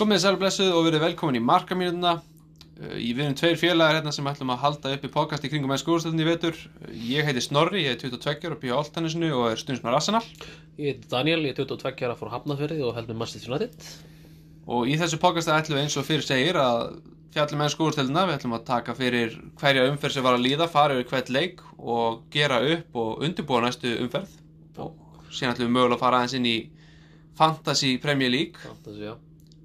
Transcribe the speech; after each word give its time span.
Komið 0.00 0.20
sæl 0.22 0.36
blessuð 0.40 0.70
og 0.72 0.86
verið 0.86 1.02
velkomin 1.04 1.36
í 1.36 1.40
markamínuna 1.44 2.14
Við 2.80 3.18
erum 3.20 3.34
tveir 3.36 3.58
félagar 3.60 3.98
hérna 3.98 4.12
sem 4.16 4.28
ætlum 4.30 4.54
að 4.54 4.62
halda 4.62 4.92
upp 4.96 5.02
í 5.04 5.10
podcast 5.12 5.42
í 5.44 5.50
kringum 5.52 5.68
með 5.68 5.82
skóðstöðinni 5.82 6.24
í 6.24 6.28
vetur. 6.30 6.60
Ég 7.04 7.28
heiti 7.28 7.42
Snorri, 7.44 7.82
ég 7.84 7.98
er 7.98 8.00
22 8.00 8.48
ára 8.48 8.56
upp 8.56 8.64
í 8.64 8.72
Áltanisinu 8.72 9.28
og 9.36 9.50
er 9.50 9.60
stundsmar 9.60 9.98
Arsenal. 9.98 10.22
Ég 10.80 10.94
heiti 10.94 11.12
Daniel, 11.12 11.44
ég 11.44 11.52
er 11.52 11.60
22 11.60 12.08
ára 12.08 12.16
frá 12.16 12.32
Hafnarfjörði 12.32 12.80
og 12.88 12.96
held 12.96 13.12
með 13.12 13.20
Manchester 13.20 13.52
United. 13.52 13.92
Og 14.72 14.88
í 14.88 14.96
þessu 15.02 15.20
podcasti 15.20 15.52
ætlum 15.58 15.76
við 15.76 15.84
eins 15.84 16.00
og 16.00 16.08
fyrir 16.08 16.24
segir 16.30 16.62
að 16.64 16.84
fjallum 17.36 17.60
með 17.60 17.72
skóðstöðina 17.76 18.26
Við 18.30 18.36
ætlum 18.38 18.56
að 18.56 18.66
taka 18.72 18.96
fyrir 18.96 19.38
hverja 19.60 19.86
umferð 19.92 20.16
sem 20.16 20.30
var 20.30 20.40
að 20.40 20.46
líða, 20.48 20.72
fara 20.72 20.96
yfir 20.96 21.10
hvert 21.12 21.32
leik 21.36 21.64
og 21.76 22.22
gera 22.32 22.64
upp 22.64 23.02
og 23.04 23.26
undirbúa 23.28 23.66
næstu 23.68 23.98
umferð. 24.00 24.38
Og 24.80 25.28
síðan 25.28 25.58
ætlum 25.58 25.68
við 25.68 25.76
mögulega 25.76 26.00
að 26.00 26.06
fara 26.08 26.22
aðeins 26.22 26.40
inn 26.40 26.54
í 26.56 26.60
Fantasy 27.36 27.98
Premier 28.00 28.32
League. 28.32 28.64
Fantasy, 28.64 29.04
já. 29.04 29.18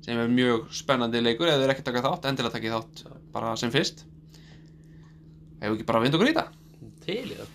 Sem 0.05 0.19
er 0.21 0.29
mjög 0.29 0.67
spennandi 0.75 1.21
leikur 1.23 1.49
ef 1.49 1.57
þið 1.57 1.65
er 1.65 1.73
ekki 1.73 1.85
takað 1.87 2.05
þátt, 2.09 2.27
endilega 2.29 2.55
takið 2.59 2.75
þátt 2.77 3.03
bara 3.33 3.55
sem 3.59 3.73
fyrst 3.73 4.05
Hefur 5.61 5.77
ekki 5.79 5.87
bara 5.87 6.01
vind 6.03 6.17
í 6.17 6.19
þetta? 6.27 6.43
Til 7.05 7.21
í 7.23 7.37
það. 7.39 7.53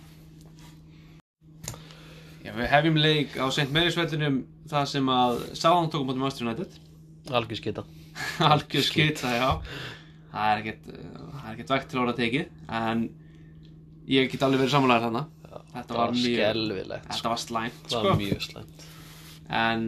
Já, 2.41 2.51
við 2.57 2.69
hefjum 2.71 2.97
leik 2.97 3.35
á 3.37 3.45
St. 3.53 3.69
Mary's 3.71 3.95
vellinum 3.99 4.41
það 4.71 4.87
sem 4.89 5.09
að 5.13 5.41
Sáðan 5.59 5.91
tókum 5.93 6.09
mútið 6.09 6.23
Master 6.25 6.47
United 6.47 6.77
Algjör 7.31 7.59
skita. 7.59 7.83
Algjör 8.51 8.85
skita, 8.87 9.31
já 9.37 9.49
Það 10.31 10.47
er 10.49 10.61
ekkert, 10.63 10.87
það 10.89 11.45
er 11.45 11.53
ekkert 11.53 11.73
vekt 11.75 11.89
til 11.91 12.01
orða 12.01 12.15
tekið 12.17 12.49
en 12.81 13.03
ég 14.11 14.31
get 14.31 14.43
alveg 14.47 14.63
verið 14.63 14.73
sammálaður 14.75 15.07
þarna 15.07 15.23
Þetta 15.71 15.95
var 15.97 16.13
mjög, 16.15 16.23
skelvilegt. 16.25 17.07
þetta 17.11 17.31
var 17.31 17.39
slæmt 17.41 17.81
sko. 17.91 18.01
var 18.05 18.17
mjög 18.19 18.45
slæmt. 18.45 18.85
en 19.61 19.83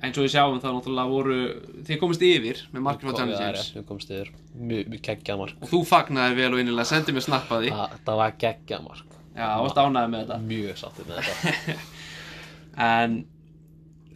eins 0.00 0.16
og 0.18 0.24
við 0.24 0.32
sjáum 0.34 0.60
þá 0.60 0.68
náttúrulega 0.74 1.10
voru 1.10 1.38
þið 1.86 1.98
komist 2.00 2.22
yfir 2.24 2.60
með 2.72 2.84
markið 2.86 3.08
frá 3.08 3.18
Johnny 3.20 3.34
Það 3.36 3.42
James 3.46 3.72
við 3.76 3.86
komst 3.88 4.12
yfir. 4.14 4.30
Mjög, 4.70 4.94
geggjað 5.06 5.40
mark. 5.40 5.58
og 5.60 5.72
þú 5.72 5.80
fagnaði 5.88 6.38
vel 6.38 6.50
og 6.54 6.62
innilega, 6.62 6.88
sendið 6.90 7.16
mér 7.16 7.26
snappaði 7.26 7.72
Það, 7.74 7.96
það 8.06 8.20
var 8.20 8.36
geggjað 8.44 8.86
mark. 8.86 9.18
Já, 9.30 9.44
það 9.44 9.64
varst 9.64 9.80
ánæði 9.80 10.12
með 10.14 10.22
þetta 10.24 10.38
Mjög 10.50 10.80
sáttið 10.80 11.10
með 11.10 11.28
þetta. 11.28 11.76
en 12.90 13.18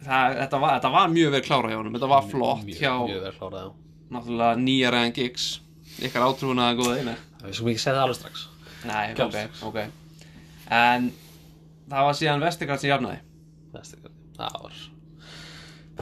það, 0.05 0.39
þetta, 0.39 0.61
var, 0.63 0.73
þetta 0.77 0.93
var 0.95 1.13
mjög 1.13 1.35
vel 1.35 1.43
klára 1.45 1.71
hjá 1.71 1.79
honum 1.79 1.97
þetta 1.97 2.11
var 2.11 2.25
flott 2.31 2.65
mjög, 2.65 2.79
hjá 2.81 2.93
Mjög 3.05 3.27
já. 3.29 3.67
náttúrulega 4.15 4.63
nýja 4.63 4.91
Ryan 4.95 5.15
Giggs 5.15 5.45
ykkar 6.05 6.27
átrúnaða 6.29 6.79
góða 6.79 6.97
einu 6.99 7.15
Við 7.45 7.59
skulum 7.59 7.71
ekki 7.75 7.83
segja 7.83 7.99
það 7.99 8.03
alveg 8.07 8.17
strax. 8.17 8.47
Nei, 8.85 9.03
Gjörð. 9.13 9.37
ok, 9.61 9.69
ok 9.69 10.03
en 10.75 11.11
það 11.91 12.07
var 12.07 12.17
síðan 12.17 12.45
sem 12.49 12.89
jafnaði 12.89 13.21
Næstu 13.75 13.99
ykkur. 13.99 14.13
Það 14.37 14.59
var... 14.63 14.83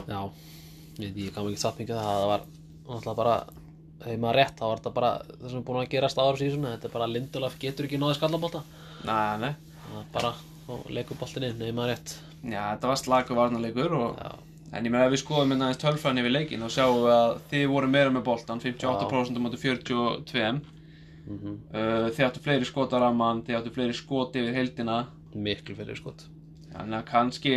Já. 0.08 0.20
Ég 1.02 1.18
ég 1.18 1.34
gaf 1.34 1.44
mikið 1.44 1.60
satt 1.60 1.78
mikið 1.82 2.00
það. 2.00 2.08
Það 2.14 2.30
var 2.32 2.48
náttúrulega 2.48 3.18
bara... 3.20 3.36
Þegar 4.04 4.18
maður 4.20 4.36
rétt, 4.36 4.56
þá 4.58 4.64
var 4.66 4.80
þetta 4.80 4.90
bara 4.98 5.10
það 5.28 5.44
sem 5.48 5.58
er 5.58 5.64
búin 5.64 5.80
að 5.80 5.92
gerast 5.94 6.18
áður 6.20 6.40
síðan. 6.40 6.66
Þetta 6.74 6.88
er 6.88 6.94
bara 6.98 7.06
Lindelöf 7.08 7.54
getur 7.62 7.86
ekki 7.86 8.00
náði 8.02 8.18
skallabólta. 8.18 8.60
Nei, 9.06 9.38
nei 9.40 9.54
bara 10.12 10.34
og 10.72 10.90
leikur 10.92 11.18
boltin 11.20 11.46
inn, 11.46 11.56
nefnir 11.58 11.76
maður 11.76 11.94
rétt. 11.94 12.16
Já, 12.42 12.60
þetta 12.74 12.90
var 12.90 13.00
slagur 13.00 13.38
varnarleikur 13.38 13.96
og. 13.98 14.20
En 14.74 14.86
ég 14.86 14.90
meina 14.90 15.06
ef 15.06 15.12
við 15.14 15.22
skoðum 15.22 15.54
hérna 15.54 15.68
aðeins 15.68 15.82
tölfræðin 15.84 16.20
yfir 16.24 16.32
leikin 16.34 16.64
þá 16.64 16.76
sjáum 16.76 17.02
við 17.04 17.12
að 17.14 17.34
þið 17.52 17.66
voru 17.70 17.90
meira 17.92 18.14
með 18.14 18.24
boltan 18.26 18.62
58% 18.64 19.38
á 19.38 19.44
móti 19.44 19.60
42 19.62 20.62
Mm 21.24 21.38
-hmm. 21.40 21.54
uh, 21.72 22.10
Þið 22.12 22.24
áttu 22.26 22.40
fleiri 22.44 22.66
skot 22.68 22.92
á 22.92 23.00
ramman, 23.00 23.38
þið 23.46 23.56
áttu 23.56 23.70
fleiri 23.72 23.94
skot 23.96 24.34
yfir 24.36 24.52
heildina 24.52 25.06
Miklu 25.34 25.74
fyrir 25.74 25.96
skot. 25.96 26.26
Þannig 26.74 26.98
að 26.98 27.04
kannski 27.10 27.54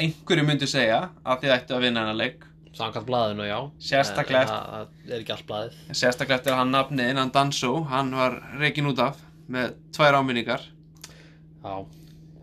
einhverju 0.00 0.44
myndi 0.48 0.66
segja 0.70 1.00
að 1.24 1.42
þið 1.44 1.54
ættu 1.58 1.76
að 1.76 1.82
vinna 1.86 2.04
hennar 2.04 2.16
leik 2.20 2.44
Samkvæmt 2.74 3.06
blaðinu, 3.06 3.44
já. 3.46 3.58
Sérstaklega 3.78 4.40
En 4.42 4.48
Það 4.50 4.70
það 4.72 5.12
er 5.14 5.20
ekki 5.20 5.32
allt 5.36 5.44
blaðið. 5.46 5.74
Sérstaklega 5.94 6.38
eftir 6.40 6.54
að 6.54 6.58
hann 6.62 6.72
nafni 6.74 7.04
innan 7.12 7.30
Danso 7.36 7.70
hann 7.92 8.10
var 8.18 8.34
reikin 8.58 8.88
út 8.90 8.98
af 9.04 9.20
með 9.54 9.76
tvær 9.94 10.16
áminningar 10.18 10.64
Já. 10.64 11.74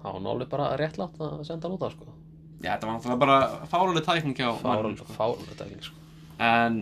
Það 0.02 0.16
var 0.16 0.24
nálega 0.28 0.50
bara 0.54 0.70
réttlátt 0.80 1.20
að 1.22 1.44
senda 1.50 1.68
hann 1.68 1.76
út 1.76 1.84
af, 1.90 1.98
sko. 1.98 2.14
Já, 2.62 2.72
þetta 2.78 2.88
var 2.88 2.96
náttúrulega 2.96 3.20
bara 3.26 3.68
fáruleg 3.74 4.06
tækning 4.08 4.38
hjá 4.40 4.48
Fárlega, 4.62 4.96
sko. 5.02 5.18
fárlega 5.18 5.58
tekning, 5.60 5.84
sko. 5.90 6.00
En 6.42 6.80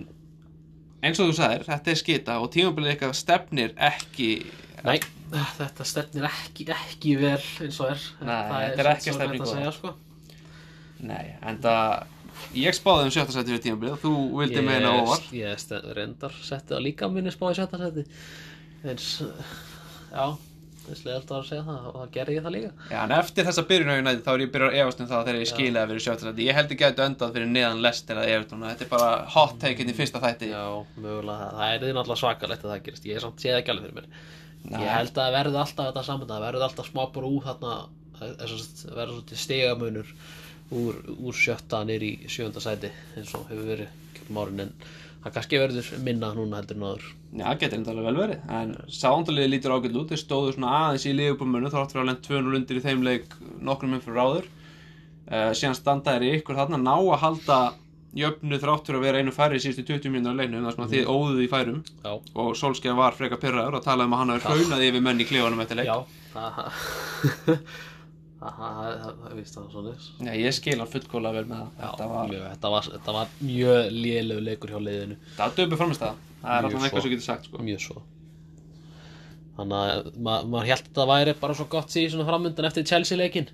eins 1.03 1.19
og 1.23 1.31
þú 1.31 1.35
sagðir, 1.39 1.65
þetta 1.71 1.91
er 1.95 1.99
skita 2.03 2.37
og 2.43 2.51
tímabilið 2.53 2.93
eitthvað 2.93 3.17
stefnir 3.17 3.73
ekki 3.89 4.29
Nei, 4.85 4.99
þetta 5.31 5.85
stefnir 5.87 6.29
ekki, 6.29 6.67
ekki 6.73 7.15
vel 7.19 7.41
eins 7.65 7.81
og 7.83 7.91
er. 7.93 8.05
Nei, 8.21 8.37
þetta 8.69 8.85
er 8.85 8.91
ekki 8.95 9.13
að 9.15 9.35
góð. 9.37 9.51
segja, 9.55 9.73
sko. 9.75 9.95
Nei, 11.09 11.35
en 11.47 11.59
það 11.63 12.07
Ég 12.55 12.73
spáði 12.75 13.07
um 13.07 13.13
sjötta 13.13 13.33
seti 13.35 13.51
fyrir 13.53 13.63
tímabilið 13.65 13.95
og 13.95 14.01
þú 14.03 14.11
vildi 14.39 14.61
meina 14.65 14.91
óvar 14.95 15.23
Ég 15.35 15.63
reyndar 15.97 16.33
setti 16.45 16.73
það 16.73 16.85
líka 16.85 17.09
minni 17.11 17.31
spá 17.33 17.45
í 17.51 17.57
sjötta 17.57 17.79
seti. 17.81 18.03
Eins, 18.87 19.07
já, 20.13 20.25
eins 20.87 21.03
leðalt 21.05 21.33
að 21.35 21.43
segja 21.49 21.65
það 21.67 21.81
og 21.89 21.93
það 21.97 22.13
gerði 22.15 22.37
ég 22.37 22.43
það 22.45 22.55
líka. 22.55 22.71
Já, 22.93 22.99
en 23.03 23.15
eftir 23.17 23.47
þessa 23.49 23.65
byrjun 23.69 23.91
á 23.91 23.99
United 23.99 24.23
þá 24.25 24.31
er 24.33 24.43
ég 24.45 24.53
byrjað 24.55 24.71
að 24.71 24.79
efast 24.83 25.03
um 25.03 25.09
það 25.11 25.25
þegar 25.27 25.39
ég 25.41 25.51
skilaði 25.51 25.83
að 25.83 25.91
vera 25.93 26.05
sjötta 26.07 26.23
seti 26.29 26.47
Ég 26.47 26.57
held 26.59 26.71
ekki 26.75 26.85
að 26.87 26.91
þetta 26.93 27.09
endað 27.11 27.35
fyrir 27.35 27.49
neðan 27.53 27.85
eða 28.15 28.29
Everton 28.37 28.63
og 28.63 28.67
Þetta 28.71 28.85
er 28.87 28.93
bara 28.95 29.11
hot 29.35 29.55
take 29.61 29.79
inn 29.83 29.91
í 29.91 29.97
fyrsta 29.99 30.23
þætti 30.23 30.47
Já, 30.53 30.63
mögulega, 30.95 31.45
það 31.59 31.67
er 31.75 31.81
gerist. 34.63 34.83
Ég 34.83 34.93
held 34.93 35.11
að 35.13 35.21
það 35.21 35.35
verði 35.37 35.61
alltaf 35.63 35.89
þetta 35.89 36.05
saman, 36.07 36.31
það 36.31 36.45
verði 36.47 36.67
alltaf 36.67 36.89
smá 36.89 37.03
brú 37.15 37.33
þarna, 37.45 37.75
það 38.19 38.33
verði 38.99 39.17
svona 39.17 39.43
stigamunur 39.43 40.15
úr, 40.79 41.03
úr 41.17 41.37
sjötta 41.37 41.83
nýr 41.87 42.05
í 42.05 42.11
sjönda 42.29 42.63
sæti 42.63 42.91
eins 43.17 43.31
og 43.37 43.47
hefur 43.49 43.71
verið 43.73 43.95
kjöldum 44.17 44.41
árin 44.43 44.65
en 44.65 44.75
það 45.23 45.33
kannski 45.37 45.61
verður 45.63 45.89
minna 46.05 46.29
núna 46.35 46.59
heldur 46.59 46.79
en 46.79 46.85
áður. 46.91 47.07
Já, 47.29 47.43
það 47.43 47.59
getur 47.61 47.77
þetta 47.77 47.91
alveg 47.93 48.07
vel 48.07 48.19
verið 48.23 48.53
En 48.57 48.71
sándaliði 48.89 49.49
lítur 49.51 49.73
ágætt 49.75 49.97
út 49.99 50.09
Þeir 50.09 50.21
stóðu 50.23 50.53
svona 50.55 50.71
aðeins 50.79 51.03
í 51.05 51.11
liðbúrmönu 51.13 51.69
Þrátt 51.69 51.91
fyrir 51.93 52.01
að 52.01 52.07
lent 52.09 52.23
200 52.25 52.57
undir 52.57 52.79
í 52.79 52.81
þeim 52.85 53.03
leik 53.05 53.35
Nokkrum 53.67 53.93
um 53.93 54.01
fyrir 54.01 54.21
áður 54.23 54.47
uh, 54.47 55.51
Síðan 55.53 55.77
standa 55.77 56.15
þeir 56.15 56.25
í 56.25 56.31
ykkur 56.39 56.57
þarna 56.57 56.79
Ná 56.81 56.95
að 56.95 57.19
halda 57.21 57.59
jöfnu 58.17 58.57
þrátt 58.61 58.87
fyrir 58.89 58.97
að 58.99 59.03
vera 59.05 59.19
einu 59.21 59.31
færri 59.35 59.59
í 59.59 59.63
síðustu 59.63 59.83
20 59.85 60.13
mínútur 60.13 60.33
á 60.33 60.39
leiknum 60.39 60.63
Það 60.63 60.69
er 60.71 60.75
svona 60.77 60.91
þið 60.93 61.09
óðuð 61.13 61.41
í 61.43 61.49
færum. 61.51 61.81
Já, 62.03 62.11
Og 62.41 62.49
Solskjaer 62.57 62.97
var 62.97 63.13
freka 63.17 63.37
pyrraður 63.41 63.77
Og 63.79 63.83
talaði 63.85 64.09
um 64.09 64.15
að 64.17 64.23
hann 64.23 64.33
hafi 64.33 64.47
hraunaði 64.49 64.89
yfir 64.89 65.05
menn 65.05 65.21
í 65.21 65.27
klefanum 65.29 65.61
eftir 65.65 65.77
leik. 65.79 65.89
Já, 65.89 65.97
það, 66.33 66.57
það, 66.57 67.59
það, 68.39 68.55
það, 68.59 69.19
það, 69.19 69.43
það 69.51 69.69
svona. 69.73 69.93
Já, 70.25 70.31
ég 70.39 70.55
skil 70.57 70.77
hann 70.79 70.91
fullkóla 70.93 71.33
vel 71.35 71.45
með 71.49 71.59
það. 71.59 71.73
Þetta 71.83 72.09
var, 72.13 72.29
Mjög, 72.31 72.45
þetta 72.53 72.73
var, 72.75 72.89
þetta 72.95 73.15
var 73.19 73.33
mjög 73.43 73.91
lélegu 73.99 74.45
leikur 74.47 74.73
hjá 74.73 74.79
leiðinu. 74.85 75.19
þetta 75.25 75.43
var 75.49 75.57
döpu 75.59 75.79
framist 75.83 76.05
það 76.05 76.25
Það 76.39 76.55
er 76.55 76.67
alltaf 76.69 76.85
eitthvað 76.87 77.03
sem 77.03 77.11
getur 77.13 77.25
sagt 77.27 77.49
sko. 77.49 77.63
mjög 77.67 77.81
svo. 77.83 78.01
Þannig 79.59 79.79
að 79.83 80.05
ma 80.23 80.35
maður 80.47 80.69
held 80.71 80.85
að 80.87 80.99
það 81.01 81.09
væri 81.11 81.33
bara 81.41 81.55
svo 81.59 81.65
gott 81.73 81.91
síðan 81.91 82.27
framöndan 82.29 82.67
eftir 82.69 82.85
Chelsea 82.87 83.19
leikin 83.19 83.49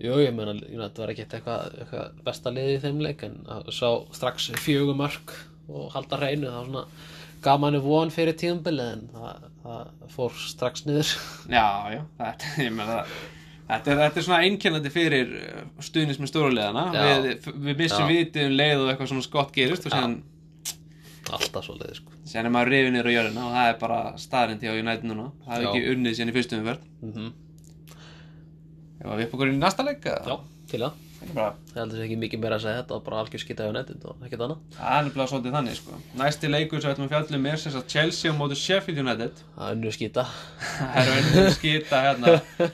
jú, 0.00 0.18
ég 0.22 0.34
meina, 0.36 0.56
þetta 0.58 1.02
var 1.02 1.12
ekki 1.14 1.26
eitthvað, 1.26 1.78
eitthvað 1.84 2.20
besta 2.26 2.52
liðið 2.54 2.76
í 2.76 2.82
þeim 2.84 3.02
leik 3.04 3.24
en 3.26 3.40
sá 3.72 3.88
strax 4.16 4.50
fjögur 4.60 4.98
mörg 4.98 5.34
og 5.70 5.90
halda 5.94 6.20
hreinu, 6.20 6.48
það 6.48 6.60
var 6.60 6.70
svona 6.70 6.86
gaf 7.44 7.60
manni 7.60 7.80
von 7.82 8.12
fyrir 8.12 8.36
tíðanbili 8.36 8.86
en 8.94 9.04
það, 9.14 9.44
það 9.64 10.14
fór 10.14 10.40
strax 10.44 10.86
niður. 10.88 11.12
Já, 11.58 11.66
já, 11.94 12.00
þetta, 12.20 12.56
ég 12.64 12.74
meina 12.76 13.04
Þetta 13.70 13.92
er, 13.92 13.98
þetta 14.00 14.18
er 14.18 14.24
svona 14.26 14.46
einkennandi 14.48 14.90
fyrir 14.90 15.28
stuðnis 15.86 16.18
með 16.18 16.30
stórulegana 16.32 16.80
við, 16.90 17.44
við 17.54 17.76
missum 17.78 18.08
vitið 18.10 18.48
um 18.48 18.56
leið 18.58 18.80
og 18.80 18.88
eitthvað 18.90 19.10
svona 19.12 19.26
skott 19.28 19.52
gerist 19.54 19.86
og 19.86 19.94
síðan, 19.94 20.16
alltaf 21.30 21.68
svo 21.68 21.76
leiði 21.78 22.00
sko. 22.00 22.16
síðan 22.26 22.48
er 22.48 22.54
maður 22.56 22.72
rifið 22.74 22.90
niður 22.96 23.10
á 23.10 23.12
jörðina 23.14 23.44
og 23.44 23.54
það 23.54 23.68
er 23.68 23.78
bara 23.84 24.00
staðrind 24.24 24.66
hjá 24.66 24.72
United 24.74 25.06
núna. 25.06 25.28
Það 25.44 25.54
er 25.54 25.62
Já. 25.62 25.68
ekki 25.70 25.92
unnið 25.94 26.18
síðan 26.18 26.32
í 26.32 26.36
fyrstu 26.40 26.58
umferð. 26.58 26.90
Mm 27.04 27.30
Ef 29.00 29.06
við 29.14 29.24
upp 29.26 29.38
okkur 29.38 29.52
í 29.52 29.56
næsta 29.58 29.86
leik 29.86 30.04
já, 30.04 30.36
til 30.70 30.82
það 30.84 31.06
Það. 31.20 31.28
Er 31.28 31.34
bara, 31.36 31.48
ég 31.68 31.76
heldur 31.76 32.02
ekki 32.06 32.14
mikið 32.16 32.40
meira 32.40 32.56
að 32.56 32.62
segja 32.64 32.76
þetta 32.78 32.98
bara 33.04 33.16
algjör 33.20 33.42
skita 33.42 33.64
hjá 33.66 33.74
netið 33.76 34.04
og 34.08 34.22
ekkert 34.24 34.44
annað. 34.46 34.60
Það 34.76 34.94
er 34.96 35.02
nefnilega 35.04 35.30
svolítið 35.32 35.56
þannig 35.56 35.74
sko. 35.76 35.98
Næsti 36.16 36.50
leikur 36.50 36.80
sem 36.80 36.88
við 36.88 36.94
ætlum 36.94 37.08
að 37.08 37.12
fjallum 37.12 37.48
er 37.50 37.60
sem 37.60 37.74
sagt 37.74 37.92
Chelsea 37.92 38.32
á 38.32 38.34
móti 38.38 38.56
Sheffield 38.56 39.02
United. 39.02 39.42
Það 39.56 39.66
er 39.66 39.76
unnu 39.76 39.92
skita 39.92 40.24
Það 40.70 41.00
er 41.02 41.12
önnur 41.18 41.50
skita 41.58 42.00
hérna. 42.06 42.70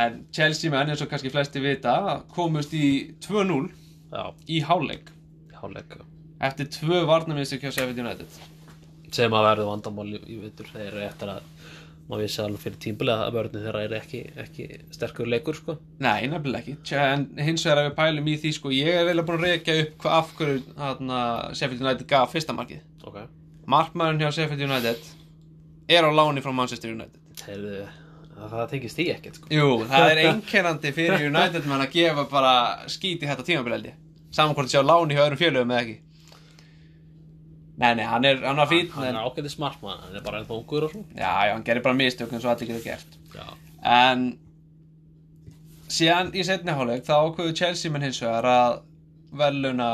En 0.00 0.18
Chelsea 0.34 0.74
menn 0.74 0.90
eins 0.90 1.04
og 1.06 1.12
kannski 1.12 1.30
flesti 1.30 1.62
vita 1.62 1.94
komust 2.34 2.74
í 2.74 2.88
2-0 3.28 3.62
já, 4.10 4.24
í 4.50 4.58
hálfleik. 4.66 5.14
Háleik 5.60 5.94
eftir 6.44 6.68
tvö 6.68 7.04
varnarminnstu 7.08 7.60
hjá 7.60 7.70
Sheffield 7.70 8.00
United. 8.02 8.40
Sem 9.14 9.32
að 9.32 9.46
verður 9.48 9.70
vandamál 9.70 10.08
í, 10.10 10.20
í 10.34 10.40
vittur 10.42 10.68
þeir 10.72 10.88
eru 10.88 11.04
eftir 11.06 11.30
að 11.36 11.46
maður 12.08 12.26
vissi 12.26 12.40
alveg 12.44 12.60
fyrir 12.60 12.80
tímbilega 12.84 13.26
að 13.26 13.36
vörðin 13.38 13.64
þeirra 13.64 13.82
er 13.86 13.94
ekki, 13.98 14.20
ekki 14.44 14.66
sterkur 14.92 15.30
leikur 15.30 15.56
sko. 15.56 15.76
Nei, 16.04 16.26
nefnilega 16.28 16.60
ekki. 16.74 16.76
En 17.00 17.26
hins 17.46 17.64
vegar 17.64 17.80
að 17.80 17.88
við 17.88 17.96
pælum 18.00 18.28
í 18.28 18.36
því 18.42 18.52
sko 18.58 18.72
Ég 18.74 19.00
er 19.00 19.08
vel 19.08 19.16
að 19.22 19.26
búin 19.30 19.40
að 19.40 19.46
reykja 19.48 19.76
upp 19.86 20.06
af 20.12 20.32
hverju 20.38 20.62
hana, 20.78 21.20
Sheffield 21.56 21.84
United 21.84 22.06
gaf 22.10 22.32
fyrsta 22.34 22.56
markið. 22.56 22.84
Ok. 23.08 23.20
Markmaðurinn 23.72 24.24
hjá 24.24 24.34
Sheffield 24.36 24.66
United 24.68 25.12
er 25.88 26.04
á 26.04 26.10
láni 26.12 26.44
frá 26.44 26.52
Manchester 26.56 26.92
United. 26.92 27.20
Heyrðu, 27.44 27.82
það, 28.36 28.64
tengist 28.74 29.00
því 29.00 29.06
ekkert 29.16 29.40
sko. 29.40 29.52
Jú, 29.52 29.68
það 29.88 30.10
er 30.12 30.22
einkennandi 30.28 30.92
fyrir 30.96 31.28
United 31.30 31.68
mann 31.70 31.84
að 31.84 31.94
gefa 31.96 32.26
bara 32.30 32.54
skít 32.92 33.24
í 33.24 33.30
þetta 33.30 33.46
tímabildi 33.48 33.96
Saman 34.34 34.56
hvort 34.56 34.66
það 34.68 34.74
sé 34.74 34.82
á 34.82 34.90
láni 34.90 35.16
hjá 35.16 35.24
öðrum 35.24 35.40
félögum 35.40 35.72
eða 35.74 35.82
ekki 35.84 35.96
Nei, 37.74 37.90
nei, 37.98 38.04
hann 38.06 38.24
er, 38.28 38.38
hann 38.44 38.60
var 38.60 38.68
fín 38.70 38.90
hann 38.94 39.08
en, 39.08 39.16
er 39.18 39.26
ágætið 39.26 39.50
smartmann, 39.56 39.98
hann 40.04 40.14
er 40.18 40.22
bara 40.22 40.40
ennþá 40.40 40.54
ungur 40.56 40.86
og 40.86 40.92
svo. 40.92 41.02
Já, 41.16 41.32
já, 41.48 41.52
hann 41.56 41.64
gerir 41.66 41.82
bara 41.82 41.98
mistök 41.98 42.32
eins 42.32 42.46
og 42.46 42.52
allir 42.52 42.70
getur 42.70 42.84
gert. 42.86 43.16
Já, 43.34 43.46
En 43.84 44.22
síðan 45.90 46.30
í 46.34 46.44
setni 46.46 46.72
hálfleik 46.72 47.04
þá 47.04 47.14
ákveðu 47.18 47.56
Chelsea 47.58 47.92
menn 47.92 48.06
hins 48.06 48.22
vegar 48.22 48.46
að 48.48 48.78
veluna 49.34 49.90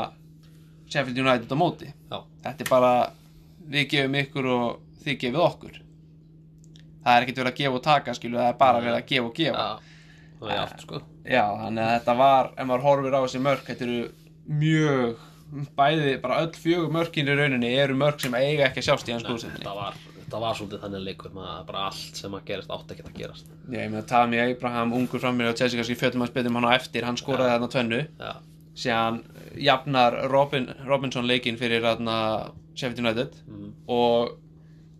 Sheffield 0.91 1.23
United 1.23 1.51
á 1.51 1.57
móti. 1.57 1.89
Já, 2.11 2.21
Þetta 2.45 2.65
er 2.65 2.69
bara 2.69 2.93
við 3.71 3.87
gefum 3.95 4.19
ykkur 4.21 4.51
og 4.55 4.67
þið 5.03 5.21
gefið 5.25 5.45
okkur. 5.47 5.79
Það 7.01 7.15
er 7.15 7.25
ekkert 7.25 7.41
verið 7.41 7.51
að 7.51 7.61
gefa 7.63 7.79
og 7.79 7.87
taka 7.87 8.13
skilu, 8.13 8.37
það 8.37 8.51
er 8.53 8.59
bara 8.61 8.83
verið 8.85 8.99
að 8.99 9.09
gefa 9.09 9.31
og 9.31 9.39
gefa. 9.41 9.65
Já 9.65 9.89
það 10.41 10.51
er 10.51 10.57
játt 10.57 10.85
sko. 10.85 11.01
Já, 11.21 11.43
þannig 11.61 11.83
að 11.85 11.91
þetta 11.95 12.15
var, 12.21 12.49
ef 12.57 12.67
maður 12.69 12.85
horfir 12.87 13.17
á 13.17 13.21
þessi 13.21 13.41
mörk, 13.45 13.67
þetta 13.67 13.85
eru 13.87 13.99
mjög, 14.61 15.25
bæði, 15.51 16.15
bara 16.23 16.39
öll 16.45 16.53
fjögur 16.55 16.91
mörkin 16.93 17.27
í 17.27 17.35
rauninni 17.35 17.71
eru 17.75 17.97
mörk 17.99 18.21
sem 18.23 18.35
eiga 18.37 18.69
ekki 18.69 18.81
að 18.81 18.87
sjást 18.87 19.09
í 19.09 19.15
hans 19.15 19.25
góðsendinni. 19.27 19.65
þetta 19.65 20.39
var, 20.39 20.55
svolítið 20.55 20.83
þannig 20.85 21.03
leikur 21.09 21.33
maður 21.35 21.65
bara 21.67 21.81
allt 21.89 22.21
sem 22.21 22.37
að 22.37 22.45
gerast 22.47 22.71
átti 22.71 22.95
ekki 22.95 23.07
að 23.07 23.17
gerast. 23.19 23.49
Já, 23.67 23.79
ég 23.81 23.91
með 23.91 23.99
að 24.01 24.07
Tami 24.13 24.39
Abraham, 24.45 24.93
ungur 24.95 25.23
frammeir 25.23 25.51
á 25.51 25.57
Chelsea, 25.59 25.79
kannski 25.79 25.97
fjöldum 25.99 26.23
hans 26.23 26.33
betur 26.35 26.53
um 26.53 26.59
hann 26.61 26.69
á 26.71 26.77
eftir, 26.77 27.07
hann 27.07 27.19
skoraði 27.19 27.51
þarna 27.51 27.69
tvennu, 27.73 27.99
já, 28.21 28.31
síðan 28.83 29.19
jafnar 29.59 30.17
Robin, 30.31 30.69
Robinson 30.87 31.27
leikinn 31.27 31.59
fyrir 31.59 31.83
þarna 31.83 32.15
Sheffield 32.71 33.03
United 33.03 33.35
mm, 33.43 33.73
og 33.91 34.37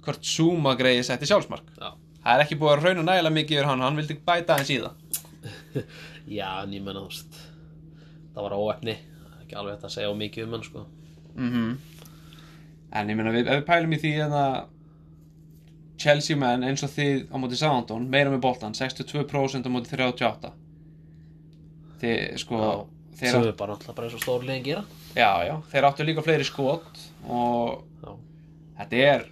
Kurt 0.04 0.26
Zuma 0.28 0.76
greiði 0.76 1.06
setti 1.08 1.30
sjálfsmark. 1.30 1.72
já. 1.80 1.94
Það 2.22 2.36
er 2.36 2.44
ekki 2.44 2.58
búið 2.62 2.74
að 2.76 2.84
rauna 2.86 3.04
nægilega 3.08 3.34
mikið 3.34 3.58
yfir 3.58 3.70
hann, 3.72 3.82
hann 3.82 3.98
vildi 3.98 4.18
bæta 4.28 4.60
hans 4.60 4.70
í 4.70 4.82
það. 4.84 5.22
já, 6.38 6.50
en 6.62 6.76
ég 6.76 6.84
menna, 6.86 7.08
það 8.36 8.44
var 8.46 8.58
óefni, 8.60 8.98
ekki 9.52 9.60
alveg 9.60 9.76
hægt 9.76 9.88
að 9.90 9.96
segja 9.96 10.12
of 10.12 10.20
mikið 10.20 10.48
um 10.48 10.56
hann 10.56 10.68
sko. 10.68 10.86
Mm 11.36 11.74
En 12.92 13.08
ég 13.08 13.16
meina, 13.16 13.32
við, 13.32 13.48
ef 13.48 13.62
við 13.62 13.68
pælum 13.70 13.94
í 13.96 13.98
því 14.02 14.10
að 14.26 14.56
Chelsea 16.02 16.36
menn 16.36 16.66
eins 16.68 16.82
og 16.84 16.90
þið 16.92 17.30
á 17.32 17.36
móti 17.40 17.60
Southampton, 17.60 18.10
meira 18.12 18.34
með 18.34 18.42
boltan 18.44 18.76
62% 18.76 19.64
á 19.64 19.72
móti 19.72 19.94
38 19.94 20.52
Þið, 22.02 22.18
sko 22.42 22.60
þeir, 23.16 23.30
sem 23.32 23.46
við 23.46 23.54
bara 23.62 23.78
náttúrulega 23.78 23.96
bara 23.96 24.10
eins 24.10 24.18
og 24.18 24.24
stórlegin 24.26 24.66
gera. 24.66 24.84
Já, 25.16 25.30
já, 25.48 25.54
þeir 25.72 25.88
áttu 25.88 26.08
líka 26.08 26.26
fleiri 26.26 26.48
skot 26.48 27.02
og 27.30 27.84
já, 28.02 28.12
þetta 28.82 29.02
er 29.14 29.26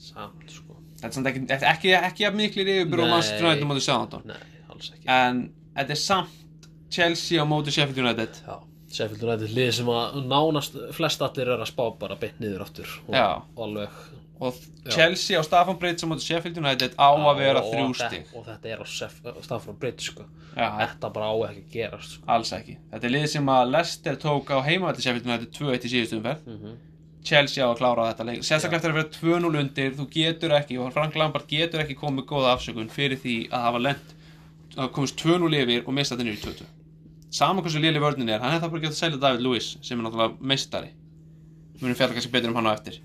samt 0.00 0.56
sko. 0.56 0.78
þetta 1.02 1.24
er 1.28 1.30
ekki, 1.30 1.64
ekki, 1.70 1.94
ekki 2.00 2.30
miklir 2.40 2.74
yfirbyrð 2.78 3.04
á 3.04 3.06
Nei. 3.06 3.14
Manchester 3.14 3.46
United 3.46 3.66
á 3.66 3.70
móti 3.70 3.86
Southampton. 3.86 4.26
Nei, 4.32 4.62
alls 4.72 4.90
ekki. 4.96 5.06
En 5.06 5.44
þetta 5.76 5.94
er 5.94 6.02
samt 6.08 6.70
Chelsea 6.90 7.38
á 7.38 7.46
móti 7.46 7.74
Sheffield 7.76 8.02
United. 8.02 8.40
Já, 8.48 8.56
Sheffield 8.94 9.24
United 9.26 9.54
lið 9.56 9.70
sem 9.78 9.88
að 9.94 10.20
nánast 10.30 10.76
flest 10.96 11.24
allir 11.26 11.50
er 11.54 11.64
að 11.64 11.70
spá 11.72 11.84
bara 11.98 12.18
beint 12.20 12.38
niður 12.42 12.66
aftur 12.66 12.92
og, 13.08 13.16
Já. 13.16 13.26
og 13.56 13.64
alveg 13.68 13.98
og 14.44 14.56
Chelsea 14.90 15.38
á 15.38 15.42
Staffan 15.46 15.78
Bridge 15.80 16.04
á 16.04 16.10
móti 16.10 16.26
Sheffield 16.26 16.58
United 16.58 16.96
á 16.98 17.10
að 17.14 17.38
vera 17.38 17.62
þrjú 17.64 17.92
stig 17.98 18.32
og 18.34 18.48
þetta 18.48 18.72
er 18.74 18.82
á 18.82 18.86
Stafford 18.86 19.78
Bridge 19.82 20.10
sko 20.10 20.26
Já, 20.54 20.68
þetta 20.78 21.10
bara 21.14 21.30
á 21.30 21.36
ekki 21.48 21.62
að 21.62 21.70
gerast 21.74 22.16
sko. 22.16 22.26
Alls 22.30 22.52
ekki. 22.54 22.76
Þetta 22.92 23.08
er 23.08 23.12
lið 23.14 23.24
sem 23.32 23.48
að 23.50 23.70
Leicester 23.74 24.18
tók 24.22 24.52
á 24.54 24.58
heimavalli 24.62 25.02
Sheffield 25.02 25.26
United 25.26 25.50
2-1 25.56 25.86
í 25.88 25.94
síðustu 25.94 26.20
umferð. 26.20 26.44
mm 26.50 26.76
Chelsea 27.24 27.64
á 27.64 27.72
að 27.72 27.78
klára 27.80 28.10
þetta 28.10 28.24
leik. 28.28 28.42
Sérstaklega 28.44 28.80
eftir 28.82 28.92
að 28.92 28.98
vera 28.98 29.12
2-0 29.16 29.60
undir, 29.62 29.94
þú 29.96 30.04
getur 30.12 30.52
ekki, 30.58 30.76
og 30.76 30.90
Frank 30.92 31.14
Lampard 31.16 31.46
getur 31.48 31.80
ekki 31.80 31.96
komið 31.96 32.26
góða 32.28 32.50
afsökun 32.52 32.90
fyrir 32.92 33.16
því 33.22 33.36
að 33.48 33.64
hafa 33.64 33.80
lent, 33.80 34.10
að 34.76 34.90
komast 34.98 35.22
2-0 35.22 35.56
yfir 35.62 35.86
og 35.88 35.96
mista 35.96 36.18
þetta 36.20 36.34
í 36.34 36.42
2-2. 36.42 36.66
Sama 37.34 37.64
hversu 37.64 37.82
liðli 37.82 38.02
vörnin 38.02 38.30
er, 38.30 38.42
hann 38.42 38.54
hefði 38.54 38.66
það 38.66 38.74
bara 38.74 38.84
getað 38.84 38.94
að 38.94 39.00
selja 39.00 39.22
David 39.24 39.42
Lewis, 39.42 39.72
sem 39.82 39.98
er 39.98 40.06
náttúrulega 40.06 40.50
meistari. 40.52 40.92
Munum 41.80 41.96
fjalla 41.98 42.14
kannski 42.14 42.30
betur 42.30 42.52
um 42.52 42.60
hann 42.60 42.70
á 42.70 42.76
eftir. 42.76 43.00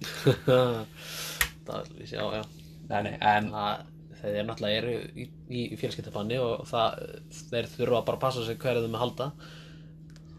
það 1.70 1.80
er 1.80 2.12
já, 2.12 2.24
já 2.38 2.44
Nei, 2.90 3.02
nei, 3.06 3.16
en, 3.22 3.50
það, 3.54 3.82
þeir 4.20 4.36
eru 4.36 4.46
náttúrulega 4.48 4.82
eru 4.82 4.94
í, 5.14 5.26
í, 5.50 5.64
fjölskyldabanni 5.80 6.40
og 6.42 6.64
það, 6.70 7.02
þeir 7.52 7.68
þurfa 7.76 8.04
bara 8.08 8.18
að 8.18 8.24
passa 8.24 8.46
sig 8.48 8.58
hverju 8.62 8.86
þeim 8.86 8.98
að 8.98 9.04
halda 9.04 9.28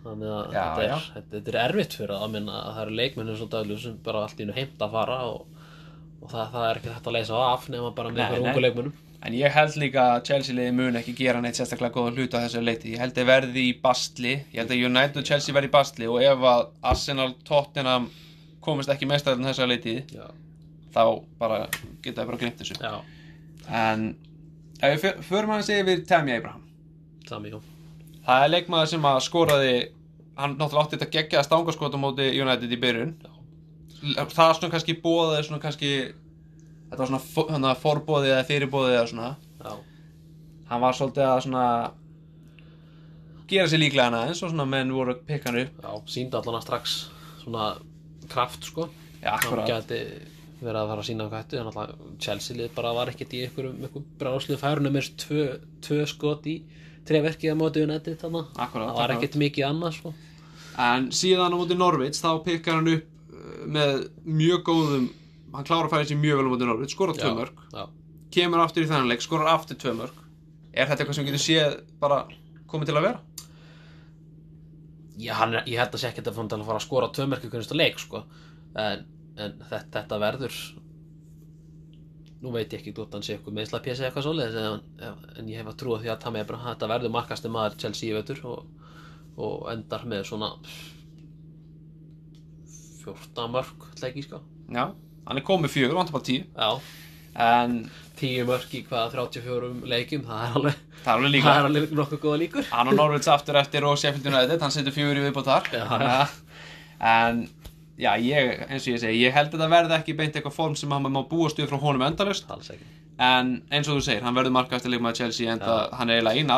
þannig 0.01 0.33
að 0.33 0.57
Já, 0.57 0.63
þetta, 0.63 0.87
er, 0.87 1.05
þetta, 1.15 1.31
þetta 1.37 1.53
er 1.53 1.59
erfitt 1.63 1.97
fyrir 2.01 2.17
að 2.17 2.33
minna 2.35 2.57
að 2.65 2.73
það 2.73 2.83
eru 2.87 2.97
leikmenn 3.03 3.31
eins 3.31 3.45
og 3.45 3.53
daglu 3.53 3.77
sem 3.79 4.01
bara 4.07 4.25
allt 4.25 4.41
í 4.41 4.47
einu 4.47 4.57
heimt 4.57 4.83
að 4.83 4.97
fara 4.97 5.21
og, 5.29 5.63
og 6.19 6.33
það, 6.33 6.45
það 6.57 6.67
er 6.67 6.81
ekki 6.81 6.95
hægt 6.95 7.11
að 7.11 7.17
leysa 7.19 7.45
af 7.47 7.71
nema 7.75 7.93
bara 8.01 8.13
með 8.15 8.35
nei. 8.35 8.43
ungu 8.43 8.65
leikmennum 8.65 8.99
en 9.23 9.35
ég 9.37 9.53
held 9.53 9.77
líka 9.81 10.05
að 10.15 10.23
Chelsea 10.31 10.55
liði 10.57 10.73
mun 10.77 10.97
ekki 11.01 11.13
gera 11.19 11.41
neitt 11.45 11.59
sérstaklega 11.59 11.93
góða 11.97 12.15
hluta 12.17 12.41
á 12.41 12.45
þessu 12.47 12.63
leiti. 12.65 12.95
Ég 12.95 13.03
held 13.03 13.19
að 13.21 13.29
verði 13.29 13.65
í 13.69 13.75
bastli, 13.83 14.33
ég 14.53 14.63
held 14.63 14.73
að 14.73 14.85
United 14.89 15.21
og 15.21 15.27
Chelsea 15.29 15.55
verði 15.57 15.69
í 15.69 15.75
bastli 15.75 16.09
og 16.09 16.23
ef 16.25 16.47
að 16.53 16.67
Arsenal, 16.93 17.29
Tottenham 17.45 18.09
komist 18.65 18.93
ekki 18.93 19.09
meistarinn 19.09 19.45
þessu 19.49 19.67
leiti, 19.69 19.97
já, 20.15 20.27
þá 20.95 21.03
bara 21.41 21.63
geta 22.05 22.23
þið 22.23 22.31
bara 22.33 22.41
glimt 22.41 22.61
þessu. 22.61 22.77
Já, 22.81 22.95
en 23.83 24.07
ef 24.81 24.95
við 24.95 25.05
fyr- 25.05 25.23
förum 25.29 25.53
hans 25.55 25.69
yfir 25.73 26.05
Tammy 26.09 26.37
Abraham. 26.39 26.65
Sami, 27.29 27.53
já. 27.53 27.61
Það 28.27 28.45
er 28.47 28.53
leikmaður 28.55 28.91
sem 28.95 29.07
að 29.09 29.21
skoraði 29.27 29.75
hann 30.41 30.57
náttúrulega 30.57 30.87
átti 30.87 30.97
þetta 30.99 31.13
geggja 31.19 31.45
stangaskot 31.45 31.95
á 31.97 31.99
móti 32.01 32.27
United 32.41 32.73
í 32.73 32.79
byrjun. 32.81 33.15
Það 34.01 34.21
er 34.25 34.57
svona 34.57 34.73
kannski 34.73 34.95
bóðið 35.03 35.43
svona 35.47 35.61
kannski 35.61 35.91
þetta 36.91 36.99
var 37.03 37.11
svona 37.13 37.23
fo- 37.25 37.47
svona 37.49 37.75
forbóðið 37.85 38.35
eða 38.35 38.49
fyrirbóðið 38.51 38.97
eða 38.99 39.09
svona. 39.13 39.31
Já, 39.65 39.73
hann 40.71 40.81
var 40.85 40.93
svolítið 40.99 41.27
að 41.31 41.43
svona 41.47 41.65
gera 43.51 43.67
sér 43.71 43.81
líklega 43.83 44.09
hana 44.11 44.25
eins 44.29 44.43
og 44.45 44.53
svona 44.53 44.67
menn 44.71 44.93
voru 44.95 45.15
að 45.17 45.23
pikka 45.29 45.51
hann 45.51 45.63
upp. 45.65 45.81
Já, 45.83 45.93
síndi 46.15 46.39
allan 46.39 46.59
að 46.61 46.67
strax 46.67 46.97
svona 47.43 47.71
kraft 48.31 48.69
sko. 48.71 48.89
Já, 49.23 49.35
hann 49.43 49.65
gæti 49.69 50.01
verið 50.61 50.77
að 50.83 50.91
fara 50.93 51.01
að 51.03 51.09
sína 51.09 51.27
hvað 51.31 51.41
hættu 51.43 51.59
en 51.61 51.69
alltaf 51.71 51.93
Chelsea 52.21 52.57
lið 52.59 52.75
bara 52.77 52.93
var 52.97 53.11
ekkert 53.13 53.33
í 53.35 53.41
einhverjum, 53.47 53.79
einhverjum 53.81 54.09
bráslu 54.21 54.59
færunum. 54.61 54.93
Með 54.99 55.09
tvö, 55.23 55.47
tvö 55.87 56.03
skot 56.11 56.47
í 56.53 56.57
treverkið 57.09 57.55
að 57.55 57.59
móti 57.63 57.83
United 57.87 58.19
þannig 58.21 58.51
Akkurat, 58.61 58.91
það 58.91 58.99
var 58.99 58.99
akkurat. 59.01 59.15
ekkert 59.17 59.39
mikið 59.41 59.67
annað 59.71 59.95
sko. 59.99 60.13
En 60.81 61.09
síðan 61.17 61.57
á 61.57 61.59
móti 61.59 61.77
Norvits 61.81 62.21
þá 62.23 62.31
pikkar 62.45 62.77
hann 62.79 62.93
upp 62.93 63.09
uh, 63.33 63.65
með 63.67 64.05
mjög 64.25 64.63
góðum 64.69 65.09
hann 65.55 65.65
klárar 65.67 65.89
að 65.89 65.95
færa 65.95 66.09
sér 66.11 66.21
mjög 66.23 66.37
vel 66.41 66.47
á 66.47 66.51
móti 66.53 66.67
Norvits 66.69 66.95
skorar 66.97 67.17
tvö 67.19 67.31
mörg, 67.41 67.63
kemur 68.31 68.61
aftur 68.65 68.85
í 68.85 68.91
þennan 68.91 69.09
leik 69.11 69.23
skorar 69.25 69.49
aftur 69.55 69.77
tvö 69.81 69.95
mörg 69.99 70.19
er 70.73 70.87
þetta 70.87 71.03
eitthvað 71.03 71.17
sem 71.19 71.27
getur 71.27 71.43
séð 71.43 71.79
bara 72.01 72.21
komið 72.71 72.87
til 72.93 72.97
að 73.01 73.07
vera? 73.09 73.21
já 75.21 75.35
hann, 75.37 75.55
er- 75.59 75.67
ég 75.69 75.77
held 75.83 75.93
að 75.97 76.01
sé 76.01 76.09
ekkert 76.13 76.29
að 76.31 76.37
fóna 76.39 76.49
til 76.49 76.61
að 76.61 76.69
fara 76.71 76.79
að 76.81 76.87
skora 76.87 77.09
tvö 77.13 77.27
merkju 77.29 77.51
hvernig 77.51 77.75
leik 77.77 77.99
sko. 77.99 78.23
en, 78.77 79.03
en 79.37 79.59
þetta, 79.71 79.91
þetta 79.99 80.19
verður 80.23 80.55
nú 82.41 82.53
veit 82.55 82.73
ég 82.73 82.79
ekki 82.81 82.95
hvort 82.97 83.13
hann 83.13 83.23
sé 83.27 83.35
eitthvað 83.35 83.57
meðsla 83.59 83.83
pjæsi 83.85 84.07
eitthvað 84.07 84.25
svoleiðis 84.25 84.55
en, 84.57 85.19
en 85.37 85.49
ég 85.51 85.59
hef 85.61 85.67
að 85.69 85.77
trúa 85.83 85.99
því 86.01 86.09
að 86.15 86.21
Tammy 86.23 86.41
Abraham 86.41 86.71
þetta 86.73 86.89
verður 86.89 87.13
markasti 87.19 87.51
maður 87.53 87.77
Chelsea 87.83 88.09
í 88.09 88.15
vetur 88.17 88.41
og, 88.49 88.63
og 89.37 89.67
endar 89.75 90.07
með 90.09 90.25
svona 90.31 90.49
14 93.05 93.51
mörg 93.53 93.87
leiki 94.03 94.23
sko. 94.25 94.41
Já, 94.73 94.87
hann 95.27 95.37
er 95.41 95.47
komið 95.47 95.75
fjögur, 95.77 95.95
vantar 96.01 96.13
bara 96.17 96.27
tíu. 96.31 96.45
Já, 96.57 96.71
en 97.41 97.91
10 98.21 98.45
mörg 98.49 98.73
í 98.77 98.83
hvaða 98.89 99.13
34 99.15 99.71
leikjum, 99.89 100.25
það 100.29 100.43
er 100.47 100.57
alveg, 100.59 100.81
það 101.05 101.11
er 101.11 101.17
alveg 101.17 101.31
það 101.31 101.35
líka 101.37 101.55
er 101.57 101.69
alveg 101.71 101.95
nokkuð 102.01 102.21
góða 102.25 102.39
líkur. 102.43 102.67
hann 102.73 102.89
og 102.91 102.95
Norvits 102.99 103.29
aftur 103.33 103.57
eftir 103.61 103.87
og 103.89 103.97
Sheffield 103.99 104.27
United 104.33 104.61
hann 104.61 104.75
setur 104.75 104.93
fjögur 104.93 105.21
í 105.21 105.25
viðbót 105.29 105.49
þar. 105.49 105.71
Já, 105.73 105.85
Þannig 105.89 106.15
að- 106.17 106.39
en 107.01 107.49
já, 108.01 108.13
ég, 108.21 108.67
eins 108.69 108.85
og 108.89 108.93
ég 108.95 109.01
segi 109.01 109.23
ég 109.25 109.33
held 109.33 109.49
að 109.53 109.59
þetta 109.61 109.71
verði 109.73 109.97
ekki 109.99 110.17
beint 110.19 110.35
eitthvað 110.37 110.53
form 110.57 110.75
sem 110.77 110.91
hann 110.91 111.03
má 111.09 111.23
búast 111.29 111.57
við 111.61 111.69
frá 111.71 111.79
honum 111.81 112.03
endalust 112.05 112.45
en 113.21 113.63
eins 113.71 113.89
og 113.89 113.99
þú 113.99 114.05
segir, 114.05 114.23
hann 114.25 114.35
verður 114.37 114.53
markaðast 114.57 114.89
leikmaður 114.89 115.17
Chelsea 115.21 115.51
en 115.53 115.61
það, 115.61 115.93
hann 115.99 116.11
er 116.11 116.21
eiginlega 116.21 116.41
eina 116.41 116.57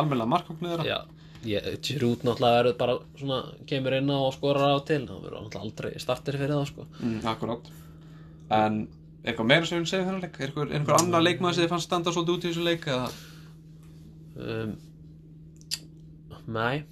Já, 0.86 0.98
ég, 1.46 1.68
Giroud 1.82 2.22
náttúrulega 2.26 2.58
verður 2.62 2.76
bara 2.78 2.98
svona, 3.18 3.38
kemur 3.66 3.96
inn 3.98 4.10
á 4.14 4.18
og 4.18 4.34
skorar 4.34 4.74
á 4.74 4.78
til, 4.86 5.00
hann 5.06 5.22
verður 5.22 5.42
náttúrulega 5.46 5.62
aldrei 5.66 5.98
starter 6.02 6.38
fyrir 6.38 6.54
það 6.54 6.66
sko. 6.70 6.86
mm, 7.00 7.20
akkurát 7.26 7.70
en 8.52 8.80
eitthvað 9.22 9.48
meira 9.48 9.68
sem 9.68 9.82
við 9.82 9.90
segja 9.92 10.06
þennan 10.08 10.24
leik 10.24 10.38
er 10.40 10.48
einhver, 10.50 10.68
er 10.70 10.78
einhver 10.80 10.98
annar 10.98 11.24
leikmaður 11.24 11.56
sem 11.58 11.64
þið 11.64 11.72
fannst 11.74 11.88
standa 11.88 12.14
svolítið 12.14 12.34
út 12.36 12.44
í 12.46 12.50
þessu 12.50 12.66
leik 12.66 12.88
eða? 12.90 13.08
Um, 14.42 14.74
nei, 16.56 16.82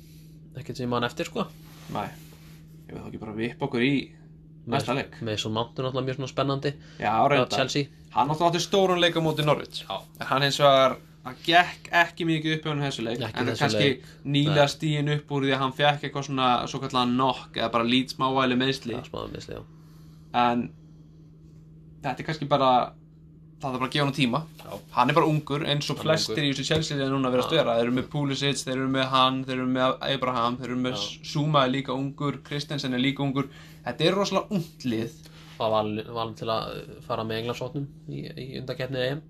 ekkert 0.57 0.79
sem 0.79 0.87
ég 0.87 0.93
man 0.93 1.07
eftir 1.09 1.29
sko. 1.31 1.47
Nei, 1.95 2.07
ég 2.87 2.95
veit 2.95 3.03
þá 3.03 3.09
ekki 3.11 3.23
bara 3.25 3.37
vipp 3.39 3.63
okkur 3.67 3.85
í 3.87 3.95
næsta 4.71 4.95
leik 4.95 5.17
Mason 5.27 5.55
Mount 5.57 5.79
er 5.79 5.87
náttúrulega 5.89 6.07
mjög 6.07 6.19
svona 6.21 6.31
spennandi 6.31 6.75
Já, 7.01 7.15
Chelsea. 7.51 7.89
Hann 8.15 8.31
náttúrulega 8.31 8.51
átti 8.53 8.65
stórun 8.67 9.01
leik 9.03 9.19
á 9.19 9.21
móti 9.25 9.47
Norvits. 9.47 9.85
En 9.91 10.29
hann 10.31 10.47
eins 10.47 10.61
vegar 10.63 10.99
hann 11.25 11.37
gekk 11.45 11.91
ekki 12.03 12.27
mikið 12.29 12.57
upp 12.59 12.69
hann 12.71 12.85
þessu 12.85 13.05
leik 13.05 13.25
Ekki 13.27 13.43
en 13.43 13.51
kannski 13.59 13.89
leik. 13.89 14.07
nýla 14.25 14.67
stíin 14.71 15.11
upp 15.17 15.33
úr 15.35 15.49
því 15.49 15.55
að 15.57 15.63
hann 15.65 15.75
fekk 15.77 16.07
eitthvað 16.07 16.29
svona 16.31 16.51
svo 16.71 16.81
kallan 16.85 17.17
nokk 17.19 17.59
eða 17.59 17.73
bara 17.75 17.89
lít 17.89 18.15
smávæli 18.15 18.57
meðsli 18.61 18.97
er 18.97 19.65
en 20.41 20.69
þetta 22.01 22.17
er 22.19 22.29
kannski 22.29 22.49
bara 22.51 22.71
það 23.61 23.75
er 23.75 23.83
bara 23.83 23.89
að 23.91 23.95
gefa 23.95 24.07
hann 24.07 24.17
tíma. 24.17 24.41
Já. 24.61 24.77
hann 24.97 25.11
er 25.11 25.17
bara 25.19 25.29
ungur 25.29 25.65
eins 25.69 25.89
og 25.93 25.99
er 25.99 26.07
flestir 26.07 26.47
í 26.47 26.53
þessu 26.53 26.67
Chelsea 26.71 26.97
þegar 26.97 27.13
núna 27.13 27.33
verið 27.33 27.45
að 27.45 27.51
störa 27.51 27.75
þeir 27.77 27.87
eru 27.87 27.97
með 27.99 28.07
Pulisic, 28.15 28.63
þeir 28.65 28.77
eru 28.77 28.93
með 28.95 29.11
hann, 29.15 29.41
þeir 29.45 29.57
eru 29.59 29.67
með 29.75 29.97
Abraham 30.09 30.57
þeir 30.61 30.71
eru 30.71 30.79
með. 30.87 31.03
Zuma 31.33 31.65
er 31.67 31.75
líka 31.75 31.97
ungur 31.97 32.39
Kristensen 32.47 32.97
er 32.97 33.03
líka 33.05 33.25
ungur. 33.25 33.51
Þetta 33.85 34.07
er 34.07 34.17
rosalega 34.17 34.57
ungt 34.57 34.87
lið. 34.89 35.19
Var 35.61 35.75
valin 35.77 36.39
til 36.41 36.49
að 36.49 36.79
fara 37.05 37.27
með 37.29 37.43
englandsóknum 37.43 37.85
í, 38.09 38.23
í 38.25 38.47
undakeppni 38.63 39.03
EM. 39.11 39.21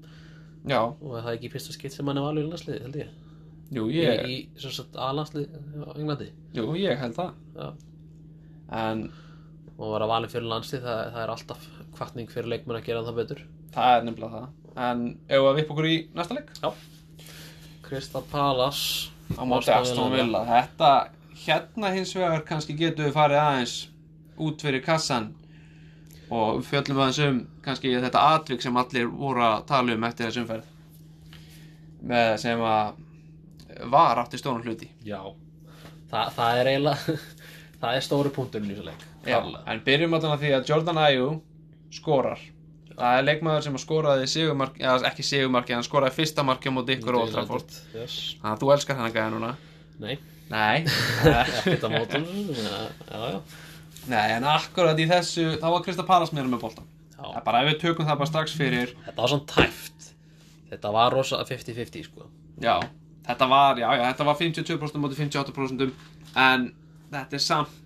Já, 0.69 0.83
og 0.85 1.17
er 1.17 1.25
það 1.25 1.35
ekki 1.35 1.49
í 1.49 1.53
fyrsta 1.57 1.75
skitt 1.75 1.95
sem 1.97 2.07
hann 2.07 2.21
er 2.21 2.27
valin 2.29 2.45
í 2.45 2.51
landsliði, 2.53 2.83
held 2.85 3.01
ég? 3.01 3.11
Jú, 3.71 3.87
í, 3.87 3.99
ég, 4.03 4.23
í 4.27 4.37
sem 4.61 4.75
sagt 4.75 4.99
A-landslið 4.99 5.51
á 5.87 5.91
Englandi. 5.97 6.29
Jú, 6.55 6.69
ég 6.79 7.01
held 7.01 7.17
það. 7.17 7.35
Já. 7.57 7.69
En 8.81 9.05
og 9.81 9.87
að 9.87 9.95
vera 9.95 10.09
valin 10.11 10.31
fyrir 10.31 10.49
landslið, 10.51 10.83
það, 10.85 10.99
það 11.15 11.23
er 11.23 11.31
alltaf 11.35 11.69
kvartning 11.97 12.29
fyrir 12.31 12.51
leikmenn 12.53 12.77
að 12.77 12.89
gera 12.91 13.05
það 13.07 13.21
betur. 13.21 13.39
Það 13.73 13.95
er 13.95 14.05
nefnilega 14.07 14.41
það. 14.41 14.49
En 14.87 15.05
ef 15.25 15.45
við 15.47 15.57
vipp 15.59 15.73
okkur 15.75 15.89
í 15.89 15.95
næsta 16.19 16.37
leik? 16.37 16.51
Já. 16.61 16.71
Krista 17.87 18.23
Palas 18.31 18.83
á 19.35 19.43
móti 19.49 19.73
Aston 19.73 20.13
Villa. 20.13 20.45
Þetta 20.47 20.91
hérna 21.47 21.93
hins 21.97 22.13
vegar 22.17 22.45
kannski 22.47 22.77
getum 22.77 23.09
við 23.09 23.17
farið 23.17 23.41
aðeins 23.41 23.77
út 24.41 24.65
fyrir 24.67 24.85
kassan 24.85 25.31
og 26.31 26.61
fjöllum 26.69 27.01
aðeins 27.01 27.23
um 27.25 27.41
kannski 27.65 27.95
þetta 27.97 28.27
atvik 28.37 28.63
sem 28.63 28.77
allir 28.77 29.09
voru 29.09 29.47
að 29.49 29.65
tala 29.71 29.97
um 29.97 30.09
eftir 30.11 30.29
þessu 30.29 30.45
umferð 30.45 30.69
með 32.11 32.35
sem 32.45 32.61
að 32.65 33.87
var 33.91 34.21
átti 34.21 34.39
stóran 34.41 34.67
hluti. 34.67 34.91
Já, 35.07 35.23
Þa, 36.11 36.27
það 36.37 36.61
er 36.61 36.71
eiginlega 36.75 37.17
það 37.81 37.95
er 37.97 38.05
stóri 38.05 38.35
punkturinn 38.35 38.71
í 38.71 38.77
þessu 38.77 38.91
leik 38.91 39.10
Já, 39.27 39.41
en 39.69 39.83
byrjum 39.85 40.17
að 40.17 40.23
því 40.41 40.51
að 40.57 40.67
Jordan 40.71 41.01
Ayew 41.03 41.35
skorar. 41.93 42.41
Það 42.91 43.19
er 43.19 43.25
leikmaður 43.25 43.63
sem 43.65 43.77
að 43.77 43.83
skoraði 43.85 44.27
sigurmark, 44.29 44.75
eða 44.81 45.09
ekki 45.09 45.25
sigurmarki, 45.25 45.75
hann 45.77 45.87
skoraði 45.87 46.17
fyrsta 46.19 46.45
marki 46.45 46.69
á 46.69 46.73
móti 46.77 46.97
ykkur 46.99 47.17
og 47.17 47.31
Trafford. 47.33 47.71
yes. 47.95 48.17
þannig 48.41 48.55
að 48.55 48.63
þú 48.63 48.73
elskar 48.75 48.97
hennar 48.99 49.15
gæða 49.15 49.31
núna? 49.35 49.51
Nei, 50.01 50.17
Nei, 50.51 50.83
Nei, 54.11 54.27
en 54.35 54.45
akkurat 54.51 54.99
í 54.99 55.07
þessu 55.07 55.45
þá 55.61 55.67
var 55.69 55.85
Krista 55.85 56.03
Palas 56.09 56.33
meira 56.35 56.51
með 56.51 56.65
er 57.37 57.45
bara 57.45 57.61
ef 57.63 57.71
við 57.71 57.79
tökum 57.85 58.09
það 58.09 58.21
bara 58.23 58.31
strax 58.31 58.55
fyrir 58.57 58.95
Þetta 59.05 59.21
var 59.21 59.33
svona 59.33 59.49
tæft. 59.53 60.09
Þetta 60.71 60.93
var 60.95 61.15
rosa 61.15 61.41
50-50 61.47 62.09
sko. 62.09 62.27
Já, 62.63 62.77
þetta 63.27 63.49
var, 63.51 63.81
já, 63.81 63.89
já, 63.99 64.05
þetta 64.09 64.27
var 64.29 64.39
52% 64.41 65.03
móti 65.03 65.19
58% 65.21 65.87
en 66.41 66.67
þetta 67.13 67.39
er 67.39 67.45
samt 67.45 67.80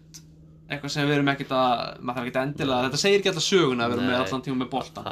eitthvað 0.75 0.93
sem 0.95 1.07
við 1.09 1.17
erum 1.19 1.31
ekkert 1.35 1.53
að 1.59 1.83
maður 2.01 2.19
þarf 2.19 2.25
ekkert 2.29 2.41
endilega, 2.43 2.87
þetta 2.89 3.01
segir 3.05 3.21
ekki 3.23 3.31
alltaf 3.33 3.47
söguna 3.49 3.87
að 3.87 3.93
við 3.95 3.99
erum 3.99 4.11
með 4.11 4.23
allan 4.25 4.45
tíma 4.47 4.61
með 4.63 4.71
boltan 4.75 5.09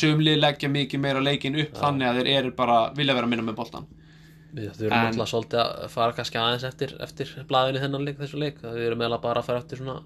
Sumlið 0.00 0.40
leggja 0.42 0.70
mikið 0.76 1.02
meira 1.06 1.22
leikin 1.22 1.58
upp 1.62 1.78
þannig 1.80 2.10
að 2.10 2.20
þeir 2.20 2.30
eru 2.36 2.52
bara, 2.58 2.78
vilja 2.98 3.16
vera 3.18 3.30
minna 3.30 3.46
með 3.46 3.58
boltan 3.62 3.88
Við 4.56 4.70
þurfum 4.78 4.96
En- 4.96 5.08
alltaf 5.10 5.28
svolítið 5.28 5.60
að 5.62 5.88
fara 5.92 6.14
kannski 6.16 6.38
aðeins 6.40 6.64
eftir, 6.64 6.92
eftir 7.04 7.32
blaðinu 7.50 7.82
þennan 7.82 8.06
leik, 8.06 8.16
þessu 8.22 8.38
leik. 8.40 8.62
Við 8.62 8.86
erum 8.86 9.02
meðlega 9.02 9.24
bara 9.26 9.42
að 9.42 9.48
fara 9.50 9.60
eftir 9.60 9.82
svona 9.82 9.98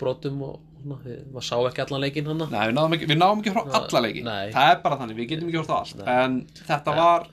brotum 0.00 0.38
og 0.46 0.54
svona, 0.80 0.96
við, 1.04 1.18
maður 1.34 1.46
sá 1.50 1.56
ekki 1.68 1.82
allan 1.84 2.00
leikinn 2.06 2.30
hann 2.30 2.40
Nei, 2.46 2.62
við 2.70 2.72
náðum 2.78 2.96
ekki, 2.96 3.08
við 3.10 3.18
náðum 3.20 3.42
ekki 3.42 3.52
frá 3.52 3.60
alla 3.80 4.02
leiki. 4.06 4.22
Nei. 4.24 4.46
Það 4.54 4.70
er 4.70 4.80
bara 4.86 4.98
þannig, 5.02 5.18
við 5.20 5.28
getum 5.34 5.50
ekki 5.50 5.60
hort 5.60 5.74
á 5.74 5.76
allt. 5.82 6.00
En 6.14 6.38
þetta 6.70 6.94
var 6.96 7.26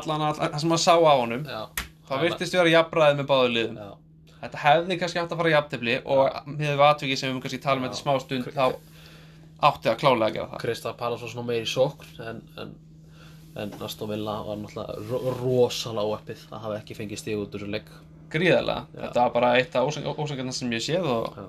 allan 0.00 0.26
að, 0.26 0.40
það 0.42 0.58
sem 0.64 0.72
maður 0.74 0.82
sá 0.82 0.94
á 0.98 1.14
honum 1.20 1.46
Já, 1.46 1.60
það 2.08 2.24
virtist 2.26 2.58
vera 2.58 2.72
jafnræðið 2.74 3.20
með 3.20 3.30
báðu 3.30 3.52
liðum. 3.54 3.78
Já, 3.78 3.92
Þetta 4.40 4.58
hefði 4.62 4.98
kannski 5.00 5.18
átt 5.22 5.32
að 5.32 5.38
fara 5.40 5.50
í 5.50 5.54
jafntefli 5.56 5.94
og 6.04 6.40
með 6.46 6.72
við 6.76 6.82
atvikið 6.86 7.18
sem 7.20 7.32
við 7.34 7.42
kannski 7.46 7.60
tala 7.64 7.80
um 7.80 7.86
þetta 7.88 8.00
smá 8.02 8.16
stund 8.20 8.50
þá 8.52 8.66
átti 9.70 9.88
að 9.88 10.00
klálega 10.02 10.26
að 10.28 10.34
gera 10.36 10.48
það. 10.52 10.58
Krista 10.64 10.92
Palas 10.98 11.22
var 11.24 11.30
svona 11.32 11.46
meiri 11.48 11.64
í 11.64 11.70
sókn 11.72 12.20
en, 12.30 12.42
en, 12.60 12.74
en 13.62 13.72
Aston 13.86 14.10
Villa 14.12 14.34
var 14.44 14.58
náttúrulega 14.60 15.06
ro 15.08 15.32
rosalega 15.40 16.10
óeppið 16.12 16.42
að 16.52 16.66
hafa 16.66 16.80
ekki 16.82 16.96
fengið 16.98 17.22
stíð 17.22 17.44
út 17.46 17.54
úr 17.56 17.64
þessu 17.64 17.72
leik 17.76 17.88
Gríðarlega. 18.26 18.82
Þetta 18.98 19.22
var 19.22 19.32
bara 19.38 19.52
eitt 19.56 19.76
af 19.78 19.86
ósækjarna 20.18 20.52
sem 20.52 20.72
ég 20.74 20.82
séð 20.84 21.06
og 21.08 21.36
Já. 21.38 21.46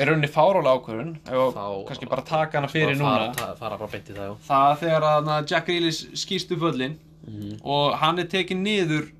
er 0.00 0.08
rauninni 0.10 0.30
fárálega 0.32 0.78
ákvörðun 0.80 1.12
og 1.36 1.84
kannski 1.90 2.08
bara 2.10 2.24
taka 2.26 2.58
hana 2.58 2.70
fyrir 2.72 2.96
núna. 2.98 3.28
fara, 3.36 3.54
fara 3.60 3.76
bara 3.78 3.90
beint 3.92 4.08
í 4.10 4.16
það, 4.16 4.32
já 4.32 4.34
Það 4.48 4.74
þegar 4.82 5.06
að 5.12 5.52
Jack 5.52 5.66
Grealish 5.68 6.00
skýst 6.24 6.50
upp 6.56 6.64
völlin 6.66 6.96
Mhm. 7.28 7.58
og 7.62 7.94
hann 8.00 8.18
er 8.18 8.24
tekinn 8.24 8.62
niður 8.64 9.10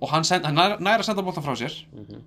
og 0.00 0.08
hann, 0.12 0.24
send, 0.24 0.44
hann 0.44 0.54
nær, 0.58 0.76
nær 0.80 1.00
að 1.02 1.08
senda 1.10 1.22
boltan 1.22 1.44
frá 1.44 1.56
sér. 1.56 1.74
Mhm. 1.92 2.22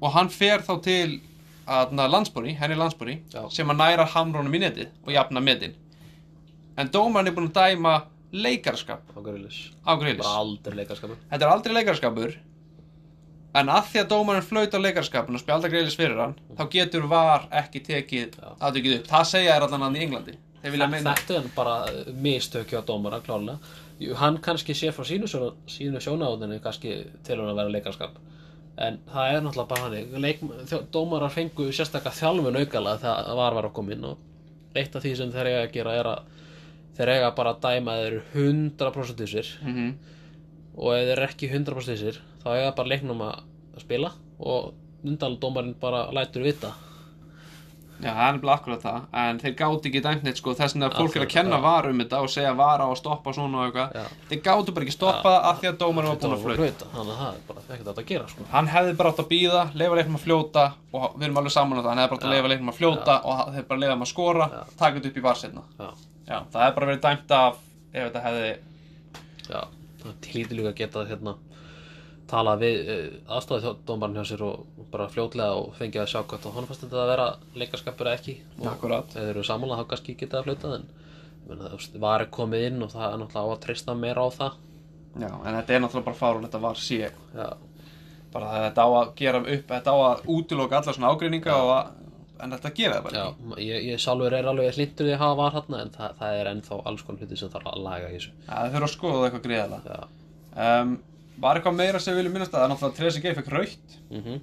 og 0.00 0.12
hann 0.12 0.28
fer 0.28 0.62
þá 0.64 0.82
til 0.82 1.20
landsbúri, 1.66 2.54
henni 2.56 2.76
landsbúri 2.76 3.18
sem 3.52 3.68
að 3.68 3.76
næra 3.76 4.06
hamrónum 4.08 4.54
í 4.56 4.60
netið 4.62 4.88
og 5.06 5.12
jafna 5.12 5.40
metin. 5.40 5.74
En 6.76 6.88
dómarinn 6.88 7.28
er 7.28 7.36
búinn 7.36 7.50
að 7.52 7.58
dæma 7.60 7.94
leikarskap 8.32 9.02
á 9.16 9.18
Grillis 9.20 9.72
þetta 11.30 11.44
er 11.44 11.52
aldrei 11.52 11.74
leikarskapur 11.74 12.36
en 13.60 13.72
að 13.74 13.88
því 13.90 14.00
að 14.04 14.10
dómarinn 14.12 14.46
flaut 14.46 14.74
á 14.74 14.78
leikarskapin 14.78 15.34
og 15.34 15.42
spjalda 15.42 15.70
Grealish 15.70 15.98
fyrir 15.98 16.20
hann 16.22 16.36
þá 16.56 16.64
getur 16.70 17.06
var 17.10 17.48
ekki 17.50 17.82
tekið 17.82 18.38
Já. 18.38 18.52
aðtökið 18.60 18.96
upp. 19.00 19.06
Það 19.10 19.28
segja 19.32 19.56
er 19.56 19.66
allan 19.66 19.82
hann 19.86 19.96
í 19.98 20.04
Englandi. 20.06 20.36
Meina 20.62 20.88
þetta 20.92 21.38
er 21.40 21.48
bara 21.56 21.76
mistökju 22.14 22.78
á 22.78 22.82
dómara 22.86 23.20
klálega 23.24 23.58
Jú, 23.58 23.89
hann 24.20 24.38
kannski 24.42 24.74
sé 24.76 24.92
frá 24.96 25.04
sínu, 25.06 25.28
sínu 25.68 26.00
sjónaáðinu 26.00 26.60
kannski 26.64 26.94
til 27.26 27.38
hann 27.38 27.50
að 27.52 27.62
vera 27.62 27.74
leikarskap. 27.76 28.18
En 28.80 29.00
það 29.10 29.34
er 29.34 29.42
náttúrulega 29.44 29.70
bara 29.70 29.88
hann 29.88 30.22
Leik, 30.24 30.44
dómarar 30.92 31.32
fengu 31.34 31.68
sérstakka 31.74 32.12
þjálfun 32.16 32.60
aukala 32.62 32.96
þegar 33.02 33.34
var 33.36 33.56
var 33.58 33.68
að 33.68 33.74
koma 33.76 33.96
inn 33.96 34.06
og 34.08 34.78
eitt 34.78 34.94
af 34.94 35.02
því 35.04 35.16
sem 35.18 35.34
þeir 35.34 35.50
eiga 35.50 35.66
að 35.66 35.74
gera 35.74 35.96
er 35.98 36.08
að 36.14 36.30
þeir 36.96 37.12
eiga 37.16 37.30
bara 37.36 37.52
að 37.54 37.60
dæma 37.66 37.96
þeir 37.98 38.08
eru 38.10 38.22
100% 38.46 39.22
þessir 39.24 39.52
mm 39.66 39.92
og 40.80 40.94
ef 40.94 41.08
þeir 41.08 41.16
eru 41.16 41.26
ekki 41.26 41.48
100% 41.50 41.90
þessir 41.90 42.20
þá 42.44 42.48
eiga 42.54 42.74
bara 42.76 42.92
leiknum 42.92 43.24
að 43.26 43.80
spila 43.82 44.12
og 44.38 44.70
undaldómarinn 45.04 45.74
bara 45.80 46.06
lætur 46.14 46.44
vita 46.46 46.70
Já, 48.00 48.10
það 48.10 48.20
er 48.24 48.32
nefnilega 48.36 48.54
akkurat 48.56 48.84
það, 48.84 49.00
en 49.22 49.38
þeir 49.42 49.54
gáti 49.58 49.90
ekki 49.90 50.00
dæmt 50.06 50.22
neitt 50.24 50.38
sko, 50.40 50.54
þess 50.56 50.76
að 50.76 50.94
fólk 50.96 51.16
er 51.18 51.24
að 51.26 51.32
kenna 51.34 51.56
já. 51.58 51.62
var 51.66 51.88
um 51.90 51.98
þetta 52.00 52.20
og 52.24 52.30
segja 52.32 52.52
var 52.56 52.80
á 52.80 52.86
að 52.86 52.96
stoppa 53.00 53.34
svona 53.36 53.60
og 53.60 53.64
eitthvað. 53.68 53.88
Þeir 54.30 54.40
gátu 54.46 54.74
bara 54.76 54.86
ekki 54.86 54.94
stoppa 54.96 55.28
það 55.34 55.48
af 55.50 55.60
því 55.60 55.68
að 55.70 55.76
dómarinn 55.82 56.10
var 56.10 56.18
búinn 56.22 56.36
að 56.36 56.44
flauta. 56.46 56.88
þannig 56.94 57.12
að 57.12 57.20
það 57.20 57.30
er 57.34 57.42
bara 57.50 57.60
ekkert 57.76 57.90
að 57.92 58.08
gera 58.10 58.26
sko. 58.32 58.46
hann 58.54 58.70
hefði 58.72 58.96
bara 59.00 59.12
átt 59.12 59.20
að 59.20 59.28
býða, 59.34 59.62
leifa 59.74 59.98
leiknum 60.00 60.16
að 60.20 60.24
fljóta 60.24 60.64
og 60.92 61.04
við 61.18 61.24
erum 61.28 61.40
alveg 61.42 61.54
saman 61.56 61.76
á 61.76 61.80
það, 61.82 61.90
hann 61.90 62.00
hefði 62.00 62.10
bara 62.10 62.20
átt 62.20 62.28
að 62.30 62.34
leifa 62.36 62.52
leiknum 62.54 62.72
að 62.72 62.78
fljóta 62.80 63.14
og 63.20 63.34
þeir 63.54 63.66
bara 63.68 63.80
leifa 63.84 63.92
þeim 63.94 64.06
að 64.06 64.12
skora, 64.14 64.46
taka 64.80 64.94
þetta 64.96 65.10
upp 65.10 65.20
í 65.20 65.26
varsetna 65.28 65.62
Já. 65.76 65.90
Já, 66.30 66.38
það 66.50 66.64
hefði 66.64 66.74
bara 66.78 66.90
verið 66.90 67.04
dæmt 67.06 67.30
af 67.36 67.54
ef 67.92 68.02
þetta 68.08 68.24
hefði 68.26 68.50
tala 72.30 72.56
við 72.60 72.88
uh, 72.94 73.04
aðstofið 73.36 73.82
dómarinn 73.88 74.20
hjá 74.20 74.30
sér 74.30 74.44
og 74.46 74.86
bara 74.92 75.08
fljótlega 75.10 75.58
og 75.58 75.74
fengið 75.78 76.04
að 76.04 76.10
sjá 76.12 76.20
hvort 76.22 76.48
honum 76.48 76.68
fannst 76.70 76.84
þetta 76.86 77.02
að 77.02 77.12
vera 77.12 77.28
leikaskapur 77.62 78.10
eða 78.10 78.20
ekki. 78.20 78.36
Og 78.60 78.68
Akkurat. 78.72 79.14
þeir 79.14 79.30
eru 79.34 79.46
samanlega 79.46 79.84
þá 79.84 79.92
kannski 79.92 80.16
geta 80.20 80.40
að 80.40 80.48
fljóta 80.48 80.74
en 80.78 80.88
veist, 81.50 81.96
var 82.02 82.26
komið 82.30 82.66
inn 82.68 82.84
og 82.86 82.92
það 82.94 83.06
er 83.08 83.22
náttúrulega 83.22 83.50
á 83.50 83.54
að 83.54 83.62
treysta 83.64 83.96
meira 83.98 84.26
á 84.26 84.28
það. 84.36 84.60
Já, 85.18 85.30
en 85.30 85.56
þetta 85.58 85.74
er 85.74 85.82
náttúrulega 85.84 86.06
bara 86.06 86.20
fárun, 86.20 86.46
þetta 86.46 86.62
var 86.62 86.84
Já, 87.40 87.48
bara 88.30 88.52
þetta 88.68 88.84
á 88.86 88.88
að 89.00 89.10
gera 89.18 89.40
upp, 89.42 89.66
þetta 89.72 89.90
á 89.90 89.98
að 90.06 90.22
útiloka 90.30 90.78
alla 90.78 90.94
svona 90.94 91.10
ágreininga 91.10 91.56
að, 91.58 91.90
en 92.44 92.54
þetta 92.54 92.72
gera 92.78 92.98
það 93.00 93.06
bara 93.08 93.18
já 93.18 93.58
ég, 93.64 93.88
ég 93.90 94.02
sjálfur 94.04 94.36
er 94.38 94.48
alveg 94.52 94.78
hlindur 94.78 95.08
því 95.08 95.16
að 95.16 95.22
hafa 95.24 95.38
var 95.40 95.56
þarna 95.58 95.82
en 95.82 95.92
það, 95.96 96.16
það 96.20 96.38
er 96.38 96.50
ennþá 96.52 96.80
alls 96.90 97.06
konar 97.06 97.24
hluti 97.24 97.40
sem 97.40 97.52
þarf 97.52 97.72
að 97.72 97.84
laga 97.88 98.10
í 98.10 98.16
þessu. 98.16 98.32
Já, 98.46 98.54
Var 101.40 101.56
eitthvað 101.60 101.76
meira 101.78 101.98
sem 102.02 102.12
við 102.14 102.20
viljum 102.22 102.34
minnast 102.36 102.52
að 102.54 102.58
það 102.60 102.64
er 102.66 102.72
náttúrulega 102.74 102.96
Tresi 103.00 103.20
Geir 103.24 103.38
fekk 103.40 103.52
raukt 103.56 104.00
mhm 104.10 104.40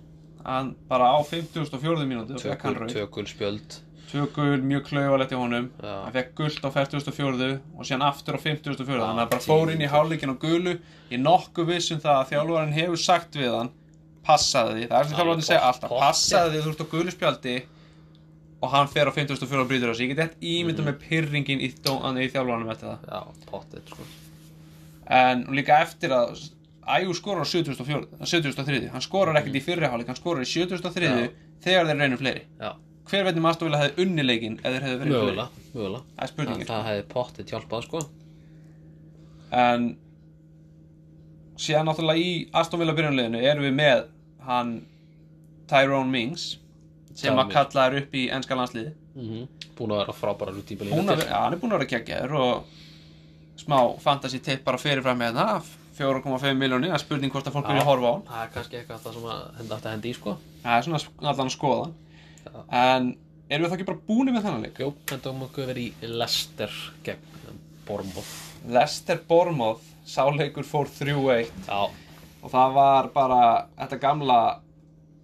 hann 0.47 0.69
bara 0.87 1.09
á 1.11 1.17
50.4. 1.27 2.05
mínútu 2.07 2.37
fekk 2.39 2.61
hann 2.63 2.75
Tökul, 2.75 2.79
raukt 2.79 2.93
tökul 2.95 3.25
spjöld 3.27 3.73
tvö 4.07 4.21
gul, 4.31 4.61
mjög 4.63 4.85
klauvalegt 4.87 5.33
í 5.35 5.39
honum 5.41 5.65
Já. 5.83 5.95
hann 6.05 6.13
fekk 6.15 6.29
gult 6.37 6.61
á 6.63 6.69
40.4. 6.71 7.59
og 7.75 7.83
síðan 7.89 8.05
aftur 8.07 8.37
á 8.37 8.39
50.4. 8.39 8.77
Já, 8.87 9.01
þannig 9.01 9.23
að 9.25 9.31
bara 9.33 9.43
fór 9.43 9.71
inn 9.73 9.83
í 9.83 9.89
hálfleikin 9.91 10.31
á 10.31 10.35
gulu 10.39 10.77
ég 11.11 11.19
nokkuð 11.19 11.67
vissum 11.73 11.99
það 11.99 12.21
að 12.21 12.29
þjálfarinn 12.31 12.77
hefur 12.77 13.01
sagt 13.03 13.35
við 13.35 13.51
hann 13.57 13.71
passaði 14.23 14.77
því, 14.77 14.87
það 14.87 14.99
er 15.01 15.09
sem 15.09 15.17
þjálfarinn 15.17 15.47
segja 15.49 15.65
alltaf 15.67 15.89
Pottþétt. 15.91 16.05
passaði 16.07 16.53
því 16.55 16.63
þú 16.63 16.71
ert 16.71 16.85
á 16.87 16.91
gulu 16.93 17.11
spjaldi 17.17 17.57
og 18.61 18.71
hann 18.77 18.87
fer 18.87 19.11
á 19.11 19.11
50.4. 19.17 19.59
og 19.61 19.67
brýtur 19.69 19.91
þessu 19.91 20.05
ég 20.07 20.15
get 20.15 20.23
eitt 20.23 20.39
ímynda 20.39 20.81
Mhm. 20.81 20.87
með 20.87 20.97
pyrringin 21.03 21.59
í, 21.61 21.67
það 26.87 27.03
Æjú 27.03 27.13
skorar 27.19 27.43
á 27.43 27.47
74. 27.51 28.07
73. 28.23 28.89
hann 28.93 29.03
skorar 29.03 29.39
ekkert 29.41 29.59
í 29.59 29.63
fyrri 29.65 29.87
hálfleik 29.91 30.11
hann 30.11 30.19
skorar 30.19 30.45
í 30.45 30.49
73. 30.49 31.07
Já. 31.07 31.29
þegar 31.65 31.89
þeir 31.89 31.99
reynir 32.01 32.21
fleiri. 32.21 32.43
Já, 32.61 32.69
hver 33.11 33.25
veitum 33.27 33.47
aðstofila 33.49 33.81
hefði 33.81 34.05
unni 34.05 34.23
leikinn 34.25 34.59
ef 34.61 34.67
þeir 34.71 34.85
hefði 34.85 34.99
verið 35.01 35.15
mögulega, 35.17 35.47
mögulega. 35.73 35.73
Fleiri 35.73 36.03
það 36.03 36.03
er 36.07 36.21
Það, 36.21 36.31
spurningin. 36.33 36.69
Það 36.69 36.85
hefði 36.89 37.07
pottet 37.13 37.51
hjálpað 37.53 37.87
sko. 37.87 38.03
En 39.57 39.89
síðan 41.57 41.89
náttúrulega 41.89 42.21
í 42.21 42.31
Aston 42.61 42.81
Villa 42.81 42.95
byrjunleginu 42.97 43.41
erum 43.41 43.65
við 43.67 43.75
með 43.77 44.05
hann 44.47 44.73
Tyrone 45.67 46.11
Mings 46.13 46.57
sem 47.17 47.37
að 47.41 47.51
kalla 47.55 47.87
er 47.89 47.99
upp 48.03 48.15
í 48.15 48.27
enska 48.31 48.55
landsliði 48.55 48.93
mm 49.17 49.47
Búin 49.77 49.91
að 49.93 49.99
vera 50.03 50.13
frábæra 50.17 50.53
út 50.57 50.71
í 50.71 50.77
já, 51.27 51.37
hann 51.43 51.53
er 51.53 51.59
búin 51.61 51.73
að 51.73 51.81
vera 51.81 51.89
geggjaður 51.91 52.31
og 52.41 53.59
smá 53.61 53.77
fantasy 54.01 54.39
tip 54.39 54.63
bara 54.65 54.77
fyrirfram 54.81 55.17
með 55.17 55.35
hérna 55.37 55.67
4,5 55.97 56.57
miljónir, 56.59 56.89
það 56.91 56.97
er 56.99 57.03
spurning 57.03 57.31
hvort 57.33 57.47
að 57.49 57.55
fólk 57.57 57.69
vilja 57.71 57.85
horfa 57.87 58.09
á 58.09 58.13
hann. 58.13 58.25
Það 58.27 58.43
er 58.43 58.51
kannski 58.55 58.77
eitthvað 58.79 59.05
það 59.05 59.15
sem 59.17 59.29
henda 59.59 59.77
átti 59.77 59.87
að 59.89 59.95
hendi 59.95 60.11
í 60.11 60.17
sko. 60.17 60.35
Það 60.63 60.75
er 60.77 60.85
svona 60.87 61.01
allan 61.31 61.47
að 61.51 61.55
skoða. 61.55 61.87
Já. 62.47 62.61
en 62.81 63.07
erum 63.49 63.63
við 63.65 63.71
þá 63.71 63.75
ekki 63.77 63.87
bara 63.89 64.03
búin 64.07 64.29
með 64.33 64.45
þennan 64.45 64.63
leik? 64.67 64.77
Jú, 64.83 64.89
hendum 65.11 65.41
okkur 65.47 65.67
verið 65.71 65.87
í 66.07 66.11
Leicester 66.21 66.77
gegn 67.03 67.59
Bormoth 67.87 68.31
Leicester 68.67 69.19
Bournemouth, 69.27 69.83
sáleikur 70.07 70.65
fór 70.67 70.87
3-1 70.91 71.51
Já, 71.67 71.81
og 72.41 72.51
það 72.53 72.73
var 72.77 73.09
bara 73.15 73.41
þetta 73.79 73.99
gamla 74.03 74.39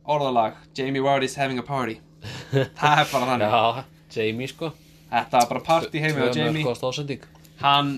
orðalag 0.03 0.57
Jamie 0.75 1.03
Vardy's 1.03 1.35
having 1.39 1.59
a 1.59 1.63
party. 1.63 1.99
Það 2.79 2.99
er 3.01 3.07
bara 3.11 3.27
þannig. 3.29 3.53
Já, 3.53 3.83
Jamie 4.17 4.47
sko. 4.51 4.71
Þetta 5.13 5.39
var 5.41 5.49
bara 5.53 5.63
party 5.67 6.01
heimi 6.03 6.19
á 6.19 6.27
Tvö 6.27 6.39
Jamie. 6.41 6.63
mörk 6.63 6.71
og 6.73 6.79
stóðsending 6.79 7.25
hann, 7.63 7.91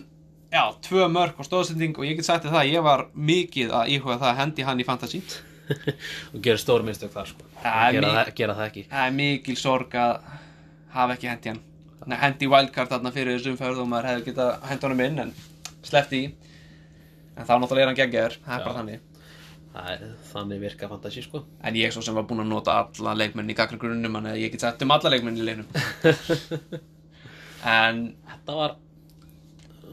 já, 0.56 0.64
tvö 0.88 1.10
mörg 1.12 1.40
og 1.42 1.48
stóðsending 1.48 1.98
og 2.00 2.08
ég 2.08 2.18
get 2.20 2.28
sagt 2.28 2.48
það, 2.48 2.72
ég 2.72 2.86
var 2.86 3.06
mikið 3.14 3.74
að 3.76 3.92
íhuga 3.96 4.18
það 4.22 4.32
að 4.32 4.40
hendi 4.42 4.66
hann 4.68 4.82
í 4.82 4.88
fantasy. 4.88 5.22
Og 6.36 6.42
gerir 6.46 6.62
stór 6.62 6.84
minnstök 6.86 7.10
þar 7.10 7.32
sko. 7.32 7.48
Ja, 7.64 7.88
gera, 7.96 8.12
það, 8.20 8.28
gera 8.38 8.56
það 8.58 8.68
ekki. 8.70 8.84
Það 8.92 9.08
er 9.08 9.16
mikil 9.16 9.56
sorg 9.58 9.96
að 9.98 10.12
hafa 10.94 11.16
ekki 11.16 11.30
hendi 11.32 11.52
hann. 11.52 11.64
Nei, 12.06 12.18
hendi 12.22 12.50
wildcard 12.52 12.92
þarna 12.92 13.12
fyrir 13.16 13.40
þessum 13.40 13.56
umferð 13.56 13.82
og 13.82 13.90
maður 13.90 14.12
hefði 14.12 14.28
getað 14.28 14.68
hendi 14.70 14.86
honum 14.86 15.02
inn 15.08 15.24
en 15.24 15.34
sleppti 15.90 16.22
í. 16.22 16.30
En 17.34 17.50
þá 17.50 17.56
náttúrulega 17.58 17.88
er 17.88 17.92
hann 17.92 17.98
geggjaður, 17.98 18.38
það 18.46 18.60
er 18.60 18.68
bara 18.68 18.76
Já. 18.76 18.80
þannig. 18.84 19.12
Það 19.76 19.90
er, 19.96 20.04
þannig 20.30 20.62
virka 20.62 20.92
fantasi 20.94 21.26
sko. 21.26 21.42
En 21.66 21.82
ég 21.82 21.92
svo 21.92 22.06
sem 22.06 22.16
var 22.16 22.30
búinn 22.30 22.46
að 22.46 22.52
nota 22.54 22.78
alla 22.86 23.18
leikmenn 23.18 23.50
í 23.52 23.58
gagnagrunnum 23.58 24.14
Þannig 24.22 24.38
að 24.38 24.44
ég 24.46 24.54
get 24.54 24.64
sagt 24.64 24.86
um 24.86 24.94
alla 24.96 25.12
leikmenn 25.12 25.42
í 25.42 25.48
leiknum 25.50 25.68
En 27.76 28.00
Þetta 28.30 28.56
var 28.56 28.78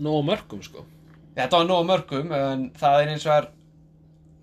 nóg 0.01 0.23
mörgum 0.25 0.63
sko. 0.65 0.85
Þetta 1.37 1.59
var 1.59 1.67
nóg 1.69 1.87
mörgum 1.89 2.33
En 2.37 2.65
það 2.77 3.03
er 3.03 3.11
eins 3.15 3.27
og 3.27 3.35
er 3.37 3.47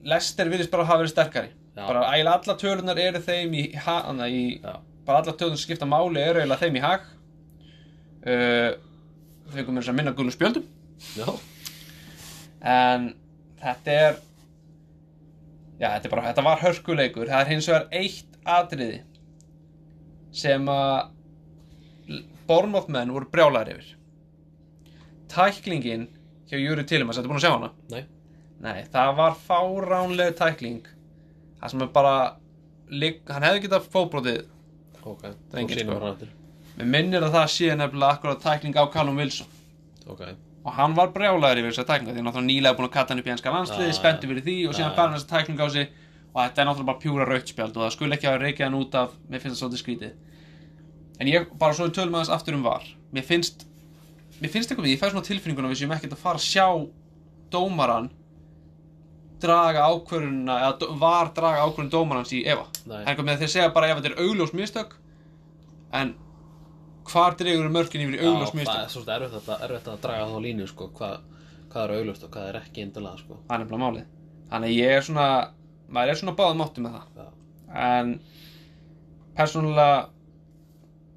Lester 0.10 0.50
virðist 0.50 0.72
bara 0.72 0.86
hafa 0.88 1.02
verið 1.04 1.12
sterkari. 1.12 1.50
Já. 1.76 1.84
Bara 1.88 2.06
ægilega 2.14 2.36
alla 2.40 2.56
tölunar 2.62 3.00
eru 3.04 3.20
þeim 3.24 3.54
í, 3.56 3.64
ha- 3.76 4.04
hana, 4.08 4.28
í 4.32 4.44
Bara 4.64 5.20
alla 5.24 5.34
tölunar 5.36 5.60
skipta 5.60 5.86
máli 5.90 6.22
eru 6.24 6.40
eiginlega 6.40 6.64
þeim 6.66 6.78
í 6.80 6.84
hag. 6.84 7.04
Uh, 8.24 8.72
Fengum 9.54 9.76
mér 9.76 9.84
þess 9.84 9.92
að 9.94 9.98
minna 10.00 10.14
gulum 10.16 10.32
spjöldum. 10.34 10.66
Já, 11.18 11.28
En 12.62 13.14
þetta 13.62 13.92
er 14.08 14.18
Já, 15.80 15.94
þetta 15.96 16.10
bara, 16.12 16.26
þetta 16.28 16.44
var 16.44 16.60
hörkuleikur. 16.64 17.30
Það 17.32 17.42
er 17.46 17.52
hins 17.54 17.68
vegar 17.72 17.86
eitt 17.96 18.40
atriði 18.50 18.98
sem 20.36 20.68
að 20.70 22.20
Bormoth 22.50 22.90
menn 22.92 23.12
voru 23.14 23.28
brjálæðir 23.32 23.78
yfir 23.80 23.96
Tæklingin 25.30 26.08
hjá 26.50 26.58
Júri 26.60 26.84
Tillemans, 26.90 27.18
þetta 27.20 27.30
búin 27.32 27.40
að 27.40 27.46
sjá 27.46 27.54
hana? 27.56 27.72
nei. 27.94 28.04
Nei, 28.60 28.82
það 28.92 29.14
var 29.16 29.36
fáránleg 29.48 30.34
tækling. 30.36 30.82
Það 31.62 31.72
sem 31.72 31.84
er 31.86 31.92
bara 31.96 32.16
ligg, 32.92 33.22
hann 33.32 33.46
hefði 33.48 33.62
getað 33.68 33.86
fótbrotið 33.94 34.42
Ok, 35.08 35.22
er 35.24 35.36
þú 35.54 35.60
engin, 35.62 35.78
sýnum 35.80 35.94
sko. 35.94 36.00
hann 36.02 36.12
aftur. 36.12 36.34
Mér 36.80 36.90
minnir 36.96 37.24
að 37.24 37.38
það 37.38 37.48
sé 37.54 37.70
nefnilega 37.80 38.18
akkurat 38.18 38.42
tækling 38.44 38.76
á 38.76 38.84
Callum 38.92 39.16
Wilson. 39.22 39.48
Ok, 40.12 40.26
og 40.66 40.76
hann 40.76 40.96
var 40.98 41.14
brjálæður 41.16 41.62
yfir 41.62 41.72
þessa 41.72 41.88
tæklinga 41.88 42.12
því 42.12 42.20
hann 42.20 42.28
náttúrulega 42.28 42.50
nýlega 42.52 42.76
búin 42.82 42.90
að 42.90 42.94
katta 42.98 43.14
hann 43.16 43.24
upp 43.24 43.30
í 43.30 43.34
enska 43.38 43.54
landsliði 43.56 43.94
Ah, 43.94 43.96
spenntu 44.02 44.28
fyrir 44.28 44.44
því 44.50 44.58
og 44.68 44.76
síðan 44.76 44.92
ah. 44.92 44.96
fær 44.98 45.08
hann 45.08 45.16
þessa 45.16 45.32
tæklinga 45.32 45.64
á 45.64 45.70
sig. 45.78 45.88
Og 46.34 46.40
þetta 46.44 46.62
er 46.62 46.68
náttúrulega 46.68 46.90
bara 46.92 47.04
pjúra 47.06 47.30
rautspjald 47.32 47.78
og 47.80 47.84
það 47.86 47.96
skulle 47.96 48.16
ekki 48.20 48.28
hafa 48.28 48.42
reykjað 48.44 48.68
hann 48.68 48.80
út 48.84 49.00
af 49.00 49.16
mér 49.32 49.40
finnst 49.40 49.56
það 49.56 49.62
svolítið 49.64 49.84
skrítið. 49.86 50.12
En 51.20 51.32
ég 51.32 51.48
bara 51.64 51.74
svo 51.80 51.88
við 51.88 51.96
tölum 51.96 52.20
aðeins 52.20 52.36
aftur 52.36 52.60
um 52.60 52.68
var. 52.68 52.84
Mér 53.16 53.24
finnst 53.32 53.66
mér 54.44 54.54
finnst 54.54 54.72
eitthvað 54.72 54.88
við, 54.88 54.96
ég 54.96 55.02
fæ 55.02 55.12
svona 55.12 55.28
tilfinninguna 55.28 55.72
við 55.72 55.82
séum 55.82 55.94
ekkert 55.96 56.16
að 56.16 56.24
fara 56.24 56.40
að 56.40 56.48
sjá 56.48 56.68
dómaran 57.54 58.10
draga 59.40 59.86
ákvörðuna 59.88 60.58
eða 60.66 60.96
var 61.00 61.32
draga 61.36 61.68
ákvörðun 61.68 61.92
dómarans 61.94 62.34
í 62.36 62.42
Eva. 62.44 62.66
Nei. 62.90 63.04
en 63.08 63.30
þeir 63.30 63.54
segja 63.54 63.70
bara 63.76 63.92
ef 63.92 64.02
þetta 64.02 64.12
er 64.12 64.26
augljós 64.26 64.54
mistök 64.54 64.98
en 65.96 66.14
hvar 67.10 67.38
dregur 67.40 67.72
mörkin 67.74 68.04
yfir 68.06 68.20
í 68.20 68.24
augljós 68.26 68.52
Já, 68.52 68.54
það 68.54 68.60
mistök 68.60 68.82
er 68.82 68.92
svolítið 68.94 69.16
erfitt 69.16 69.50
að, 69.50 69.64
erfitt 69.68 69.92
að 69.94 70.02
draga 70.04 70.28
þá 70.30 70.40
línu 70.46 70.68
sko 70.70 70.90
Hvað, 70.98 71.16
hvað 71.72 71.86
er 71.86 71.96
auglust 71.98 72.26
og 72.28 72.34
hvað 72.36 72.50
er 72.50 72.60
ekki 72.60 72.84
endilega 72.86 73.22
sko. 73.22 73.40
Það 73.48 73.56
er 73.56 73.64
nefnilega 73.64 73.86
málið. 73.86 74.12
Þannig 74.50 74.76
ég 74.76 74.96
er 74.98 75.06
svona 75.06 75.28
maður 75.90 76.12
er 76.14 76.20
svona 76.20 76.36
báðum 76.38 76.64
áttu 76.66 76.84
með 76.84 76.98
það. 76.98 77.08
Já, 77.18 77.28
en 77.90 78.14
persónulega 79.38 80.00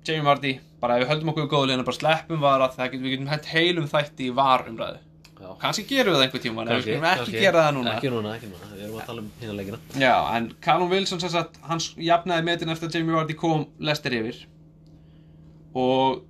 Jamie 0.07 0.27
Vardy 0.27 0.53
bara 0.83 0.99
ef 0.99 1.05
við 1.05 1.13
höldum 1.13 1.33
okkur 1.33 1.47
í 1.47 1.51
góðu 1.53 1.71
liðina 1.71 1.87
bara 1.87 1.99
sleppum 2.01 2.43
var 2.43 2.65
að 2.65 2.77
það 2.79 2.93
getum, 2.93 3.07
við 3.07 3.17
getum 3.17 3.33
hægt 3.33 3.51
heilum 3.53 3.89
þætti 3.91 4.29
í 4.29 4.35
var 4.35 4.65
umræðu 4.71 5.01
já. 5.43 5.51
Kannski 5.63 5.85
gerum 5.89 6.15
við 6.15 6.19
það 6.19 6.25
einhver 6.27 6.43
tíma 6.45 6.63
en 6.63 6.71
við 6.73 6.85
skulum 6.87 7.07
ekki 7.11 7.35
gera 7.37 7.65
það 7.67 7.77
núna. 7.77 7.95
Ekki 7.97 8.13
núna, 8.13 8.35
ekki 8.37 8.51
núna, 8.51 8.69
við 8.73 8.85
erum 8.87 8.99
að 8.99 9.09
tala 9.11 9.23
um 9.23 9.31
hina 9.41 9.57
leikina. 9.59 9.81
Já, 10.03 10.15
en 10.37 10.49
Callum 10.65 10.93
Wilson 10.93 11.23
sem 11.23 11.33
sagt 11.33 11.59
hann 11.67 11.83
jafnaði 12.09 12.47
metin 12.49 12.75
eftir 12.75 12.91
að 12.91 12.99
Jamie 12.99 13.17
Vardy 13.17 13.37
kom 13.39 13.65
Lester 13.83 14.17
yfir. 14.19 14.39
Og 15.73 16.23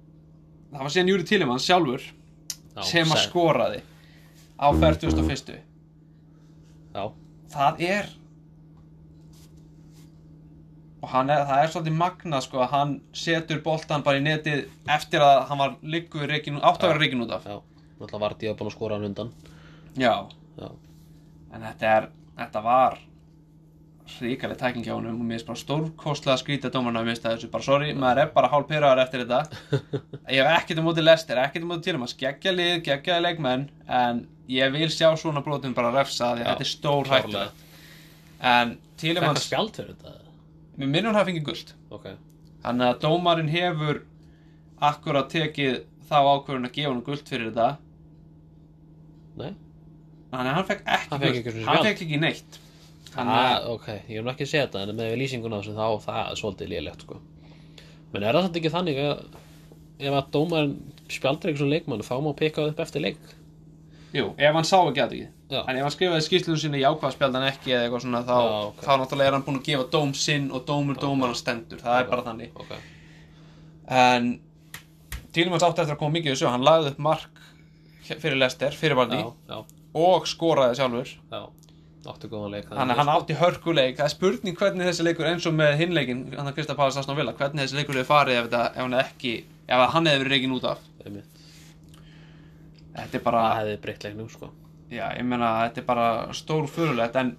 það 0.72 0.87
var 0.87 0.94
síðan 0.94 1.12
Júri 1.12 1.28
Tillemans 1.28 1.68
sjálfur 1.68 2.06
já, 2.06 2.82
sem 2.88 3.12
að 3.12 3.24
skoraði 3.26 3.82
á 4.56 4.66
41. 4.72 5.61
Já, 6.92 7.04
það 7.52 7.87
er 7.88 8.12
og 11.02 11.10
hann 11.10 11.30
er, 11.34 11.44
það 11.48 11.60
er 11.62 11.70
svolítið 11.74 11.98
magnað 11.98 12.44
sko 12.46 12.62
að 12.62 12.72
hann 12.76 12.96
setur 13.16 13.62
boltan 13.64 14.04
bara 14.06 14.20
í 14.20 14.24
netið 14.24 14.64
eftir 14.94 15.24
að 15.26 15.44
hann 15.50 15.62
var 15.62 15.76
liggur 15.82 16.28
reikin, 16.30 16.60
átt 16.62 16.82
að 16.82 16.92
vera 16.92 17.02
reikin 17.02 17.24
út 17.24 17.34
af. 17.34 17.46
Já. 17.46 17.58
Náttúrulega 17.98 18.24
var 18.24 18.36
ég 18.42 18.58
búin 18.58 18.70
að 18.70 18.76
skora 18.76 18.98
hann 18.98 19.08
undan. 19.10 19.32
Já, 19.98 20.14
Já, 20.60 20.68
en 21.52 21.64
þetta 21.66 21.96
er 21.96 22.06
þetta 22.38 22.62
var 22.64 23.00
ríkaleg 24.22 24.58
tækling 24.60 24.84
hjá 24.84 24.92
honum. 24.94 25.16
Og 25.16 25.26
mér 25.26 25.40
finnst 25.40 25.48
bara 25.48 25.60
stórkostlega 25.60 26.38
skrítið 26.40 26.74
dómarna 26.74 27.02
að 27.02 27.10
mista 27.10 27.32
þessu, 27.32 27.50
bara 27.52 27.66
sorry, 27.66 27.92
maður 27.96 28.22
er 28.24 28.32
bara 28.34 28.50
hálf 28.52 28.68
pyrraðar 28.68 29.02
eftir 29.06 29.24
þetta. 29.24 29.62
Ég 30.36 30.42
hef 30.42 30.60
ekkert 30.60 30.82
um 30.82 30.88
móti 30.90 31.04
lester, 31.04 31.40
ekkert 31.40 31.66
um 31.66 31.72
móti 31.72 31.88
til 31.88 31.96
að 31.96 32.16
geggja 32.20 32.54
lið, 32.54 32.74
geggja 32.86 33.18
leikmenn 33.22 33.66
en 33.88 34.24
ég 34.52 34.72
vil 34.74 34.90
sjá 34.92 35.08
svona 35.16 35.42
brotum 35.44 35.74
bara 35.74 35.92
refsa 35.94 36.34
því 36.34 36.44
að 36.44 36.50
þetta 36.50 36.66
er 36.66 36.72
stór 36.72 37.12
hættulegt 37.12 37.68
en 38.42 38.74
til 38.98 39.14
mér 40.78 41.08
hann 41.08 41.16
hafa 41.18 41.28
fengið 41.28 41.48
guld 41.48 41.74
Ok, 41.92 42.06
Þannig 42.62 42.88
að 42.88 43.00
dómarinn 43.02 43.50
hefur 43.52 44.02
akkurat 44.82 45.28
tekið 45.32 45.82
þá 46.08 46.16
ákvörðun 46.20 46.68
að 46.68 46.74
gefa 46.76 46.92
hann 46.92 47.04
guld 47.06 47.28
fyrir 47.28 47.50
þetta. 47.50 47.68
Nei. 49.40 49.52
Þannig 50.32 50.50
að 50.50 50.56
hann 50.56 50.68
fekk 50.68 50.82
ekki 50.87 51.12
Hann 51.12 51.24
ekki 51.28 51.42
einu 51.42 51.52
sinni 51.52 51.66
Hann 51.68 51.87
fekk 51.87 52.04
ekki 52.06 52.20
neitt. 52.22 52.58
Þannig 53.12 53.37
ah, 53.37 53.50
að 53.52 53.68
Ok, 53.74 53.88
ég 53.92 54.16
hef 54.16 54.24
nú 54.24 54.32
ekki 54.32 54.48
séð 54.48 54.66
þetta 54.66 54.82
en 54.87 54.96
með 54.98 55.14
lýsinguna 55.20 55.58
á 55.58 55.61
þessu 55.61 55.76
þá 55.76 56.06
það 56.06 56.20
er 56.22 56.40
svolítið 56.40 56.72
lélegt 56.72 57.04
sko. 57.06 57.20
Men 58.12 58.24
er 58.24 58.37
það 58.37 58.46
samt 58.46 58.58
ekki 58.61 58.72
þannig 58.72 59.00
að 59.02 59.22
ef 60.02 60.16
að 60.18 60.30
dómarinn 60.37 60.76
spjaldur 61.12 61.52
eitthvað 61.52 61.72
leikmann 61.74 62.06
þá 62.06 62.14
má 62.24 62.30
peka 62.38 62.66
upp 62.70 62.80
eftir 62.85 63.04
leik? 63.04 63.20
Jú, 64.16 64.30
ef 64.37 64.56
hann 64.56 64.68
sá 64.68 64.78
ekki 64.80 65.04
að 65.04 65.16
Já. 65.52 65.60
En 65.68 65.76
ef 65.76 65.84
hann 65.84 65.92
skrifaði 65.92 66.24
skýrslunum 66.24 66.60
sinni 66.62 66.80
í 66.80 66.86
ákvað 66.88 67.12
spjaldan 67.16 67.44
ekki 67.50 67.74
eða 67.74 67.86
eitthvað 67.86 68.04
svona 68.06 68.22
þá, 68.24 68.36
Já, 68.40 68.60
ok. 68.70 68.78
þá 68.86 68.92
náttúrulega 69.02 69.28
er 69.28 69.36
hann 69.36 69.44
búinn 69.46 69.58
að 69.60 69.66
gefa 69.68 69.88
dóm 69.92 70.14
sinn 70.16 70.46
og 70.48 70.64
dómur 70.68 71.00
dómar 71.02 71.34
stendur. 71.36 71.82
Það 71.82 71.98
er 72.00 72.06
bara 72.08 72.24
þannig. 72.30 72.62
En 73.92 74.30
Tílumans 75.32 75.64
átti 75.66 75.82
eftir 75.84 75.96
að 75.96 76.00
koma 76.00 76.16
mikið 76.16 76.34
þessu. 76.34 76.48
Hann 76.48 76.64
lagði 76.64 76.92
upp 76.94 77.02
mark 77.04 77.42
fyrir 78.08 78.38
Lester, 78.40 78.72
fyrir 78.76 78.96
Valdi 78.96 79.20
og 79.92 80.30
skoraði 80.30 80.78
sjálfur. 80.80 81.12
Já 81.32 81.42
Áttu 82.02 82.26
góðan 82.26 82.56
leik 82.56 82.64
Þannig 82.66 82.96
að 82.96 82.98
hann 82.98 83.10
átti 83.12 83.34
hörkuleik. 83.38 83.92
Það 83.94 84.08
er 84.08 84.10
spurning 84.10 84.56
hvernig 84.58 84.88
þessi 84.88 85.04
leikur 85.06 85.28
eins 85.28 85.44
og 85.46 85.54
með 85.54 85.76
hinleikin 85.84 86.24
hann 86.34 86.48
að 86.50 86.56
Krista 86.56 86.74
Pálas 86.74 86.96
Aston 86.98 87.14
Villa 87.14 87.30
hvernig 87.38 87.62
þessi 87.62 87.78
leikur 87.78 87.94
hefur 88.00 88.08
farið 88.08 88.40
ef, 88.40 88.48
þetta, 88.48 88.62
ef 88.72 88.82
hann 88.82 88.96
ekki 88.98 89.34
ef 89.68 89.84
hann 89.94 90.10
hefði 90.10 90.24
verið 90.24 90.34
reikin 90.34 90.56
út 90.56 90.66
af. 90.72 90.82
Þetta 92.96 93.20
er 93.20 93.24
bara, 93.28 93.44
Það 93.44 93.60
hefði 93.60 93.78
breytt 93.86 94.08
leiknum 94.08 94.32
sko 94.32 94.50
já 94.92 95.07
ég 95.16 95.24
meina 95.28 95.50
þetta 95.64 95.83
er 95.83 95.87
bara 95.88 96.07
stór 96.37 96.68
fyrirlegt 96.70 97.16
en 97.20 97.35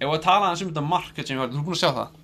ef 0.00 0.08
við 0.10 0.22
tala 0.24 0.48
aðeins 0.50 0.64
um 0.64 0.70
þetta 0.72 0.84
markið 0.90 1.26
sem 1.30 1.36
ég 1.36 1.42
var, 1.44 1.50
þú 1.54 1.60
er 1.60 1.66
búin 1.68 1.76
að 1.78 1.82
sjá 1.82 1.90
það? 1.98 2.18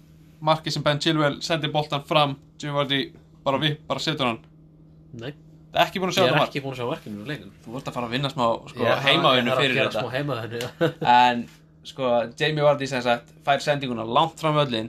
Markið 0.51 0.75
sem 0.77 0.85
Ben 0.87 1.01
Chilwell 1.03 1.37
sendi 1.45 1.71
boltan 1.73 2.05
fram 2.09 2.37
sem 2.61 2.71
ég 2.71 2.77
var 2.77 2.93
í, 2.93 3.03
bara 3.47 3.61
við, 3.63 3.77
bara 3.89 4.03
setur 4.03 4.31
hann. 4.31 4.41
Nei, 5.17 5.31
Það 5.77 5.81
er 5.83 5.89
ekki 5.91 6.01
búin 6.01 6.11
að 6.13 6.17
sjá 6.17 6.23
ég 6.23 6.27
er 6.27 6.33
þetta 6.33 6.41
mark. 6.43 6.51
ekki 6.53 6.65
búin 6.65 6.75
að 6.75 6.79
sjá 6.81 6.89
verkinu 6.91 7.23
í 7.23 7.31
leiknum. 7.31 7.55
Þú 7.65 7.73
vart 7.75 7.89
að 7.91 7.97
fara 7.97 8.07
að 8.09 8.13
vinna 8.17 8.31
smá 8.33 8.45
sko, 8.71 8.91
heimaðinu 9.07 9.57
fyrir 9.61 9.81
þetta. 9.81 10.03
Smá 10.05 10.15
heimaðinu, 10.15 10.61
En 11.17 11.43
sko, 11.87 12.13
Jamie 12.41 12.65
Vardy 12.65 12.89
sem 12.91 13.03
sagt 13.05 13.35
fær 13.47 13.61
sendinguna 13.65 14.07
langt 14.09 14.41
fram 14.41 14.57
völlin 14.57 14.89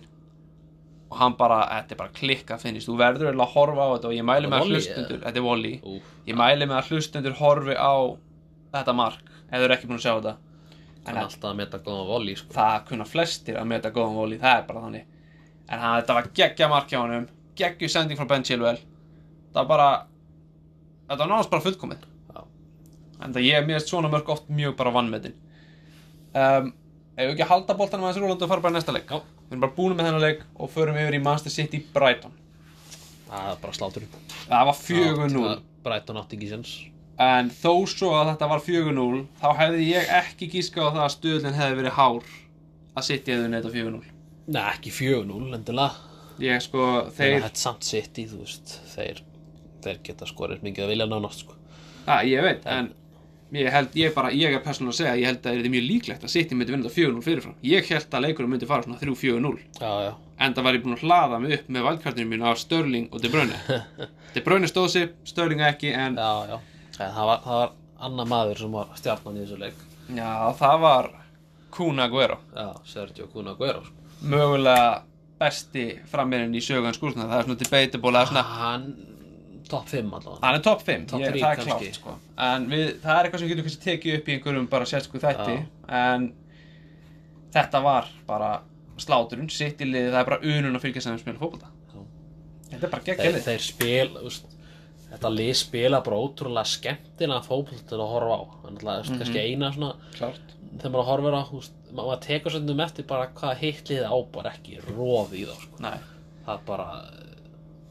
og 1.07 1.19
hann 1.21 1.35
bara, 1.39 1.61
þetta 1.71 1.95
er 1.95 1.99
bara 2.01 2.13
klikka 2.15 2.57
finnist, 2.59 2.89
þú 2.89 2.97
verður 2.99 3.29
eiginlega 3.29 3.47
að 3.47 3.53
horfa 3.55 3.85
á 3.87 3.89
þetta 3.95 4.09
og 4.09 4.15
ég 4.17 4.25
mæli 4.27 4.49
með 4.51 4.57
að 4.57 4.71
hlustundur, 4.73 5.21
þetta 5.23 5.39
er 5.39 5.45
Úf, 5.87 6.09
ég 6.27 6.39
mæli 6.39 6.67
með 6.67 6.77
að 6.81 6.89
hlustundur 6.91 7.37
horfi 7.39 7.77
á 7.79 7.93
þetta 8.75 8.95
mark, 8.97 9.29
ef 9.47 9.55
þau 9.55 9.65
eru 9.65 9.77
ekki 9.77 9.89
búin 9.89 9.99
að 9.99 10.05
sjá 10.05 10.13
þetta. 10.17 10.35
Hann 11.07 11.15
er 11.15 11.23
alltaf 11.23 11.49
að 11.51 11.57
meta 11.61 11.79
góðan 11.79 12.09
volley 12.11 12.35
sko. 12.35 12.51
Það 12.55 12.77
kunna 12.89 13.07
flestir 13.07 13.59
að 13.59 13.69
meta 13.71 13.93
góðan 13.95 14.19
volley, 14.19 14.41
það 14.41 14.59
er 14.59 14.67
bara 14.67 14.83
þannig. 14.83 15.07
En 15.67 15.79
hann, 15.83 15.97
þetta 16.01 16.17
var 16.17 16.29
geggja 16.41 16.69
mark 16.71 16.91
hjá 16.91 16.99
honum. 16.99 17.27
Geggju 17.57 17.89
sending 17.91 18.19
frá 18.19 18.27
Ben 18.29 18.45
Chilwell. 18.47 18.79
Það 19.53 19.61
var 19.61 19.69
bara 19.71 19.89
þetta 21.07 21.21
var 21.21 21.31
náttúrulega 21.31 21.53
bara 21.55 21.65
fullkomið. 21.67 22.07
Já. 22.35 22.41
en 23.23 23.33
það 23.33 23.47
ég 23.47 23.57
er 23.57 23.67
mér 23.67 23.83
svona 23.83 24.11
mörg 24.11 24.29
oft 24.29 24.49
mjög 24.53 24.75
bara 24.77 24.93
vannmetin 24.93 25.33
um, 26.37 26.67
ef 27.15 27.23
við 27.23 27.31
ekki 27.33 27.45
að 27.45 27.53
halda 27.53 27.77
boltanum 27.79 28.05
aðeins 28.07 28.21
rúlandi 28.21 28.45
og 28.45 28.51
fara 28.51 28.63
bara 28.65 28.75
í 28.75 28.77
næsta 28.77 28.95
leik? 28.95 29.07
Já. 29.09 29.23
við 29.47 29.55
erum 29.55 29.63
bara 29.63 29.75
búin 29.77 29.95
með 29.95 30.09
þennan 30.09 30.25
leik 30.25 30.43
og 30.55 30.73
förum 30.73 30.99
yfir 30.99 31.17
í 31.17 31.23
Manchester 31.23 31.55
City 31.55 31.81
Brighton. 31.93 32.35
Það 33.27 33.49
er 33.53 33.57
bara 33.63 33.75
sláturinn. 33.75 34.21
Það 34.47 34.69
var 34.69 34.77
4-0 34.83 35.55
Brighton 35.87 36.21
átti 36.21 36.37
ekki 36.37 36.51
sens 36.51 36.75
en 37.17 37.49
þó 37.49 37.71
svo 37.89 38.11
að 38.13 38.31
þetta 38.31 38.49
var 38.51 38.61
4-0 38.61 39.21
þá 39.41 39.47
hefði 39.57 39.87
ég 39.89 40.11
ekki 40.19 40.49
gíska 40.53 40.85
á 40.85 40.89
það 40.91 41.03
að 41.03 41.15
stöðlinn 41.15 41.57
hefði 41.57 41.79
verið 41.79 41.95
hár 41.97 42.27
að 42.97 43.07
sitt 43.07 43.27
í 43.29 43.33
hefði 43.33 43.49
neitt 43.53 43.65
á 43.65 43.71
4-0 43.73 44.03
Nei, 44.47 44.61
ekki 44.63 44.93
4-0 44.95 45.57
endilega. 45.57 46.13
Ég 46.39 46.61
sko, 46.63 46.83
Þeir 47.17 47.41
Þetta 47.41 47.59
samt 47.59 47.83
sitt 47.83 48.19
í, 48.21 48.27
þú 48.29 48.43
veist 48.45 48.77
Þeir, 48.93 49.23
þeir 49.83 49.97
geta 50.05 50.29
skorið 50.29 50.61
mikið 50.63 50.85
að 50.85 50.93
vilja 50.93 51.09
nánast 51.09 51.43
sko. 51.43 51.57
að 52.07 52.29
ég 52.29 52.45
veit 52.45 52.69
en 52.71 52.93
ég 53.57 53.71
held, 53.71 53.91
ég 53.97 54.13
bara, 54.15 54.29
ég 54.35 54.53
er 54.53 54.63
persónulega 54.63 54.93
að 54.93 54.99
segja 55.01 55.17
ég 55.17 55.27
held 55.31 55.41
að 55.41 55.49
það 55.49 55.65
er 55.65 55.73
mjög 55.73 55.85
líklegt 55.87 56.23
að 56.23 56.33
City 56.35 56.55
myndi 56.55 56.73
vinna 56.75 56.87
þetta 56.87 57.01
4-0 57.01 57.25
fyrirfram. 57.25 57.57
Ég 57.63 57.91
held 57.91 58.13
að 58.13 58.25
leikurinn 58.27 58.51
myndi 58.53 58.69
fara 58.69 58.85
svona 58.85 58.99
3-4-0 59.01 59.53
Já, 59.81 59.91
já. 60.05 60.13
En 60.37 60.53
það 60.53 60.67
var 60.67 60.77
ég 60.77 60.83
búin 60.85 60.97
að 60.97 61.03
hlaða 61.07 61.39
mig 61.41 61.53
upp 61.57 61.69
með 61.73 61.85
valdkartinu 61.87 62.29
mínu 62.29 62.47
af 62.51 62.59
Störling 62.61 63.07
og 63.11 63.23
De 63.23 63.31
Bruyne. 63.33 63.61
De 64.35 64.43
Bruyne 64.45 64.69
stóð 64.69 64.89
sig, 64.93 65.13
Störling 65.25 65.63
ekki 65.65 65.95
en 65.95 66.19
Já, 66.19 66.53
já 66.53 66.57
það, 66.97 67.25
var, 67.31 67.41
það 67.45 67.61
var 67.61 67.73
annar 68.07 68.29
maður 68.31 68.61
sem 68.63 68.77
var 68.77 68.91
stjarnan 68.99 69.37
í 69.37 69.43
þessu 69.45 69.59
leik. 69.61 69.83
Já, 70.17 70.31
það 70.59 70.79
var 70.85 71.09
Kun 71.77 71.99
Aguero 71.99 72.37
Já, 72.55 72.69
Sergio 72.87 73.27
Kun 73.33 73.49
Aguero 73.51 73.81
sko. 73.83 73.93
mögulega 74.31 75.01
besti 75.37 75.83
frammeirinn 76.09 76.55
í 76.55 76.61
sögan 76.63 76.95
skúrsna 76.95 77.27
það 77.27 77.41
er 77.41 77.47
svona 77.49 77.59
debatable 77.61 78.21
svona 78.29 78.43
Hann 78.47 78.87
Top 79.67 79.89
5 79.91 80.13
allavega. 80.15 80.39
Hann 80.45 80.55
er 80.55 80.61
top 80.63 80.81
5, 80.87 81.05
Topp 81.11 81.21
ég, 81.21 81.33
þrír 81.33 81.43
það 81.43 81.51
er 81.51 81.65
klárt 81.65 81.97
sko. 81.97 82.13
en 82.47 82.67
við, 82.71 82.85
það 83.03 83.17
er 83.17 83.27
eitthvað 83.27 83.41
sem 83.41 83.49
getur 83.51 83.65
kannski 83.67 83.83
tekið 83.83 84.13
upp 84.17 84.29
í 84.29 84.35
einhverjum 84.37 84.67
bara 84.71 84.87
sérsku 84.87 85.19
þætti. 85.19 85.55
En 85.99 86.27
þetta 87.55 87.81
var 87.83 88.07
bara 88.29 88.51
sláturinn, 89.01 89.49
sitt 89.51 89.81
í 89.83 89.89
liði 89.89 90.13
það 90.13 90.21
er 90.21 90.29
bara 90.31 90.53
unun 90.53 90.79
að 90.79 90.85
fylgja 90.87 91.03
sem 91.03 91.17
við 91.17 91.25
spila 91.25 91.41
fótbolta. 91.41 91.73
Já. 91.91 92.05
þetta 92.71 92.87
er 92.87 92.93
bara 92.93 93.03
þeir, 93.03 93.17
geggjali 93.19 93.43
þeir 93.49 93.65
spil 93.67 94.23
úst, 94.29 94.47
Þetta 95.07 95.31
lið 95.31 95.53
spila 95.55 96.01
bara 96.03 96.19
ótrúlega 96.19 96.67
fótbolt 97.47 97.85
til 97.87 97.99
að 98.01 98.11
horfa 98.11 98.37
á. 98.37 98.41
Þannig 98.65 98.83
að 98.83 98.97
mm 99.13 99.21
kannski 99.21 99.43
eina 99.43 99.71
svona 99.73 99.93
klárt. 100.17 100.53
Þegar 100.77 100.93
maður 100.93 101.09
horfir 101.09 101.37
á 101.39 101.41
úst, 101.57 101.75
maður 101.95 102.19
tekur 102.27 102.53
svolítið 102.53 102.83
eftir 102.85 103.07
bara 103.07 103.29
hvað 103.37 103.61
hitlið 103.63 104.03
á 104.03 104.15
bara 104.35 104.51
ekki 104.51 104.81
rof 104.89 105.31
í 105.33 105.45
þá 105.47 105.55
sko. 105.63 105.81
Það 106.47 106.63
bara 106.67 106.87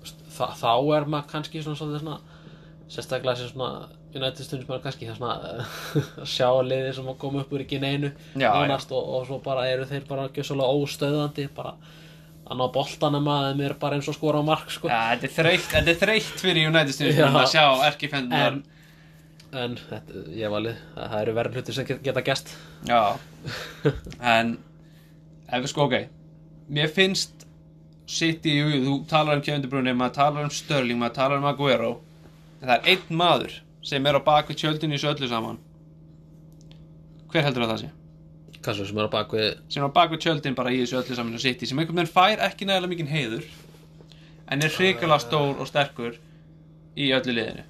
úst, 0.04 0.20
þa 0.36 0.50
þá 0.60 0.72
er 0.96 1.08
maður 1.14 1.30
kannski 1.32 1.62
svona, 1.64 1.80
svona, 1.80 1.98
svona 2.04 2.18
sérstaklega 2.88 3.40
sem 3.40 3.48
svona 3.54 3.88
United 4.16 4.44
stundum 4.46 4.68
maður 4.70 4.84
kannski 4.86 5.08
það 5.08 5.18
svona 5.18 5.34
að 6.22 6.30
sjá 6.30 6.48
liðið 6.64 6.92
sem 6.98 7.08
að 7.10 7.18
koma 7.24 7.42
upp 7.42 7.52
úr 7.56 7.64
ekki 7.64 7.80
neinu 7.82 8.12
og, 8.92 9.02
og 9.16 9.26
svo 9.28 9.40
bara 9.44 9.66
eru 9.72 9.88
þeir 9.88 10.06
bara 10.08 10.28
gjössalega 10.36 10.76
óstöðandi 10.84 11.48
bara 11.56 11.74
að 12.46 12.58
ná 12.60 12.64
boltanum 12.74 13.28
að 13.32 13.44
þeim 13.50 13.60
er 13.66 13.74
bara 13.82 13.96
eins 13.98 14.08
og 14.10 14.14
skora 14.16 14.38
á 14.38 14.44
mark 14.46 14.70
sko. 14.70 14.88
Ja, 14.90 15.16
þetta 15.18 15.26
er 15.82 15.98
þreytt, 16.02 16.36
fyrir 16.42 16.68
United 16.70 17.16
Já. 17.16 17.26
að 17.26 17.48
sjá 17.50 17.64
erkifendunar 17.88 18.52
en, 18.52 18.60
en 19.56 19.74
þetta, 19.88 20.22
ég 20.38 20.52
valið 20.54 20.76
að 20.94 21.10
það 21.14 21.20
eru 21.24 21.34
verður 21.40 21.58
hluti 21.60 21.74
sem 21.76 21.88
get- 21.88 22.04
geta 22.06 22.22
gest 22.26 22.52
Já 22.86 23.00
En 24.36 24.56
ef 25.50 25.64
við 25.64 25.68
sko 25.72 25.88
ok 25.88 25.98
Mér 26.76 26.90
finnst 26.94 27.44
City, 28.06 28.52
þú 28.86 29.00
talar 29.10 29.38
um 29.40 29.42
Kevin 29.42 29.62
De 29.64 29.68
Bruyne 29.70 29.94
maður 29.98 30.14
talar 30.20 30.46
um 30.46 30.50
Sterling, 30.54 30.98
maður 31.02 31.16
talar 31.18 31.40
um 31.42 31.48
Aguero 31.50 31.92
en 32.62 32.68
það 32.70 32.76
er 32.76 32.90
einn 32.94 33.16
maður 33.18 33.56
sem 33.86 34.06
er 34.06 34.18
á 34.18 34.22
bak 34.22 34.48
við 34.50 34.60
tjöldin 34.62 34.94
í 34.94 34.98
þessu 34.98 35.10
öllu 35.14 35.28
saman 35.30 35.58
Hver 37.32 37.42
heldur 37.48 37.66
að 37.66 37.72
það 37.74 37.80
sé? 37.82 37.90
Svo 38.74 38.86
sem 38.88 38.98
er 38.98 39.06
á 39.06 39.14
bakvið 39.14 39.46
sem 39.70 39.82
er 39.82 39.90
á 39.92 39.96
bak 39.96 40.10
við 40.10 40.24
tjöldin 40.24 40.56
bara 40.58 40.72
í 40.74 40.80
þessu 40.82 40.98
öllu 40.98 41.16
saman 41.18 41.38
á 41.38 41.40
City 41.44 41.68
sem 41.68 41.78
einhvern 41.78 42.00
veginn 42.00 42.12
fær 42.12 42.42
ekki 42.48 42.66
nægilega 42.66 42.90
mikinn 42.90 43.12
heiður 43.12 43.46
en 44.50 44.62
er 44.62 44.74
hrikalega 44.74 45.22
stór 45.22 45.60
og 45.62 45.70
sterkur 45.70 46.18
í 46.96 47.12
öllu 47.14 47.34
liðinu. 47.36 47.64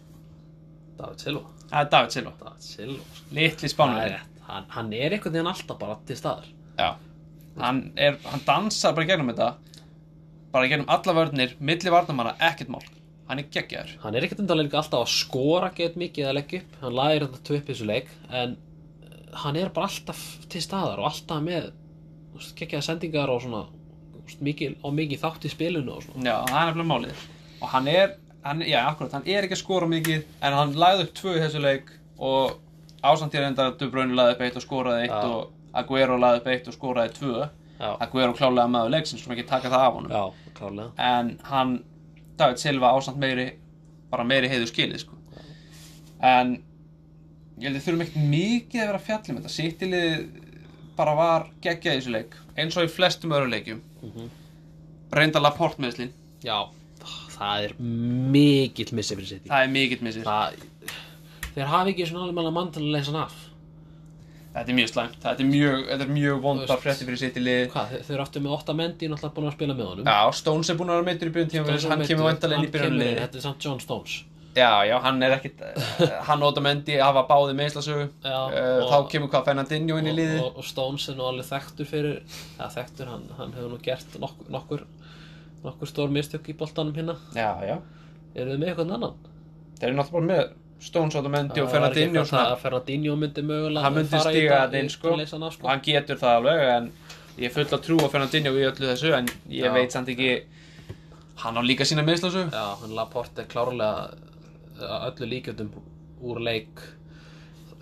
David 0.97 1.23
Silva. 1.23 1.53
Það 1.67 1.79
er 1.81 1.93
David 1.93 2.15
Silva, 2.15 2.33
David 2.41 2.65
Silva 2.65 2.99
sko. 3.19 3.29
litli 3.37 3.69
rétt. 3.69 4.35
hann, 4.47 4.67
hann 4.69 4.93
er 4.93 5.13
einhvern 5.13 5.33
veginn 5.35 5.53
alltaf 5.53 5.79
bara 5.79 5.97
til 6.07 6.17
staðar. 6.17 6.51
Já, 6.79 6.91
hann, 7.61 7.81
er, 7.97 8.19
hann 8.25 8.45
dansar 8.47 8.95
bara 8.95 9.05
í 9.05 9.11
gegnum 9.11 9.33
þetta 9.33 9.55
bara 10.53 10.67
í 10.67 10.71
gegnum 10.71 10.93
alla 10.93 11.17
vörnir 11.17 11.57
milli 11.59 11.91
varnamanna, 11.93 12.37
ekkert 12.41 12.71
mál. 12.73 12.85
Hann 13.27 13.43
er 13.43 13.49
geggjaður. 13.51 13.97
Hann 14.05 14.15
er 14.15 14.25
ekkert 14.25 14.45
undanlega 14.45 14.79
alltaf 14.79 15.03
að 15.03 15.11
skora 15.17 15.73
get 15.75 15.97
mikið 15.99 16.29
að 16.29 16.37
leggja 16.39 16.61
upp. 16.63 16.77
Hann 16.85 16.95
lægir 16.95 17.27
þetta 17.27 17.43
tvö 17.49 17.59
upp 17.59 17.67
í 17.67 17.75
þessu 17.75 17.89
leik 17.91 18.13
en 18.31 18.57
hann 19.43 19.59
er 19.61 19.73
bara 19.75 19.89
alltaf 19.91 20.21
til 20.53 20.63
staðar 20.65 21.03
og 21.03 21.11
alltaf 21.11 21.43
með 21.45 21.71
geggjaða 22.59 22.87
sendingar 22.91 23.33
og 23.33 23.43
svona 23.45 23.65
úst, 24.23 24.41
mikið, 24.45 24.79
og 24.85 24.95
mikið 24.97 25.23
þátt 25.25 25.49
í 25.49 25.53
spilinu 25.53 25.97
og 25.97 26.05
svona. 26.05 26.25
Já, 26.25 26.37
það 26.51 26.61
er 26.61 26.71
nefnilega 26.71 26.91
málið. 26.93 27.27
Og 27.57 27.69
hann 27.73 27.91
er, 27.93 28.17
hann, 28.45 28.65
já, 28.69 28.81
akkurat, 28.91 29.17
hann 29.17 29.29
er 29.29 29.47
ekki 29.47 29.57
að 29.59 29.63
skora 29.63 29.91
mikið 29.91 30.25
en 30.45 30.57
hann 30.61 30.75
lagði 30.81 31.07
upp 31.07 31.15
tvö 31.21 31.37
í 31.37 31.45
þessu 31.45 31.63
leik 31.65 31.93
og 32.17 32.57
ásamt 33.07 33.37
ég 33.37 33.45
reyndar 33.45 33.71
að 33.73 33.79
De 33.81 33.91
Bruyne 33.93 34.17
lagði 34.17 34.37
upp 34.37 34.45
eitt 34.47 34.59
og 34.59 34.65
skoraði 34.67 35.07
eitt 35.07 35.15
Já. 35.15 35.31
og 35.31 35.77
Aguero 35.77 36.19
lagði 36.21 36.43
upp 36.43 36.51
eitt 36.53 36.69
og 36.69 36.77
skoraði 36.77 37.17
tvö. 37.21 37.47
Já, 37.77 37.89
Aguero 38.01 38.37
klálega 38.37 38.73
maður 38.73 38.95
leiksins, 38.97 39.25
svo 39.25 39.35
ekki 39.37 39.49
taka 39.49 39.73
það 39.73 39.87
af 39.87 39.97
honum. 40.01 40.13
Já 40.17 40.47
en 40.97 41.39
hann 41.43 41.85
David 42.39 42.57
Silva 42.59 42.93
ásamt 42.97 43.19
meiri 43.21 43.51
bara 44.11 44.25
meiri 44.25 44.49
heiðu 44.49 44.69
skilið 44.71 45.03
sko. 45.05 45.17
en 46.23 46.63
ég 47.57 47.69
held 47.69 47.79
að 47.79 47.85
þurfum 47.87 48.05
ekkert 48.05 48.27
mikið 48.33 48.83
að 48.83 48.91
vera 48.91 48.99
að 49.01 49.07
fjalla 49.07 49.33
um 49.33 49.39
þetta. 49.41 49.55
Sittilið 49.57 50.17
bara 50.97 51.15
var 51.17 51.47
geggjað 51.65 51.95
í 51.95 52.01
þessu 52.01 52.13
leik 52.15 52.37
eins 52.57 52.77
og 52.77 52.87
í 52.89 52.93
flestum 52.93 53.35
öðru 53.37 53.53
leikjum. 53.53 53.81
Mhm. 54.03 54.31
reynda 55.17 55.41
Laporte 55.41 55.81
meðslin 55.81 56.11
já, 56.43 56.69
það 57.37 57.65
er 57.67 57.75
mikill 57.81 58.93
missi 58.97 59.15
fyrir 59.17 59.29
sitt 59.29 59.45
það 59.47 59.65
er 59.65 59.69
mikill 59.73 60.03
missir. 60.03 60.25
Það 60.27 60.57
þeir 61.55 61.71
hafi 61.73 61.93
ekki 61.95 62.09
svona 62.11 62.27
alveg 62.27 62.53
mann 62.53 62.73
til 62.75 62.83
að 62.83 62.95
leysa 62.97 63.13
hann 63.13 63.23
af. 63.23 63.37
Þetta 64.57 64.73
er 64.73 64.77
mjög 64.79 64.89
slæmt, 64.89 65.17
þetta 65.21 65.43
er 65.45 65.49
mjög, 65.51 65.83
þetta 65.91 66.05
er 66.07 66.13
mjög 66.17 66.39
vondar 66.41 66.79
frétti 66.81 67.05
fyrir 67.05 67.21
sittilið 67.21 67.75
þeir, 67.75 68.05
þeir 68.09 68.23
áttu 68.25 68.41
með 68.41 68.55
8 68.57 68.75
mendi 68.79 69.09
náttúrulega 69.13 69.35
búin 69.37 69.49
að 69.51 69.57
spila 69.59 69.75
með 69.77 69.91
honum. 69.91 70.07
Já, 70.09 70.21
Stones 70.39 70.71
er 70.73 70.79
búin 70.81 70.93
að 70.93 70.97
vera 70.97 71.09
meittur 71.11 71.29
í 71.29 71.35
byrjun 71.35 71.51
tíma 71.53 71.75
hann 71.91 72.05
kemur 72.09 72.29
vantarlega 72.31 72.63
inn 72.63 72.69
í 72.69 72.73
byrjunlið 72.73 73.21
þetta 73.21 73.37
er 73.37 73.45
samt 73.45 73.67
John 73.67 73.83
Stones 73.85 74.15
já, 74.57 74.71
já, 74.89 74.97
hann 75.05 75.23
er 75.23 75.35
ekkit 75.37 75.61
hann 76.27 76.43
og 76.43 76.53
Otamendi 76.55 76.97
hafa 76.99 77.23
báði 77.29 77.55
meðslasögu 77.59 78.07
Já, 78.25 78.37
uh, 78.49 78.83
og- 78.83 78.91
þá 78.91 79.09
kemur 79.13 79.31
hvað 79.35 79.45
Fernandinho 79.51 79.99
inn 80.01 80.11
í 80.11 80.15
liði 80.17 80.39
og, 80.41 80.47
og, 80.51 80.61
og 80.63 80.69
Stones 80.71 81.09
er 81.13 81.19
nú 81.19 81.27
alveg 81.29 81.49
þekktur 81.51 81.91
fyrir 81.91 82.21
ja, 82.59 82.69
þekktur, 82.73 83.11
hann, 83.13 83.27
hann 83.39 83.53
hefur 83.57 83.75
nú 83.75 83.81
gert 83.85 84.17
nokkur 84.23 84.51
nokkur, 84.57 84.85
nokkur 85.65 85.91
stór 85.93 86.09
mistök 86.15 86.49
í 86.53 86.57
boltanum 86.57 86.95
hérna. 86.97 87.19
Já, 87.37 87.51
já. 87.69 87.77
Eru 88.37 88.53
þið 88.55 88.63
með 88.63 88.73
eitthvað 88.73 88.95
annan? 88.97 89.15
Þeir 89.81 89.89
eru 89.91 89.99
náttúrulega 90.01 90.17
bara 90.21 90.31
með 90.33 90.55
Stones, 90.87 91.15
Otamendi 91.17 91.61
og 91.63 91.71
Það 91.73 91.81
var 91.81 91.87
ekki 91.89 92.03
Fernandinho 92.07 92.41
að 92.41 92.59
Fernandinho 92.65 93.15
myndi 93.17 93.43
mögulega 93.49 93.85
hann 93.87 93.95
myndi 93.97 94.13
fara 94.13 94.33
í 94.37 94.43
inn 94.45 94.89
í- 94.91 94.93
sko. 94.93 95.15
að 95.15 95.23
leysa 95.23 95.69
hann 95.71 95.81
getur 95.87 96.19
það 96.21 96.35
alveg 96.41 96.65
en 96.77 96.91
ég 97.39 97.49
er 97.49 97.55
full 97.55 97.65
að 97.79 97.83
trúa 97.87 98.11
Fernandinho 98.13 98.53
í 98.57 98.67
öllu 98.69 98.91
þessu 98.91 99.15
en 99.17 99.27
ég 99.49 99.65
Já. 99.69 99.73
veit 99.73 99.93
samt 99.97 100.09
ekki 100.13 100.29
hann 101.43 101.57
á 101.57 101.63
líka 101.65 101.85
sína 101.89 102.05
meðslasu 102.05 102.45
Já, 102.53 102.65
hann 102.83 102.95
Laporte 102.97 103.43
er 103.45 103.49
klárlega 103.49 104.05
að 104.05 104.23
öllu 104.83 105.31
líkjöndum 105.33 105.73
úr 106.27 106.41
leik 106.45 106.85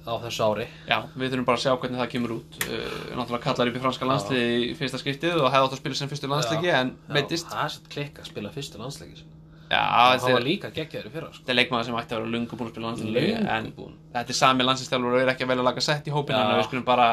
á 0.05 0.13
þessu 0.21 0.45
ári. 0.45 0.67
Já, 0.89 0.99
við 1.17 1.33
þurfum 1.33 1.47
bara 1.49 1.61
að 1.61 1.65
sjá 1.65 1.73
hvernig 1.81 2.03
það 2.03 2.11
kemur 2.13 2.35
út. 2.37 2.59
Uh, 2.67 2.99
náttúrulega 3.17 3.45
kallar 3.47 3.71
upp 3.71 3.79
í 3.79 3.85
franska 3.85 4.09
landsliði 4.11 4.59
í 4.67 4.75
fyrsta 4.77 5.01
skiptið 5.01 5.39
og 5.39 5.49
hefði 5.49 5.69
átt 5.69 5.79
að 5.79 5.81
spila 5.81 6.01
sem 6.01 6.11
fyrstu 6.11 6.33
landsleiki 6.33 6.75
en 6.75 6.93
meittist 7.09 7.49
það 7.49 7.65
er 7.65 7.73
svo 7.77 7.95
klikk 7.95 8.21
að 8.21 8.29
spila 8.33 8.53
fyrstu 8.53 8.83
landsleiki 8.83 9.25
hann 9.73 10.19
þetta 10.21 10.33
var 10.33 10.41
er, 10.41 10.47
líka 10.47 10.71
geggjaður 10.75 11.09
í 11.09 11.13
fyrra 11.15 11.29
sko. 11.33 11.41
þetta 11.41 11.53
er 11.53 11.59
leikmaður 11.59 11.87
sem 11.89 11.99
ætti 12.01 12.15
að 12.15 12.21
vera 12.21 12.33
lungu 12.35 12.59
búin 12.59 12.69
að 12.69 12.73
spila 12.75 12.91
landsliði 12.91 13.23
Löngu 13.25 13.45
en 13.57 13.69
þetta 14.15 14.35
er 14.35 14.39
sami 14.39 14.67
landslistjálfur 14.69 15.17
og 15.17 15.23
er 15.23 15.33
ekki 15.33 15.47
að 15.47 15.53
velja 15.53 15.65
að 15.65 15.69
laga 15.71 15.85
sett 15.89 16.11
í 16.11 16.15
hópin 16.15 16.37
Já. 16.37 16.41
en 16.43 16.59
við 16.59 16.67
skulum 16.69 16.87
bara 16.89 17.07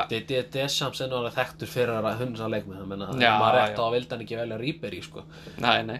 Deschamps 0.56 1.04
er 1.04 1.12
nú 1.12 1.22
alveg 1.22 1.38
þekktur 1.38 1.72
fyrir 1.72 1.94
að 2.02 2.26
hunsa 2.26 2.50
leikmið 2.52 2.82
þannig 2.84 3.06
að 3.08 3.24
Já, 3.24 3.32
maður 3.40 3.60
rétt 3.62 3.80
á 3.80 3.84
að 3.86 3.94
vildi 3.98 4.16
hann 4.16 4.26
ekki 4.26 4.42
velja 4.42 4.60
Rýberi 4.62 5.06
sko. 5.06 5.24
Nei, 5.64 5.78
nei, 5.88 6.00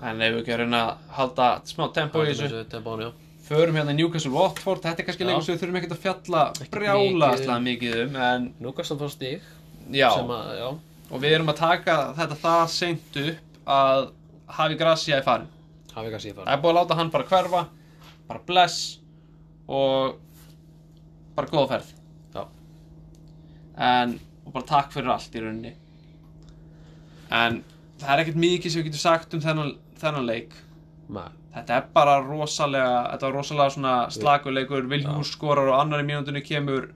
er 0.00 0.12
en 0.14 0.22
ef 0.24 0.34
við 0.34 0.40
ekki 0.42 0.54
að 0.54 0.60
reyna 0.62 0.80
að 0.84 1.16
halda 1.16 1.48
smá 1.68 1.84
tempo 1.96 2.22
í 2.24 2.30
þessu 2.30 2.48
já. 3.04 3.10
förum 3.50 3.78
hérna 3.80 3.94
Newcastle 3.96 4.32
Watford 4.34 4.84
þetta 4.84 5.02
er 5.02 5.08
kannski 5.08 5.24
Já. 5.24 5.28
leikur 5.30 5.46
sem 5.46 5.54
við 5.56 5.62
þurfum 5.64 5.80
ekkert 5.80 5.96
að 5.96 6.02
fjalla 6.04 6.44
brjála 6.70 7.30
mikið. 7.64 7.96
um 8.06 8.16
en 8.16 8.48
hann 8.62 9.00
fór 9.02 9.12
já, 10.60 10.68
og 11.10 11.20
við 11.24 11.34
erum 11.34 11.52
að 11.52 11.60
taka 11.60 11.98
þetta 12.18 12.40
það 12.44 12.64
seint 12.76 13.20
upp 13.24 13.70
að 13.76 14.08
hafi 14.60 14.78
Gracia 14.80 15.20
í 15.20 15.26
farin 15.26 15.50
hafi 15.94 16.06
ekki 16.10 16.18
að 16.20 16.24
síða 16.24 16.44
það 16.46 16.54
er 16.54 16.62
búið 16.62 16.72
að 16.72 16.80
láta 16.80 16.98
hann 17.00 17.10
bara 17.10 17.30
hverfa 17.30 17.62
bara 18.30 18.44
bless 18.46 18.80
og 19.70 20.16
bara 21.36 21.50
góða 21.50 21.68
ferð 21.74 21.92
Já. 22.34 22.44
en 23.76 24.18
og 24.46 24.54
bara 24.54 24.70
takk 24.70 24.94
fyrir 24.94 25.12
allt 25.12 25.34
í 25.36 25.42
rauninni 25.42 25.74
en 27.30 27.60
það 28.00 28.12
er 28.14 28.22
ekkert 28.24 28.40
mikið 28.42 28.72
sem 28.72 28.82
við 28.82 28.90
getum 28.90 29.02
sagt 29.02 29.36
um 29.36 29.42
þennan, 29.44 29.74
þennan 30.00 30.26
leik. 30.26 30.54
Nei, 31.10 31.28
Þetta 31.54 31.76
er 31.80 31.86
bara 31.92 32.12
rosalega, 32.22 32.90
þetta 33.10 33.26
var 33.26 33.32
rosalega 33.34 33.70
svona 33.74 33.94
slaguleikur, 34.14 34.84
Vilhús 34.90 35.32
skorar 35.34 35.66
og 35.72 35.80
annar 35.80 36.04
í 36.04 36.06
mínúndunni 36.06 36.42
kemur 36.46 36.92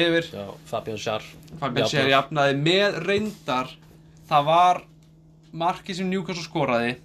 yfir. 0.00 0.30
já, 0.32 0.46
Fabian 0.64 0.96
Schär 0.96 1.22
Fabian 1.60 1.86
Sér 1.88 2.08
jafnaði. 2.08 2.54
Með 2.64 2.96
reyndar, 3.06 3.68
það 4.30 4.44
var 4.48 4.80
markið 5.52 5.94
sem 6.00 6.08
Newcastle 6.10 6.44
skoraði, 6.44 6.96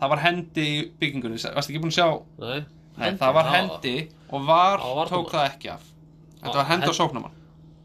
það 0.00 0.08
var 0.14 0.18
hendi 0.18 0.66
í 0.68 0.78
byggingunni. 1.00 1.42
Varst 1.54 1.70
ekki 1.70 1.82
búin 1.82 1.90
að 1.90 1.98
sjá? 1.98 2.08
Nei, 2.38 2.64
Nei, 3.00 3.10
það 3.18 3.34
var 3.34 3.50
hendi 3.54 3.96
og 4.30 4.46
var, 4.46 4.78
varnarmann. 4.78 5.08
tók 5.10 5.30
það 5.34 5.48
ekki 5.50 5.68
af. 5.74 5.82
Þetta 6.40 6.54
var 6.56 6.64
hendi 6.70 6.86
á 6.86 6.90
hend- 6.90 7.00
sóknamann 7.00 7.32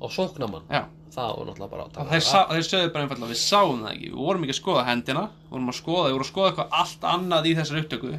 Og 0.02 0.12
sóknamann 0.12 0.64
já 0.70 0.84
Það 1.14 1.30
var 1.38 1.46
náttúrulega 1.48 1.70
bara 1.72 1.84
taka 1.94 2.10
þeir, 2.10 2.24
það 2.26 2.64
sögðu 2.70 2.88
bara 2.94 3.04
einfallega, 3.06 3.30
við 3.32 3.40
sáum 3.40 3.84
það 3.86 3.92
ekki, 3.94 4.08
við 4.12 4.22
vorum 4.26 4.44
ekki 4.46 4.54
að 4.56 4.58
skoða 4.60 4.86
hendina, 4.90 5.22
við 5.46 5.52
vorum 5.56 5.70
að 5.72 5.78
skoða, 5.78 6.06
við 6.10 6.16
vorum 6.16 6.26
að 6.26 6.32
skoða 6.32 6.50
eitthvað 6.52 6.74
allt 6.82 7.06
annað 7.12 7.46
í 7.46 7.54
þessari 7.60 7.84
upptöku, 7.86 8.14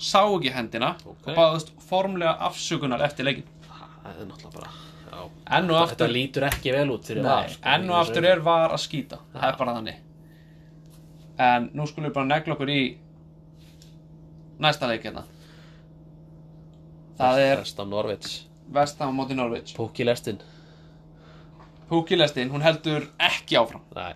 sá 0.00 0.20
ekki 0.24 0.52
hendina 0.54 0.90
Ok. 1.04 1.26
og 1.26 1.34
baðast 1.36 1.72
formlega 1.90 2.36
afsökunar 2.48 3.02
eftir 3.04 3.24
leikin. 3.28 3.44
Það 3.66 4.22
er 4.22 4.30
náttúrulega 4.30 4.54
bara 4.54 4.70
já. 5.10 5.28
Enn 5.58 5.70
og 5.70 5.76
aftur- 5.82 5.96
Þetta 5.96 6.12
lítur 6.14 6.46
ekki 6.48 6.72
vel 6.72 6.86
út 6.94 7.04
fyrir 7.10 7.22
Nei, 7.26 7.48
sko, 7.52 7.62
enn 7.74 7.90
og 7.90 7.96
aftur 8.00 8.24
er 8.30 8.40
var 8.40 8.70
að 8.70 8.80
skýta, 8.86 9.18
það 9.34 9.48
er 9.52 9.56
bara 9.58 9.74
þannig. 9.76 9.96
En 11.40 11.70
nú 11.74 11.86
skulum 11.88 12.08
við 12.08 12.14
bara 12.14 12.26
negla 12.30 12.54
okkur 12.56 12.68
í 12.72 12.96
næsta 14.60 14.88
leik 14.88 15.02
hérna. 15.04 15.24
Það 17.20 17.38
er 17.44 17.56
Vestam 17.60 17.90
Norvits 17.92 18.38
Vestam 18.72 19.10
á 19.12 19.12
móti 19.12 19.34
Norvits. 19.36 19.74
Púki 19.76 20.04
lestin 20.06 20.38
Púkilestin, 21.90 22.50
hún 22.54 22.62
heldur 22.62 23.08
ekki 23.18 23.56
áfram, 23.58 23.82
Nei, 23.96 24.12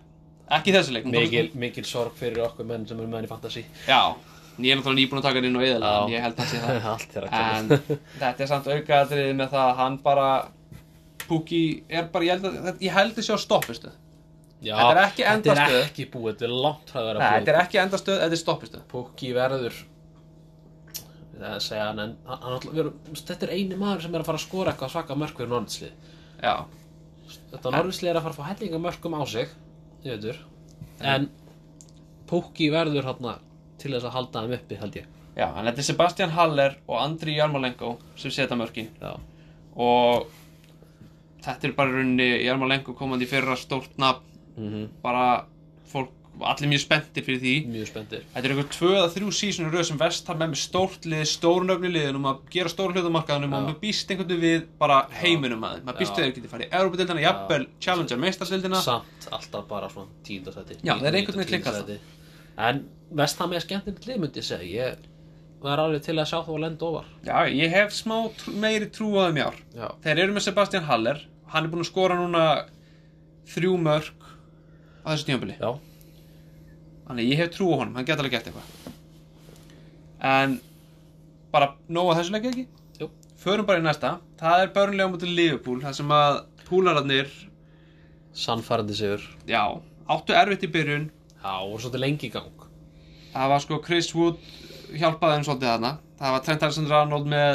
ekki 0.59 0.75
þessu 0.77 0.95
leik. 0.95 1.09
mikil, 1.11 1.51
mikil 1.59 1.85
sorg 1.89 2.15
fyrir 2.19 2.45
okkur 2.47 2.69
menn 2.69 2.87
sem 2.87 2.99
eru 3.01 3.09
með 3.11 3.23
henni 3.23 3.31
fantasy 3.33 3.65
Já, 3.89 4.15
ég 4.63 4.71
er 4.71 4.79
náttúrulega 4.79 5.01
nýbúin 5.01 5.19
að 5.19 5.27
taka 5.27 5.41
hann 5.41 5.49
inn 5.51 5.57
og 5.59 5.65
eðala, 5.67 5.91
Já. 5.91 6.05
en 6.05 6.13
ég 6.15 6.23
held 6.23 6.37
að 6.39 6.53
sé 6.53 6.61
það. 6.63 7.33
En 7.35 7.73
þetta 8.21 8.45
er 8.47 8.51
samt 8.53 8.69
aukaðatriðið 8.71 9.35
með 9.41 9.51
það 9.57 9.67
að 9.73 9.77
hann 9.83 9.99
bara 10.05 10.29
Pukki 11.25 11.61
er 11.89 12.05
bara, 12.13 12.25
ég 12.29 12.37
held 12.37 12.45
að 12.45 12.59
þetta- 12.69 12.85
ég 12.85 12.93
held 12.99 13.19
að 13.19 13.27
sjá 13.31 13.37
stoppistuð 13.43 13.93
Já, 14.65 14.77
Þetta 14.79 14.93
er 14.95 15.01
ekki 15.05 15.23
Þetta 15.25 15.33
endastöð. 15.35 15.75
er 15.81 15.89
ekki 15.89 16.05
búið, 16.13 16.35
þetta 16.39 16.45
er 16.47 16.55
langt 16.65 16.93
að 16.95 17.05
vera 17.09 17.19
búið 17.21 17.35
þetta 17.35 17.53
er 17.55 17.59
ekki 17.65 17.79
endastuð, 17.83 18.21
þetta 18.23 18.37
er 18.39 18.43
stoppistuð 18.45 18.85
Pukki 18.89 19.33
verður 19.37 19.75
það 21.35 21.51
að 21.51 21.61
segja 21.67 21.87
hann 21.89 21.99
en 22.05 22.13
hann, 22.29 22.39
hann, 22.45 22.93
þetta 23.19 23.43
er 23.49 23.53
eini 23.57 23.77
maður 23.81 24.05
sem 24.07 24.15
er 24.15 24.23
að 24.23 24.29
fara 24.31 24.39
að 24.39 24.45
skora 24.47 24.73
eitthvað 24.73 24.93
svaka 24.95 25.17
mörk 25.19 25.41
þetta 27.53 27.73
Norðslið 27.75 28.11
er 28.11 28.19
að 28.19 28.27
fara 28.27 28.35
að 28.35 28.41
fá 28.41 28.51
hellinga 28.53 28.81
mörkum 28.83 29.17
á 29.19 29.23
sig 29.29 29.51
veitur. 30.05 30.39
En 31.01 31.29
Pukki 32.29 32.71
verður 32.73 33.11
hann 33.11 33.29
til 33.81 33.93
þess 33.93 34.09
að 34.09 34.17
halda 34.17 34.45
þeim 34.45 34.57
uppi 34.59 34.79
held 34.81 34.99
ég. 35.01 35.11
Já, 35.35 35.49
en 35.51 35.67
þetta 35.67 35.83
er 35.83 35.89
Sebastian 35.89 36.35
Haller 36.35 36.77
og 36.87 36.99
Andri 37.01 37.35
Jarmolenko 37.35 37.97
sem 38.21 38.33
setja 38.33 38.57
mörkin 38.57 38.93
já, 39.03 39.17
og 39.75 40.29
þetta 41.43 41.69
er 41.69 41.75
bara 41.75 41.91
í 41.91 41.97
rauninni 41.97 42.29
Jarmolenko 42.45 42.95
komandi 42.95 43.27
fyrra 43.29 43.57
stórt 43.59 43.99
nafn. 43.99 44.31
Mm 44.55 44.85
bara 45.03 45.47
fólk, 45.91 46.13
allir 46.41 46.71
mjög 46.73 46.83
spenntir 46.83 47.25
fyrir 47.27 47.41
því. 47.43 47.53
Mjög 47.71 47.89
spenntir. 47.91 48.25
Þetta 48.35 48.49
er 48.49 48.55
eða 48.91 49.13
þrjú 49.15 49.31
sísonu 49.39 49.71
röð 49.73 49.87
sem 49.91 50.01
vest 50.01 50.27
har 50.31 50.39
með 50.41 50.53
með 50.55 50.61
stórt 50.65 51.07
lið, 51.07 51.23
stórnöfni 51.31 51.93
liðin 51.95 52.19
um 52.19 52.29
að 52.31 52.41
gera 52.55 52.73
stór 52.73 52.95
hlutamarkaðanum 52.95 53.55
og 53.55 53.67
maður 53.69 53.79
býst 53.85 54.11
einhvern 54.11 54.33
veginn 54.33 54.45
við 54.45 54.67
bara 54.81 54.99
heiminum 55.21 55.65
að 55.67 55.79
þeim. 55.79 55.87
Maður 55.89 56.01
býst 56.03 56.19
við 56.19 56.27
þeir 56.27 56.35
geti 56.39 56.53
farið 56.53 56.67
í 56.67 56.79
Európa-dildina, 56.81 57.25
jafnvel 57.25 57.63
Challenger 57.87 58.23
meistarstildina. 58.25 58.83
samt 58.83 59.29
alltaf 59.31 59.67
bara 59.71 59.91
svona 59.93 60.11
tíundasæti 60.27 60.81
Já, 60.83 60.95
það 60.99 61.09
er 61.11 61.19
einhvern 61.21 61.43
veginn 61.45 61.53
klikkað 61.55 61.99
en 62.65 62.85
Vestham 63.15 63.53
er 63.55 63.63
skemmtilegt 63.63 64.07
lið 64.09 64.23
myndi 64.23 64.43
ég 64.43 64.47
segja. 64.47 64.89
Ég 64.91 65.11
var 65.65 65.81
alveg 65.81 66.03
til 66.05 66.17
að 66.19 66.29
sjá 66.29 66.39
þú 66.45 66.59
að 66.59 66.63
lenda 66.67 66.87
ofar. 66.89 67.09
Já, 67.25 67.37
ég 67.51 67.73
hef 67.73 67.95
smá 67.95 68.17
trú, 68.39 68.55
meiri 68.61 68.91
trú 68.93 69.15
á 69.17 69.31
með 69.33 69.47
að 72.17 72.25
núna 72.25 72.45
þrjú 73.55 73.75
mörg 73.81 74.29
á 75.05 75.09
þessu 75.15 75.29
tímabili. 75.31 75.59
Þannig 77.09 77.31
ég 77.33 77.41
hef 77.43 77.51
trú 77.57 77.69
á 77.73 77.77
honum, 77.83 77.95
hann 77.99 78.07
geta 78.09 78.23
alveg 78.25 78.33
gert 78.39 78.49
eitthvað. 78.49 78.93
En 80.25 80.59
bara 81.53 81.73
nóg 81.93 82.13
að 82.15 82.21
þessu 82.23 82.35
leikja 82.37 82.53
ekki? 82.55 82.67
Jú. 83.03 83.11
Förum 83.45 83.67
bara 83.69 83.83
í 83.83 83.85
næsta. 83.85 84.15
Það 84.41 84.63
er 84.65 84.73
börnlega 84.79 85.13
mútið 85.13 85.35
Liverpool, 85.37 85.83
það 85.85 85.99
sem 86.01 86.15
að 86.17 86.39
púlararnir 86.65 87.29
sannfærandi 88.35 88.97
sigur 88.99 89.23
já, 89.47 89.61
áttu 90.11 90.35
erfitt 90.35 90.65
í 90.67 90.71
byrjun 90.75 91.05
já, 91.45 91.53
og 91.61 91.77
svolítið 91.83 92.03
lengi 92.03 92.27
í 92.27 92.33
gang 92.35 92.65
það 93.35 93.53
var 93.53 93.63
sko 93.63 93.79
Chris 93.85 94.09
Wood 94.17 94.41
hjálpaði 94.97 95.37
þeim 95.37 95.47
svolítið 95.47 95.69
þarna 95.71 95.93
það 96.19 96.35
var 96.35 96.43
Trent 96.49 96.65
Alexander-Arnold 96.67 97.29
með 97.31 97.53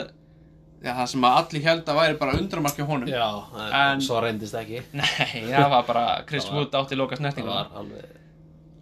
já, 0.86 0.94
það 0.94 1.10
sem 1.14 1.28
að 1.28 1.40
allir 1.42 1.66
held 1.68 1.92
að 1.92 2.00
væri 2.00 2.18
bara 2.22 2.38
undramarki 2.40 2.88
honum 2.88 3.12
já, 3.12 3.26
en, 3.58 3.74
En- 3.82 4.06
svo 4.08 4.22
reyndist 4.24 4.56
ekki 4.62 4.84
nei, 4.94 5.44
það 5.50 5.68
var 5.76 5.90
bara 5.90 6.06
Chris 6.30 6.48
Það 6.48 6.60
Wood 6.62 6.80
átti 6.84 7.00
loka 7.02 7.18
það 7.18 7.24
snertinguna 7.26 7.58
var 7.60 7.84
alveg 7.84 8.16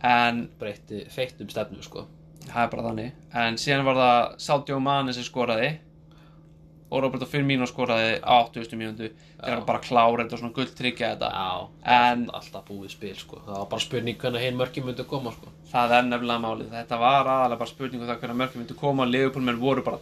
en 0.03 0.47
breytti 0.59 1.05
feitt 1.09 1.41
um 1.41 1.49
stefnu 1.49 1.81
sko. 1.83 2.05
Það 2.47 2.63
er 2.63 2.69
bara 2.71 2.83
þannig. 2.89 3.11
En 3.33 3.57
síðan 3.59 3.85
var 3.85 3.95
það 3.95 4.39
Sadio 4.39 4.79
Mane 4.79 5.13
sem 5.13 5.23
skoraði 5.23 5.77
og 6.89 7.01
Roberto 7.03 7.25
Firmino 7.27 7.65
skoraði 7.67 8.19
á 8.23 8.35
80. 8.47 8.77
mínútu 8.79 9.09
þeir 9.11 9.51
eru 9.57 9.65
bara 9.67 9.81
þetta 9.83 10.33
og 10.33 10.39
svona 10.39 10.53
gulltryggja 10.55 11.09
þetta. 11.15 11.31
Já, 11.33 11.67
En- 11.83 12.29
alltaf 12.29 12.63
búið 12.69 12.89
spil 12.93 13.15
sko. 13.15 13.41
Það 13.45 13.57
var 13.57 13.65
bara 13.73 13.81
spurning 13.81 14.17
hvernig 14.17 14.41
hinn 14.45 14.57
mörki 14.57 14.83
myndi 14.83 15.03
koma 15.03 15.31
sko. 15.31 15.51
Það 15.71 15.91
er 15.97 16.03
nefnilega 16.03 16.43
málið. 16.45 16.69
Þetta 16.71 16.99
var 16.99 17.25
aðalega 17.25 17.59
bara 17.59 17.69
spurning 17.69 18.01
um 18.01 18.07
hvernig 18.07 18.37
mörgum 18.37 18.61
myndi 18.63 18.77
koma. 18.79 19.05
Leopoldmenn 19.05 19.59
voru 19.59 19.83
bara 19.83 19.99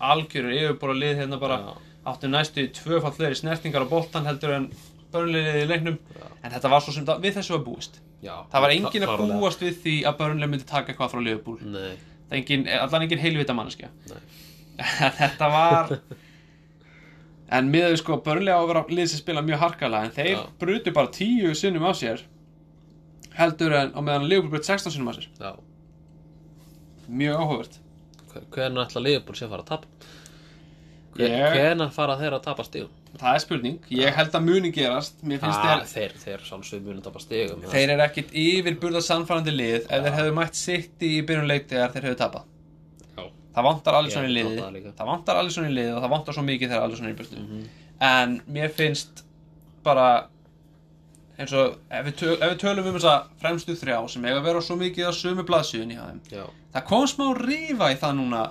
algjörur 0.00 0.52
yfirbúra 0.52 0.98
lið 0.98 1.16
hérna 1.22 1.40
bara. 1.40 1.56
Já. 1.58 1.76
áttu 2.10 2.28
næstu 2.32 2.62
tvöfall 2.72 3.12
fleiri 3.12 3.36
snertingar 3.36 3.84
á 3.84 3.88
boltan 3.88 4.24
heldur 4.24 4.54
en 4.56 4.70
börnlegið 5.12 5.62
í 5.62 5.66
leiknum. 5.68 5.98
Já. 6.16 6.29
En 6.40 6.54
þetta 6.54 6.70
var 6.72 6.84
svo 6.84 6.94
sem 6.96 7.06
það, 7.08 7.20
við 7.24 7.36
þessu 7.38 7.54
var 7.56 7.62
búist. 7.66 8.00
Já, 8.24 8.34
það 8.52 8.64
var 8.64 8.74
engin 8.76 9.04
að 9.06 9.12
klárlega. 9.12 9.38
búast 9.40 9.64
við 9.64 9.78
því 9.84 9.94
að 10.08 10.18
börnleg 10.20 10.52
myndi 10.52 10.66
taka 10.68 10.92
eitthvað 10.92 11.12
frá 11.14 11.22
Leopold 11.24 11.62
nei, 11.66 11.94
það 12.28 12.34
er 12.34 12.40
engin, 12.40 12.66
allan 12.80 13.06
engin 13.06 13.22
heilvita 13.22 13.56
manneskja. 13.56 13.90
Nei. 14.10 14.18
þetta 15.20 15.50
var 15.52 15.94
en 17.50 17.70
miðað 17.72 17.94
við 17.94 18.00
sko 18.02 18.20
börnlega 18.24 18.56
á 18.56 18.62
að 18.62 18.70
vera 18.70 18.84
lið 18.88 19.10
sem 19.12 19.20
spila 19.20 19.44
mjög 19.44 19.64
harkalega 19.64 20.08
en 20.08 20.14
þeir 20.16 20.36
Já. 20.36 20.44
brutu 20.62 20.94
bara 20.96 21.12
tíu 21.16 21.52
sinnum 21.58 21.88
á 21.88 21.92
sér 21.98 22.22
heldur 23.36 23.74
en 23.76 23.92
á 23.92 24.00
meðan 24.00 24.28
Leopold 24.30 24.54
brut 24.54 24.68
16 24.68 24.94
sinnum 24.94 25.12
á 25.12 25.14
sér. 25.18 25.28
Já. 25.40 25.52
Mjög 27.10 27.40
áhugavert. 27.42 27.80
Hvernig 28.54 28.84
ætla 28.84 29.02
liðbúl 29.02 29.34
sé 29.34 29.46
að 29.46 29.54
fara 29.56 29.64
að 29.64 29.70
tapa 29.72 30.10
Hvernig 31.16 31.92
fara 31.92 32.16
þeir 32.20 32.36
að 32.36 32.42
tapa 32.44 32.64
stigum? 32.64 32.90
Það 33.18 33.34
er 33.34 33.42
spurning, 33.42 33.78
ég 33.90 34.14
held 34.14 34.36
að 34.38 34.44
muni 34.46 34.70
gerast. 34.72 35.16
Mér 35.26 35.40
finnst 35.42 35.58
Ah, 35.58 35.80
þeir 35.82 35.88
þeir, 35.90 36.12
þeir 36.22 36.44
sálsögum 36.46 36.86
munu 36.86 37.02
tapa 37.02 37.18
stigum 37.20 37.64
þeir 37.72 37.90
eru 37.96 38.04
ekkit 38.06 38.30
yfir 38.32 38.76
burða 38.80 39.02
sannfærandi 39.02 39.54
lið. 39.54 39.80
Ef 39.90 40.04
þeir 40.06 40.16
hefðu 40.20 40.34
mætt 40.38 40.54
sitt 40.54 41.02
í 41.02 41.20
byrjun 41.26 41.50
leik 41.50 41.66
þegar 41.68 41.90
þeir 41.96 42.06
hefðu 42.08 42.20
tapað. 42.22 42.44
Já, 43.18 43.24
það 43.56 43.66
vantar 43.68 43.98
allir 43.98 44.14
svona 44.14 44.30
í 44.30 44.34
liði 44.36 44.92
það 44.94 45.10
vantar 45.10 45.36
allir 45.42 45.56
svona 45.56 45.68
í 45.72 45.74
liði 45.74 45.92
og 45.96 46.02
það 46.04 46.14
vantar 46.14 46.38
svo 46.38 46.46
mikið 46.46 46.68
þegar 46.70 46.86
allir 46.86 46.96
svona 47.02 47.10
í 47.10 47.18
burtu. 47.18 47.36
Mhm. 47.40 47.68
en 48.00 48.40
mér 48.48 48.70
finnst 48.72 49.24
bara 49.84 50.06
eins 51.38 51.52
og 51.52 51.76
ef 51.90 52.06
við, 52.06 52.14
töl, 52.16 52.34
ef 52.40 52.50
við 52.52 52.58
tölum 52.62 52.86
um 52.86 52.94
þessa 52.96 53.14
fremstu 53.40 53.74
þrjá 53.76 54.08
sem 54.08 54.24
eiga 54.24 54.38
að 54.40 54.44
vera 54.44 54.60
svo 54.60 54.76
mikið 54.76 55.08
á 55.08 55.12
sömu 55.12 55.44
hjá 55.44 56.04
þeim. 56.08 56.20
Já, 56.30 56.44
það 56.74 56.86
kom 56.86 57.06
smá 57.06 57.26
rífa 57.36 57.90
í 57.92 57.96
það 58.00 58.14
núna 58.16 58.42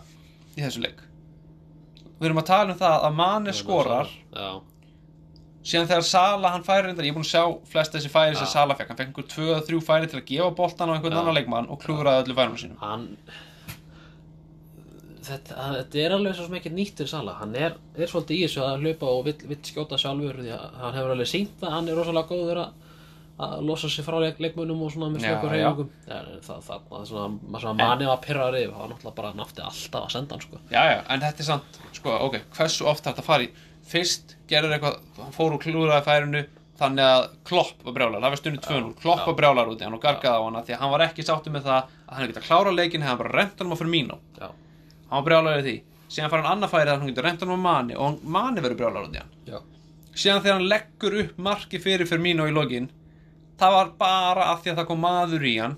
í 0.57 0.61
þessu 0.61 0.83
leik 0.83 1.01
við 2.19 2.29
erum 2.29 2.41
að 2.43 2.49
tala 2.51 2.75
um 2.75 2.79
það 2.79 3.07
að 3.07 3.17
Mane 3.19 3.55
skorar. 3.55 4.13
Já, 4.35 4.49
síðan 5.69 5.89
þegar 5.91 6.07
Sala 6.07 6.53
hann 6.53 6.65
færi 6.67 6.87
reyndar, 6.87 7.05
ég 7.07 7.13
er 7.13 7.17
búin 7.19 7.27
að 7.27 7.33
sjá 7.33 7.43
flest 7.73 7.95
þessi 7.95 8.13
færi 8.13 8.39
sem. 8.39 8.49
Sala 8.49 8.77
fekk, 8.79 8.93
hann 8.93 8.99
fekk 8.99 9.11
einhver 9.11 9.29
2-3 9.67 9.83
færi 9.89 10.09
til 10.09 10.21
að 10.21 10.25
gefa 10.31 10.49
boltan 10.57 10.91
á 10.91 10.95
einhvern 10.95 11.17
Já. 11.17 11.21
annan 11.21 11.37
leikmann 11.37 11.69
og 11.69 11.81
klúðraði 11.83 12.25
öllu 12.25 12.37
færum 12.39 12.57
sínum. 12.59 12.79
Hann 12.83 13.07
þetta, 15.29 15.55
þetta 15.77 16.01
er 16.03 16.15
alveg 16.15 16.37
svo 16.37 16.47
ekki 16.57 16.71
nýtt 16.73 16.99
fyrir 16.99 17.11
Sala 17.11 17.35
hann 17.39 17.55
er, 17.57 17.75
er 17.97 18.11
svolítið 18.11 18.37
í 18.37 18.43
þessu 18.45 18.63
að 18.65 18.85
hlaupa 18.85 19.11
og 19.13 19.25
vill, 19.27 19.37
vill 19.51 19.59
skjóta 19.65 19.99
sjálfur 20.01 20.39
því 20.41 20.53
að 20.55 20.77
hann 20.83 20.97
hefur 20.97 21.15
alveg 21.15 21.29
sínt 21.29 21.65
að 21.65 21.75
hann 21.75 21.89
er 21.89 21.99
rosalega 21.99 22.31
góður 22.31 22.61
að 22.63 22.87
að 23.39 23.61
losa 23.69 23.87
sig 23.89 24.03
frá 24.03 24.17
leik, 24.19 24.39
leikmunum 24.43 24.81
og 24.83 24.91
svona 24.91 25.09
með 25.13 25.23
já. 25.23 25.35
reyfingum 25.39 25.89
það, 26.05 26.61
það, 26.67 27.05
svona, 27.07 27.27
maður 27.47 27.61
svona 27.65 27.77
manni 27.79 28.07
var 28.09 28.19
pyrraður 28.25 28.57
yfir. 28.59 28.73
Það 28.73 28.81
var 28.83 28.89
náttúrulega 28.93 29.15
bara 29.21 29.33
nátti 29.39 29.63
alltaf 29.63 30.05
að 30.07 30.13
senda 30.15 30.35
hann 30.35 30.43
sko. 30.43 30.59
já, 30.73 30.81
já, 30.91 30.97
en 31.15 31.23
þetta 31.23 31.43
er 31.45 31.47
samt, 31.47 31.79
sko, 31.95 32.15
ok, 32.27 32.39
hversu 32.57 32.87
oft 32.91 33.05
er 33.05 33.13
þetta 33.13 33.23
að 33.23 33.29
fara 33.29 33.45
í? 33.47 33.49
Fyrst 33.89 34.35
gerður 34.51 34.75
eitthvað, 34.75 34.97
hann 35.23 35.35
fór 35.37 35.55
úr 35.55 35.63
klúðraði 35.63 36.05
færinu 36.09 36.41
þannig 36.79 37.03
að 37.11 37.23
Klopp 37.47 37.81
var 37.87 37.95
brjálar, 37.95 38.21
það 38.23 38.33
var 38.35 38.39
stundu 38.39 38.59
2-0 38.63 38.91
Klopp 39.01 39.23
var 39.27 39.35
brjálar 39.39 39.71
út 39.71 39.81
í 39.81 39.87
hann 39.87 39.95
og 39.97 40.03
gargaði 40.03 40.35
á 40.39 40.43
hana 40.45 40.61
því 40.63 40.75
að 40.75 40.79
hann 40.83 40.91
var 40.93 41.03
ekki 41.07 41.25
sáttu 41.27 41.51
með 41.51 41.65
það 41.65 41.79
að 42.07 42.13
hann 42.19 42.29
geta 42.29 42.43
klára 42.45 42.71
leikin 42.75 43.03
hefði 43.03 43.09
hann 43.11 43.19
bara 43.23 43.33
rent 43.35 43.59
hann 43.59 43.73
á 43.73 43.79
fyrir 43.79 43.91
mínu 43.95 44.15
já, 44.39 44.47
hann 45.09 45.17
var 45.17 45.25
brjálar 45.27 45.59
í 45.59 45.65
því, 45.65 45.73
síðan 46.07 46.31
fær 46.31 46.39
hann 46.45 46.51
annað 46.53 46.71
færi 46.75 46.93
að 46.93 47.01
hann 47.01 47.11
getur 47.11 47.27
rent 47.27 47.43
hann 47.43 47.51
á 47.51 47.59
manni 47.65 47.97
og 47.99 48.05
hann- 48.05 48.21
Mane 48.37 48.63
verður 48.63 48.79
brjálar 48.79 49.09
út 49.09 49.17
í 49.17 49.19
hann 49.19 49.67
síðan 50.15 50.41
þegar 50.45 50.55
hann 50.59 50.69
leggur 50.71 51.17
upp 51.25 51.37
marki 51.49 51.81
fyrir 51.83 52.07
Firmino 52.07 52.47
í 52.47 52.55
lokin 52.55 52.87
það 53.59 53.75
var 53.75 53.93
bara 53.99 54.49
af 54.53 54.63
því 54.63 54.73
að 54.73 54.81
það 54.81 54.89
kom 54.91 55.01
maður 55.03 55.45
í 55.49 55.55
hann 55.59 55.77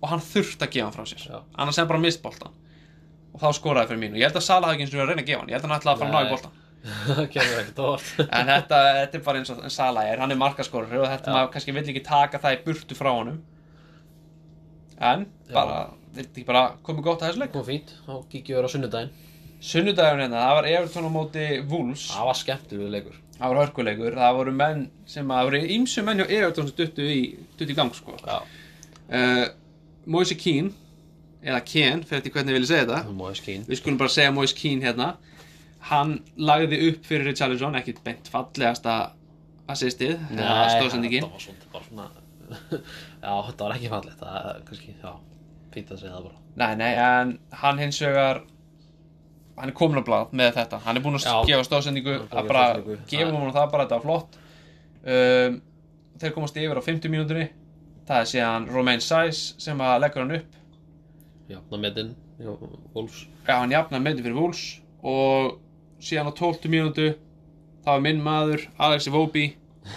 og 0.00 0.08
hann 0.12 0.24
þurfti 0.24 0.66
að 0.66 0.72
gefa 0.76 0.86
hann 0.88 0.96
frá 0.96 1.10
sér. 1.10 1.26
Já. 1.28 1.38
annars 1.60 1.76
sem 1.80 1.88
bara 1.90 2.02
mist 2.02 2.22
boltan 2.24 2.56
og 3.34 3.42
þá 3.42 3.50
skoraði 3.58 3.92
Firmino 3.92 4.18
ég 4.18 4.26
held 4.28 4.40
að 4.40 4.46
Sala 4.46 4.68
hafði 4.70 4.80
ekki 4.80 4.86
eins 4.86 4.94
og 4.94 4.98
verið 5.00 5.04
að 5.04 5.12
reyna 5.12 5.22
að 5.24 5.30
gefa 5.30 5.42
hann. 5.42 5.50
Ég 5.50 5.56
held 5.56 5.64
að 5.64 5.70
hann 5.70 5.80
ætlaði 5.80 5.94
að 5.94 6.02
fara 6.02 6.10
að 6.10 6.16
ná 6.16 6.20
í 6.20 6.34
óvart 6.34 6.56
en 8.40 8.50
þetta, 8.50 8.76
þetta 8.96 9.18
er 9.18 9.24
bara 9.26 9.40
eins 9.42 9.52
og 9.52 9.62
Sala 9.74 10.04
er. 10.08 10.20
Hann 10.22 10.32
er 10.34 10.38
markaskorur 10.40 10.94
og 11.02 11.08
þetta 11.10 11.28
Já. 11.30 11.34
maður 11.36 11.50
kannski 11.54 11.74
vill 11.76 11.84
ekki 11.92 12.04
taka 12.06 12.40
það 12.40 12.56
í 12.56 12.60
burtu 12.64 12.96
frá 12.96 13.10
honum. 13.12 13.40
En 15.10 15.26
bara, 15.52 15.82
vildi 16.16 16.40
ekki 16.40 16.46
bara 16.48 16.62
komið 16.86 17.06
gott 17.06 17.22
að 17.24 17.30
þessu 17.30 17.42
leik. 17.44 17.52
Kom 17.54 17.66
fínt, 17.68 17.92
kíkjum 18.32 18.56
við 18.58 18.68
á 18.68 18.70
sunnudaginn. 18.74 19.12
Sunnudagur 19.60 20.22
hérna, 20.24 20.40
það 20.40 20.56
var 20.56 20.70
Everton 20.72 21.08
á 21.08 21.12
móti 21.12 21.46
Wolves. 21.68 22.06
Það 22.14 22.30
var 22.30 22.40
skemmtilegu 22.40 22.92
leikur 22.96 23.20
Það 23.40 23.48
var 23.48 23.60
hörkuleikur, 23.62 24.18
það 24.20 24.36
voru 24.36 24.52
menn 24.52 24.84
sem 25.08 25.30
að, 25.32 25.38
það 25.38 25.48
voru 25.48 25.60
ímsu 25.78 26.04
menn 26.04 26.20
hjá 26.20 26.26
Everton 26.28 26.68
sem 26.68 26.76
duttu 26.76 27.06
í, 27.08 27.20
duttu 27.56 27.72
í 27.72 27.76
gang 27.78 27.94
sko. 27.96 28.16
Uh, 28.20 29.46
Moise 30.12 30.36
Keane 30.36 30.74
eða 31.40 31.62
Ken, 31.64 32.02
fyrir 32.04 32.26
því 32.26 32.34
hvernig 32.34 32.52
ég 32.52 32.58
vilja 32.58 32.70
segja 32.74 32.88
þetta. 32.90 33.00
Við 33.70 33.80
skulum 33.80 34.00
bara 34.02 34.12
segja 34.12 34.34
Moise 34.36 34.58
Keane 34.58 34.84
hérna. 34.84 35.14
Hann 35.88 36.18
lagði 36.36 36.82
upp 36.90 37.08
fyrir 37.08 37.30
Richarlison 37.30 37.78
ekkit 37.80 38.02
beint 38.04 38.28
fallegasta 38.28 38.98
assistið 39.70 40.16
eða 40.34 40.68
stóðsendingin 40.74 41.24
þetta 41.24 41.36
var 41.36 41.44
svona, 41.44 41.68
bara 41.72 41.86
svona 41.86 42.06
já, 43.24 43.34
þetta 43.46 43.64
var 43.64 43.74
ekki 43.76 43.90
fallegt 43.92 44.22
það 44.24 44.48
er 44.50 44.62
kannski, 44.66 44.94
já, 44.98 45.12
fínt 45.74 45.92
að 45.94 46.00
segja 46.02 46.14
það 46.16 46.24
bara. 46.26 46.40
Nei, 46.60 46.72
nei, 46.80 46.90
en 46.98 47.34
hann 47.62 47.80
hins 47.80 48.00
vegar 48.02 48.42
hann 49.60 49.70
er 49.72 49.76
komin 49.76 50.00
á 50.00 50.04
blað 50.06 50.32
með 50.36 50.52
þetta. 50.58 50.80
Hann 50.84 50.96
er 50.96 51.02
búinn 51.04 51.18
að 51.18 51.26
Já. 51.26 51.34
gefa 51.50 51.66
stóðsendingu 51.68 52.14
að 52.16 52.36
að 52.42 52.48
bara 52.48 52.64
stóðsendingu. 52.74 53.06
gefa 53.10 53.30
Það- 53.30 53.40
hún 53.40 53.52
það 53.56 53.70
bara, 53.72 53.84
þetta 53.86 53.98
var 53.98 54.06
flott. 54.06 54.38
Um, 55.00 55.60
þeir 56.20 56.34
komast 56.36 56.56
yfir 56.60 56.76
á 56.76 56.82
50 56.84 57.08
mínúturni 57.14 57.46
það 58.08 58.20
er 58.20 58.28
síðan 58.32 58.68
Romain 58.74 59.00
Saiz 59.00 59.54
sem 59.58 59.78
að 59.78 60.00
leggur 60.02 60.24
hann 60.26 60.36
upp. 60.40 60.56
Jafna 61.50 61.78
metin, 61.78 62.14
já, 62.38 62.50
Wolves. 62.94 63.26
Já, 63.46 63.54
hann 63.60 63.70
jafnaði 63.72 64.02
meiti 64.04 64.22
fyrir 64.22 64.34
Wolves. 64.38 64.80
Og 65.02 65.58
síðan 66.00 66.28
á 66.30 66.32
12 66.36 66.68
mínútu 66.68 67.14
þá 67.84 67.96
er 67.96 68.00
minn 68.04 68.20
maður 68.22 68.66
Alexi 68.78 69.10
Vóbi 69.10 69.54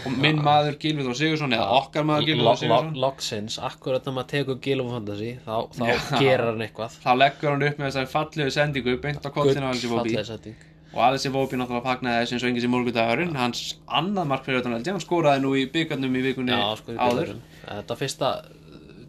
og 0.08 0.18
minn 0.24 0.42
maður 0.44 0.78
Gilvið 0.82 1.10
Þór 1.10 1.18
Sigursson 1.20 1.56
eða 1.56 1.70
okkar 1.78 2.06
maður 2.08 2.28
Gilvið 2.30 2.48
Þór 2.48 2.60
Sigursson 2.62 3.00
loksins, 3.04 3.58
akkurat 3.60 4.04
þegar 4.04 4.18
maður 4.18 4.30
tekur 4.34 4.60
Gilum 4.64 4.92
Fantasy 4.94 5.32
þá, 5.44 5.56
þá 5.76 5.84
Já. 5.90 5.98
gerir 6.24 6.46
hann 6.50 6.66
eitthvað. 6.68 7.00
Þá 7.04 7.12
leggur 7.20 7.52
hann 7.54 7.66
upp 7.70 7.82
með 7.82 7.90
þessari 7.90 8.12
fallegu 8.14 8.56
sendingu 8.58 8.96
beint 9.04 9.28
á 9.28 9.30
kollinu 9.34 9.68
á 9.68 9.72
Alexi 9.74 9.92
Vóbi. 9.92 10.56
og 10.94 11.00
Alexi 11.08 11.32
Vóbi 11.34 11.60
náttúrulega 11.60 11.88
fagnaði 11.88 12.24
þessu 12.24 12.38
eins 12.38 12.44
og 12.44 12.52
engins 12.52 12.68
í 12.68 12.72
morgundagurinn. 12.74 13.38
Hans 13.38 13.64
annað 13.88 14.30
mark 14.30 14.48
fyrir 14.48 14.62
þetta 14.62 14.94
hann 14.94 15.04
skoraði 15.04 15.44
nú 15.44 15.56
í 15.58 15.66
byggarnum 15.74 16.20
í 16.20 16.26
vikunni 16.28 16.54
já, 16.54 16.62
áður. 17.02 17.36
þetta 17.66 17.98
fyrsta 17.98 18.34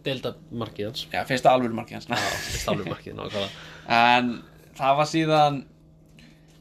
deildamarkið 0.05 0.89
hans. 0.89 1.05
Já, 1.13 1.21
fyrsta 1.29 1.53
alvöru 1.53 1.77
markið 1.77 1.99
hans. 1.99 2.09
Já, 2.09 2.35
fyrsta 2.49 2.73
alveg 2.73 2.91
markið, 2.91 3.15
nákvæmlega. 3.19 3.49
En 3.95 4.31
það 4.77 4.99
var 4.99 5.09
síðan 5.09 5.61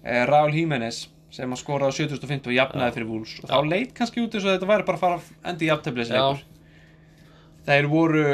eh, 0.04 0.22
Raúl 0.28 0.54
Jiménez 0.54 1.04
sem 1.34 1.50
að 1.54 1.60
skora 1.60 1.90
á 1.90 1.92
7050 1.94 2.50
og 2.52 2.54
jafnaði 2.54 2.94
fyrir 2.96 3.10
Wolves. 3.10 3.36
Og 3.42 3.50
þá 3.50 3.70
leit 3.70 3.94
kannski 3.96 4.22
út 4.22 4.34
eins 4.36 4.46
og 4.46 4.54
þetta 4.54 4.70
væri 4.70 4.86
bara 4.86 5.00
að 5.00 5.04
fara 5.04 5.20
að 5.20 5.30
enda 5.50 5.64
í 5.64 5.70
jafnteflisleikur. 5.70 6.44
Þeir 7.64 7.88
voru 7.90 8.26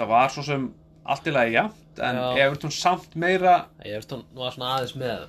það 0.00 0.10
var 0.14 0.32
svo 0.32 0.44
sem 0.46 0.70
allt 1.10 1.28
í 1.28 1.34
lagi 1.34 1.56
jafnt 1.56 2.00
en 2.00 2.18
Já. 2.18 2.46
Everton 2.46 2.72
samt 2.72 3.14
meira 3.18 3.54
hún 3.82 4.24
var 4.38 4.54
svona 4.54 4.74
aðeins 4.76 4.94
með 4.98 5.26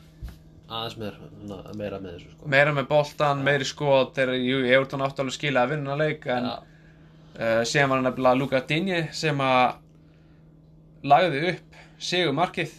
aðeins 0.72 0.96
svona, 0.96 1.58
meira 1.76 2.00
með 2.00 2.14
þessu 2.16 2.34
sko. 2.34 2.52
meira 2.54 2.76
með 2.76 2.88
boltan, 2.92 3.42
meiri 3.44 3.68
skot 3.68 4.14
þegar 4.16 4.38
jú, 4.40 4.62
Everton 4.70 5.04
átti 5.06 5.24
alveg 5.24 5.36
skila 5.36 5.66
að 5.66 5.74
vinna 5.76 5.98
leik 6.00 6.28
en 6.32 6.48
uh, 6.52 7.64
síðan 7.68 7.92
var 7.92 8.06
nefnilega 8.06 8.40
Luka 8.40 8.64
Dinje 8.70 9.02
sem 9.18 9.44
að 9.44 9.82
lagði 11.12 11.44
upp 11.56 11.82
sigur 12.02 12.38
markið 12.38 12.78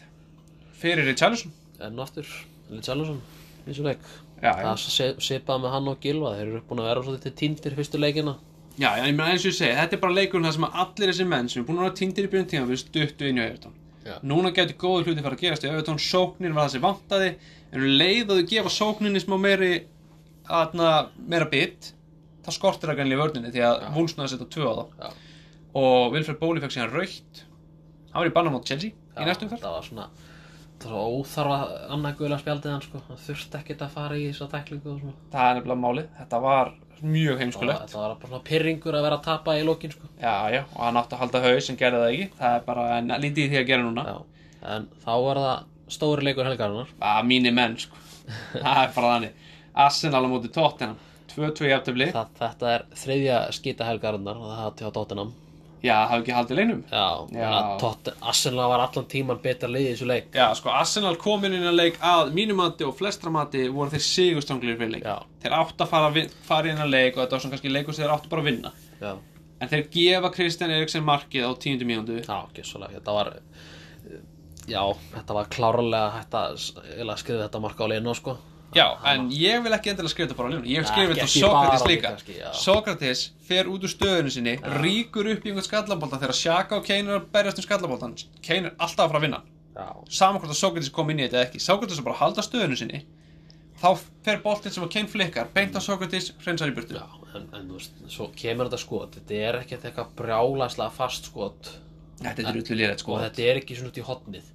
fyrir 0.83 1.07
Richarlison. 1.07 1.53
En 1.83 1.98
aftur, 2.03 2.27
Richarlison 2.70 3.20
í 3.62 3.70
þessu 3.70 3.87
leik 3.87 4.07
já, 4.42 4.53
það 4.53 5.20
svipað 5.22 5.62
með 5.64 5.77
hann 5.77 5.92
og 5.92 6.01
Gilva 6.03 6.35
þeir 6.38 6.48
eru 6.48 6.64
búin 6.68 6.83
að 6.83 6.90
vera 6.90 7.05
svolítið 7.07 7.38
týndir 7.42 7.79
fyrstu 7.79 8.01
leikina 8.03 8.38
Já, 8.81 8.96
já, 8.96 9.05
ég 9.05 9.16
meina 9.16 9.35
eins 9.35 9.44
og 9.44 9.51
ég 9.51 9.57
segi, 9.59 9.75
þetta 9.77 9.96
er 9.96 10.01
bara 10.01 10.16
leikurinn 10.16 10.48
þar 10.48 10.55
sem 10.57 10.66
allir 10.66 11.11
þessi 11.11 11.25
menn 11.29 11.48
sem 11.53 11.61
er 11.61 11.66
búin 11.68 11.81
að 11.81 11.87
vera 11.87 11.96
týndir 11.98 12.25
í 12.25 12.31
byrjun 12.33 12.46
tíma 12.48 12.68
við 12.70 12.79
stuttu 12.81 13.29
inn 13.29 13.40
í. 13.42 13.48
Já. 14.03 14.14
Núna 14.27 14.51
getur 14.57 14.79
góður 14.81 15.11
hluti 15.11 15.25
fara 15.25 15.37
að 15.37 15.42
gerast 15.44 15.66
í 15.66 15.68
Evertón, 15.68 16.01
sóknin 16.01 16.57
var 16.57 16.66
það 16.66 16.72
sem 16.72 16.85
vantaði, 16.87 17.29
en 17.70 17.85
leið 18.01 18.33
að 18.33 18.40
þau 18.40 18.48
gefa 18.55 18.72
sókninni 18.72 19.22
smá 19.22 19.37
meiri, 19.38 19.70
aðna, 20.48 20.88
meira 21.20 21.46
bit, 21.53 21.92
það 22.46 22.57
skortir 22.57 22.90
að 22.90 23.03
ganlega 23.03 23.18
í 23.18 23.22
vörninni 23.22 23.53
því 23.55 23.64
að 23.68 23.85
Wolfsnaði 23.98 24.33
setja 24.33 24.48
tvö 24.57 24.72
á. 24.72 24.85
Já. 25.05 25.12
Og 25.83 26.16
Wilfred 26.16 26.40
Bóli 26.40 26.64
fekk 26.64 26.75
síðan 26.75 26.96
raukt, 26.96 27.44
hann 28.11 28.25
var 28.25 28.33
í 28.33 28.35
banna 28.40 28.57
mot 28.57 28.66
Chelsea 28.66 28.96
í 28.96 29.29
næstum 29.29 29.53
fyrr. 29.53 29.62
Það 30.83 30.92
var 30.92 31.03
það 31.03 31.16
óþarfa 31.18 31.59
annað 31.97 32.16
guðla 32.21 32.38
spjaldið 32.42 32.73
hann 32.73 32.85
sko. 32.87 33.03
hann 33.09 33.21
þurfti 33.27 33.59
ekkert 33.61 33.85
að 33.87 33.95
fara 33.97 34.18
í 34.18 34.25
þessa 34.31 34.49
tæklingu 34.53 34.97
Það 35.33 35.49
er 35.49 35.59
nefnilega 35.59 35.83
málið, 35.83 36.09
þetta 36.21 36.40
var 36.47 36.73
mjög 37.03 37.40
heimskulegt. 37.42 37.81
þetta 37.87 37.99
var 37.99 38.14
bara 38.14 38.31
svona 38.31 38.45
pyrringur 38.47 38.95
að 38.99 39.07
vera 39.09 39.18
að 39.18 39.25
tapa 39.27 39.57
í 39.59 39.64
lókin 39.66 39.95
sko. 39.95 40.11
Já, 40.23 40.35
já, 40.55 40.62
og 40.75 40.81
hann 40.87 41.01
átti 41.01 41.16
að 41.16 41.23
halda 41.25 41.42
haus 41.47 41.66
sem 41.66 41.79
gerði 41.81 42.03
það 42.03 42.12
ekki, 42.12 42.29
það 42.38 42.57
er 42.59 42.66
bara 42.68 42.85
lítið 43.25 43.45
í 43.45 43.49
því 43.51 43.61
að 43.62 43.68
gera 43.73 43.87
núna. 43.88 44.05
Já. 44.07 44.18
en 44.73 44.88
þá 45.03 45.12
var 45.27 45.40
það 45.42 45.64
stóri 45.92 46.27
leikur 46.27 46.47
helgarinnar 46.47 46.92
að 47.03 47.25
mínir 47.27 47.55
menn 47.57 47.75
sko 47.81 47.97
það 48.62 48.83
er 48.85 48.92
bara 48.95 49.14
þannig 49.16 49.49
Arsenal 49.83 50.23
á 50.23 50.29
móti 50.31 50.51
Tottenham 50.53 51.01
2-2 51.33 51.71
jafntöfli 51.73 52.07
já, 52.07 52.12
það, 52.14 52.29
þetta 52.38 52.71
er 52.77 52.85
þriðja 53.03 53.38
skita 53.57 53.88
helgarinnar 53.88 54.38
og 54.38 54.47
það 54.53 54.61
hafa 54.62 54.92
Tottenham 54.95 55.33
hafa 55.90 56.21
ekki 56.23 56.35
haldið 56.37 56.57
leinum 56.61 56.83
já, 56.90 57.07
Já. 57.35 57.51
já. 57.83 58.12
Arsenal 58.31 58.68
var 58.71 58.81
allan 58.85 59.07
tíman 59.11 59.40
betra 59.42 59.68
liðið 59.68 59.88
í 59.88 59.95
þessu 59.97 60.07
leik. 60.07 60.29
Já, 60.37 60.47
sko, 60.55 60.71
Arsenal 60.71 61.16
komin 61.18 61.57
inn 61.59 61.66
að 61.66 61.75
leik 61.81 61.99
að 61.99 62.31
mínum 62.37 62.57
mati 62.62 62.85
og 62.87 62.95
flestra 62.99 63.31
mati 63.35 63.64
voru 63.68 63.90
þeir 63.90 64.05
sigurstanglir 64.07 64.77
fyrir 64.79 64.92
leik. 64.95 65.03
Já, 65.09 65.16
þeir 65.42 65.57
áttu 65.59 65.83
að 65.83 65.90
fara, 65.90 66.25
fara 66.47 66.71
inn 66.71 66.79
að 66.85 66.92
leik 66.95 67.16
og 67.16 67.25
þetta 67.25 67.35
var 67.35 67.40
svona 67.42 67.57
kannski 67.57 67.73
leikur 67.75 67.95
sem 67.99 68.05
þeir 68.07 68.14
áttu 68.14 68.31
bara 68.31 68.42
að 68.45 68.51
vinna. 68.53 68.73
Já, 69.03 69.12
en 69.62 69.68
þeir 69.75 69.85
gefa 69.99 70.31
Kristján 70.38 70.71
Eriksen 70.77 71.05
markið 71.05 71.47
á 71.47 71.51
tíundu 71.59 71.85
mínútu. 71.90 72.21
Já, 72.23 72.38
ekki 72.47 72.62
svolítið 72.62 73.01
þetta 73.01 73.16
var 73.18 73.33
já, 74.71 74.83
þetta 75.16 75.35
var 75.40 75.51
klárlega 75.51 76.11
hægt 76.21 76.35
að 76.38 76.55
s- 76.62 76.73
eiginlega 76.79 77.18
skrifa 77.18 77.49
þetta 77.49 77.61
marka 77.66 77.83
á 77.83 77.90
leinu 77.90 78.14
sko 78.14 78.37
já, 78.76 78.87
en 79.12 79.30
ég 79.37 79.62
vil 79.64 79.72
ekki 79.76 79.92
endilega 79.92 80.12
skrifa 80.12 80.28
þetta 80.28 80.38
bara 80.38 80.48
á 80.48 80.52
línuna 80.52 80.70
ég 80.72 80.82
vil 80.82 80.90
skrifa 80.90 81.16
þetta 81.16 81.26
á 81.26 81.78
því 81.82 81.90
líka. 81.90 82.11
kannski, 82.11 82.37
já. 82.40 82.50
Sokrates 82.58 83.24
fer 83.48 83.70
út 83.72 83.87
úr 83.87 83.92
stöðunu 83.92 84.32
sinni 84.35 84.54
ríkur 84.82 85.30
upp 85.32 85.46
í 85.46 85.52
einhvern 85.52 85.66
skallabolta 85.66 86.20
þegar 86.22 86.38
Sjaka 86.38 86.78
og 86.78 86.87
Kane 86.87 87.08
er 87.08 87.20
að 87.20 87.26
berjast 87.35 87.62
um 87.62 87.66
skallaboltan 87.66 88.14
Kane 88.44 88.70
er 88.70 88.76
alltaf 88.78 89.06
að 89.06 89.12
fara 89.12 89.20
að 89.20 89.26
vinna. 89.28 89.42
Já, 89.72 89.88
saman 90.20 90.40
hvort 90.42 90.52
að 90.52 90.61
Sókrates 90.61 90.92
kom 90.92 91.11
inn 91.12 91.20
í 91.22 91.26
þetta 91.26 91.40
eða 91.40 91.48
ekki. 91.48 91.61
Sókrates 91.64 91.98
er 92.00 92.06
bara 92.06 92.18
að 92.18 92.22
halda 92.26 92.44
stöðunu 92.44 92.76
sinni. 92.76 93.04
Þá 93.82 93.88
fer 94.26 94.42
boltinn 94.44 94.74
sem 94.74 94.85
að 94.85 94.92
Kane 94.92 95.08
flikkar 95.08 95.48
beint 95.54 95.76
á 95.76 95.80
Sókrates, 95.80 96.32
hreinsar 96.44 96.68
í 96.68 96.76
burtu. 96.76 96.98
Já 97.00 97.08
en, 97.32 97.46
en 97.56 97.70
þú 97.70 97.78
veist, 97.78 98.02
svo 98.12 98.26
kemur 98.37 98.68
þetta 98.68 98.82
skot. 98.82 99.16
Þetta 99.16 99.38
er 99.48 99.58
ekkert 99.62 99.87
eitthvað 99.88 100.11
brjálæslega 100.18 100.92
fast 100.92 101.30
skot. 101.30 101.70
Þetta 102.20 102.44
er 102.44 102.50
drullu 102.50 102.76
lýrætt 102.76 103.00
sko 103.02 103.16
og 103.16 103.24
þetta 103.24 103.46
er 103.48 103.62
ekki 103.62 103.78
svona 103.78 103.90
út 103.90 103.98
í 103.98 104.04
hotnið 104.06 104.50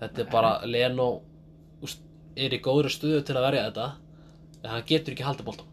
þetta 0.00 0.22
er 0.24 0.30
bara 0.32 0.50
Leno 0.68 1.08
úst, 1.84 2.02
er 2.36 2.54
í 2.54 2.62
góðri 2.62 2.92
stuðu 2.92 3.22
til 3.26 3.36
að 3.36 3.46
verja 3.48 3.66
þetta 3.68 3.86
en 4.60 4.72
hann 4.74 4.88
getur 4.88 5.14
ekki 5.14 5.26
haldið 5.26 5.48
boltan 5.48 5.70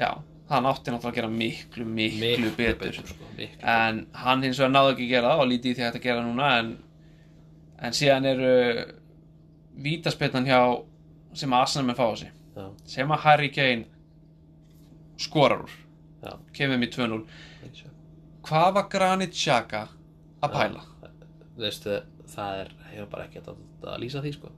já, 0.00 0.10
hann 0.50 0.68
átti 0.70 0.92
náttúrulega 0.92 1.12
að 1.12 1.18
gera 1.20 1.32
miklu, 1.32 1.86
miklu, 1.86 2.52
betur, 2.56 2.98
sko, 2.98 3.30
miklu 3.36 3.68
en 3.74 4.06
hann 4.24 4.44
hins 4.46 4.60
vegar 4.60 4.72
náði 4.72 4.94
ekki 4.94 5.06
að 5.08 5.14
gera 5.14 5.32
það 5.32 5.44
og 5.44 5.50
lítið 5.52 5.70
í 5.70 5.76
því 5.76 5.84
að 5.84 5.90
þetta 5.90 6.04
gera 6.08 6.26
núna 6.26 6.50
en, 6.58 6.72
en 7.82 7.96
síðan 7.96 8.28
eru 8.32 8.52
vítaspilnan 9.82 10.48
hjá 10.48 10.60
sem 11.38 11.56
að 11.56 11.82
með 11.88 12.00
fá 12.00 12.06
já, 12.22 12.66
sem 12.84 13.12
að 13.14 13.24
Harry 13.24 13.48
Kane 13.52 13.88
skorar 15.22 15.64
úr. 15.64 15.74
Já, 16.22 16.36
kemur 16.54 16.78
með 16.78 16.92
2-0 16.96 17.18
ekki 17.66 17.82
svo. 17.82 17.92
hvað 18.46 18.68
var 18.76 18.88
Granit 18.92 19.34
Xhaka 19.34 19.86
að 20.42 20.56
pæla? 20.56 20.84
veistu, 21.58 21.98
það 22.32 22.60
er 22.62 22.74
hefur 22.92 23.08
bara 23.12 23.24
ekki 23.26 23.42
að, 23.42 23.56
að 23.84 23.98
lýsa 24.02 24.22
því 24.24 24.34
sko 24.36 24.52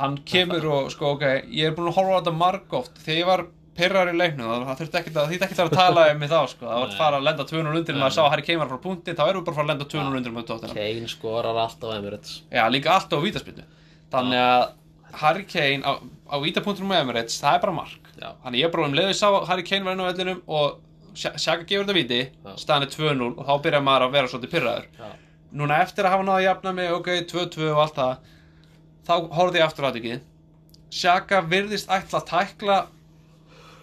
hann 0.00 0.18
kemur 0.26 0.66
og 0.74 0.90
sko 0.94 1.14
ok 1.14 1.24
ég 1.52 1.70
er 1.70 1.74
búin 1.76 1.90
að 1.90 1.96
horfa 1.98 2.16
á 2.16 2.18
þetta 2.20 2.36
margóft. 2.40 3.00
Þegar 3.04 3.20
ég 3.20 3.28
var 3.30 3.44
pyrrar 3.80 4.10
í 4.10 4.16
leiknum 4.16 4.50
það 4.66 4.80
þurfti 4.80 4.98
ekki 5.00 5.12
að, 5.14 5.34
ekki 5.46 5.58
að 5.64 5.70
tala 5.76 6.06
um 6.12 6.18
mig 6.20 6.30
þá 6.32 6.40
sko. 6.50 6.66
Það 6.66 6.82
var 6.82 6.90
að 6.90 6.98
fara 6.98 7.20
að 7.20 7.26
lenda 7.28 7.46
200 7.52 7.80
undir 7.80 7.94
en 7.94 8.02
maður 8.02 8.16
sá 8.16 8.22
að 8.24 8.30
Harry 8.34 8.46
Kane 8.48 8.60
var 8.62 8.72
frá 8.72 8.80
punkti 8.86 9.14
þá 9.16 9.22
erum 9.28 9.40
við 9.40 9.46
bara 9.46 9.54
að 9.54 9.60
fara 9.60 9.66
að 9.66 9.72
lenda 9.72 9.88
200 9.94 10.20
undir 10.20 10.34
með 10.36 10.48
tóttina 10.50 10.74
Kane 10.76 11.12
skorar 11.14 11.62
alltaf 11.64 11.94
Emirates. 11.96 12.34
Já 12.50 12.64
líka 12.72 12.92
alltaf 12.96 13.22
á 13.22 13.24
vítaspilnu 13.24 13.64
þannig 14.12 14.44
að 14.44 14.68
Harry 15.22 15.46
Kane 15.48 15.80
á, 15.86 15.92
á 16.02 16.36
vítapunktunum 16.42 16.92
með 16.92 17.02
Emirates 17.06 17.40
það 17.40 17.56
er 17.56 17.64
bara 17.64 17.76
mark. 17.78 18.12
Já, 18.20 18.28
þannig 18.44 18.64
ég 18.64 18.74
bara 18.74 18.86
um 18.90 18.96
leiðu 18.98 19.16
sá 19.16 19.28
Harry 19.48 19.64
Kane 19.66 19.86
var 19.86 19.96
inn 19.96 20.04
á 20.04 20.10
vellinum 20.10 20.42
og 20.46 20.78
Sjaka 21.14 21.64
gefur 21.66 21.86
þetta 21.88 21.96
víti 21.96 22.20
Já. 22.22 22.52
staðan 22.60 22.86
er 22.86 22.92
2-0 22.94 23.30
og 23.32 23.46
þá 23.48 23.54
byrjar 23.64 23.82
maður 23.82 24.04
að 24.06 24.12
vera 24.14 24.30
svolítið 24.30 24.52
pyrraður 24.54 25.16
núna 25.58 25.80
eftir 25.82 26.06
að 26.06 26.14
hafa 26.14 26.26
náða 26.28 26.44
jafna 26.44 26.72
mig 26.76 26.92
ok, 26.94 27.08
2-2 27.32 27.64
og 27.72 27.80
allt 27.82 27.96
það 27.98 28.28
þá 29.06 29.14
horfði 29.36 29.60
ég 29.60 29.66
aftur 29.66 29.86
á 29.86 29.90
þetta 29.90 30.20
Sjaka 30.90 31.38
virðist 31.46 31.90
ætla 31.92 32.18
að 32.18 32.28
tækla 32.32 32.78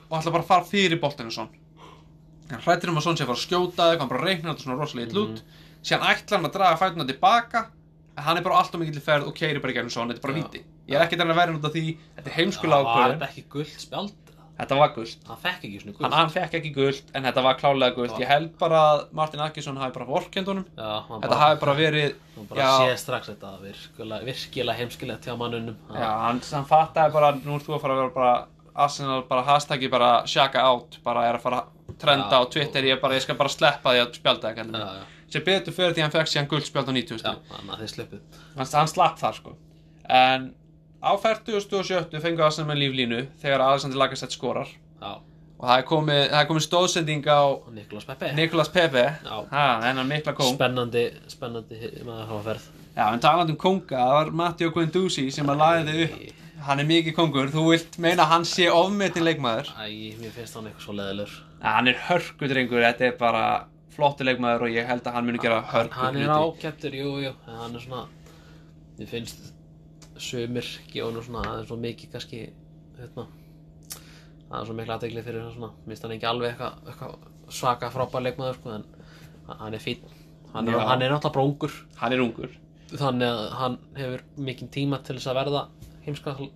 og 0.09 0.17
ætla 0.19 0.33
bara 0.33 0.43
að 0.43 0.49
fara 0.49 0.67
fyrir 0.67 0.99
boltinu 0.99 1.31
svon 1.31 1.53
hann 2.51 2.63
hrættir 2.63 2.91
um 2.91 2.99
að 2.99 3.07
svon 3.07 3.17
sé 3.19 3.25
að 3.25 3.31
fara 3.31 3.39
að 3.39 3.45
skjóta 3.45 3.87
eitthvað 3.87 4.03
hann 4.03 4.11
bara 4.11 4.27
reiknar 4.27 4.53
þetta 4.53 4.65
svona 4.65 4.77
rosalega 4.79 5.11
illa 5.11 5.23
út. 5.25 5.41
Síðan 5.83 6.05
ætla 6.11 6.37
hann 6.37 6.47
að 6.47 6.53
draga 6.55 6.79
fætuna 6.81 7.07
tilbaka 7.09 7.63
en 8.17 8.23
hann 8.27 8.39
er 8.39 8.45
bara 8.45 8.61
alltaf 8.61 8.81
mikill 8.81 9.03
ferð 9.03 9.27
og 9.27 9.35
keiri 9.37 9.63
bara 9.63 9.73
í 9.73 9.77
gegnum 9.77 9.93
svon 9.93 10.11
þetta 10.11 10.21
er 10.21 10.27
bara 10.27 10.37
Já. 10.37 10.39
víti. 10.45 10.63
Ég 10.87 10.95
er 10.99 11.03
ekki 11.03 11.19
þannig 11.19 11.35
að 11.35 11.41
vera 11.41 11.57
út 11.57 11.67
af 11.67 11.75
því 11.75 11.83
þetta 12.15 12.31
er 12.31 12.37
heimskulega 12.37 12.87
var 12.87 12.95
ákvörðin 12.95 13.21
þetta 14.57 14.65
gullt 14.65 14.65
Þetta 14.67 14.77
var 14.81 14.93
gult. 14.95 15.27
Hann 15.27 15.41
fekk 15.43 15.65
ekki 15.67 15.79
svona 15.81 15.93
hann, 15.93 16.01
gult. 16.01 16.15
Hann 16.17 16.31
fekk 16.33 16.57
ekki 16.59 16.71
gult 16.75 17.11
en 17.13 17.27
þetta 17.27 17.43
var 17.45 17.57
klálega 17.61 17.95
gult. 17.95 18.13
Já. 18.15 18.19
Ég 18.23 18.31
held 18.31 18.51
bara 18.59 18.81
að 18.91 19.03
Martin 19.19 19.43
Akesson 19.45 19.77
hafi 19.77 19.93
bara 19.93 20.07
vorkend 20.09 20.49
honum. 20.51 20.65
Já, 20.77 20.91
hann 21.07 21.21
Þetta 21.21 21.39
hafi 21.43 21.59
bara 21.61 21.75
verið 21.77 22.15
hann 22.35 22.49
bara 22.49 22.61
já. 22.65 22.71
sé 22.81 22.97
strax 23.03 23.31
þetta 23.31 23.53
virkilega, 23.61 24.25
virkilega 24.25 24.77
heimskilegt 24.81 25.27
hjá 25.29 25.37
mannunum 25.37 25.77
Já, 25.93 26.09
hann, 26.25 26.41
hann 26.51 26.69
fattaði 26.69 27.13
bara 27.13 27.31
Nú 27.37 27.57
ert 27.57 27.67
þú 27.67 27.77
að 27.77 27.83
fara 27.85 27.97
að 27.97 28.01
vera 28.03 28.15
bara 28.17 28.35
Arsenal 28.77 29.23
bara 29.29 29.45
hashtaggi 29.47 29.89
bara 29.89 30.11
shaka 30.29 30.61
out 30.69 30.99
bara 31.05 31.25
er 31.29 31.37
að 31.39 31.45
fara 31.47 31.61
að 31.63 31.95
trenda 32.01 32.29
Já. 32.29 32.45
á 32.45 32.51
Twitter 32.53 32.85
ég, 32.85 32.99
bara, 33.01 33.17
ég 33.17 33.25
skal 33.25 33.37
bara 33.39 33.49
sleppa 33.49 33.93
því 33.95 34.03
að 34.03 34.19
spjálta 34.19 34.51
já, 34.53 34.63
það 34.69 34.83
já, 34.99 35.05
sem 35.33 35.45
betur 35.47 35.73
fyrir 35.75 35.95
því 35.95 36.03
að 36.03 36.05
hann 36.05 36.15
fekk 36.17 36.31
síðan 36.33 36.49
guld 36.51 36.67
spjált 36.67 36.91
á 36.91 36.93
90 36.93 37.23
já, 37.23 37.33
hann, 37.55 38.69
hann 38.77 38.91
slapp 38.91 39.17
þar 39.21 39.39
sko. 39.39 39.55
En 40.07 40.51
á 41.03 41.11
40.70 41.21 42.21
fengu 42.23 42.43
Arsenal 42.45 42.71
með 42.71 42.81
líflínu 42.83 43.19
þegar 43.41 43.63
Alexander 43.67 43.99
Lacazette 44.01 44.35
skorar. 44.35 44.71
Já, 45.01 45.11
og 45.57 45.67
það 45.67 45.75
er 45.77 45.85
komið, 45.91 46.23
það 46.31 46.39
er 46.41 46.49
komið 46.51 46.65
stóðsending 46.67 47.29
á 47.29 47.41
Niklas 47.75 48.07
Pepe. 48.09 48.31
Nicolas 48.37 48.73
Pepe. 48.73 49.05
Já. 49.25 49.37
ha, 49.51 49.67
þennan 49.85 50.11
mikla 50.11 50.33
kóng. 50.37 50.55
Spennandi, 50.55 51.05
spennandi 51.31 51.93
maður 52.07 52.27
hafa 52.33 52.43
ferð. 52.49 52.67
Já, 52.97 53.05
en 53.13 53.21
talandi 53.21 53.53
um 53.53 53.61
konga, 53.61 54.01
það 54.01 54.15
var 54.17 54.33
Matteo 54.41 54.73
Guendouzi 54.73 55.27
sem 55.33 55.49
að 55.53 55.61
lagði 55.61 56.03
upp. 56.07 56.43
Hann 56.67 56.81
er 56.81 56.87
mikið 56.89 57.13
kongur, 57.13 57.51
þú 57.53 57.63
vilt 57.69 57.97
meina 58.01 58.23
að 58.25 58.31
hann 58.31 58.45
sé 58.49 58.65
ofmetin 58.73 59.23
leikmaður? 59.27 59.67
Æ, 59.77 60.17
mér 60.17 60.31
finnst 60.33 60.57
hann 60.57 60.65
eitthvað 60.65 60.87
svo 60.87 60.95
leðilur 60.97 61.35
Ja, 61.61 61.75
hann 61.75 61.89
er 61.91 61.99
hörkudrengur, 62.07 62.81
þetta 62.81 63.05
er 63.05 63.13
bara 63.19 63.43
flottu 63.93 64.25
leikmaður 64.25 64.65
og 64.65 64.73
ég 64.73 64.89
held 64.89 65.05
að 65.05 65.19
hann 65.19 65.27
muni 65.29 65.41
gera 65.43 65.59
hörku 65.69 65.93
Hann 66.01 66.17
er 66.17 66.33
ágættur, 66.33 66.97
jú, 66.97 67.11
jú. 67.21 67.35
En 67.45 67.61
hann 67.61 67.77
er 67.77 67.85
svona 67.85 68.07
Mér 68.97 69.11
finnst 69.11 69.51
sumir 70.23 70.67
gefa 70.91 71.09
nú 71.13 71.23
svona 71.25 71.43
aðeins 71.45 71.71
svo 71.71 71.79
mikið 71.81 72.13
kannski 72.13 72.43
hérna 72.97 73.27
aðeins 74.47 74.69
svo 74.69 74.77
mikla 74.77 74.97
aðtegli 74.97 75.23
fyrir 75.25 75.43
hann 75.43 75.55
svona. 75.55 75.73
Mér 75.83 75.93
finnst 75.93 76.05
hann 76.07 76.15
ekki 76.17 76.29
alveg 76.29 76.53
eitthvað 76.53 76.93
eitthva 76.93 77.57
svaka 77.57 77.89
frábær 77.93 78.23
leikmaður 78.25 78.59
sko, 78.59 78.77
en 78.77 79.57
hann 79.61 79.75
er 79.75 79.83
fín 79.83 80.05
hann 80.53 80.69
er, 80.69 80.79
hann 80.79 81.03
er 81.03 81.11
náttúrulega 81.13 81.33
bara 81.35 81.49
ungur. 81.49 81.75
Hann 82.01 82.15
er 82.15 82.23
ungur. 82.23 82.55
Þannig 82.93 83.27
að 83.27 83.43
hann 83.59 83.75
hefur 83.97 84.23
mikinn 84.47 84.71
tíma 84.71 85.01
til 85.03 85.17
þess 85.17 85.31
að 85.31 85.39
verða 85.41 85.63
heimsklassa, 86.05 86.47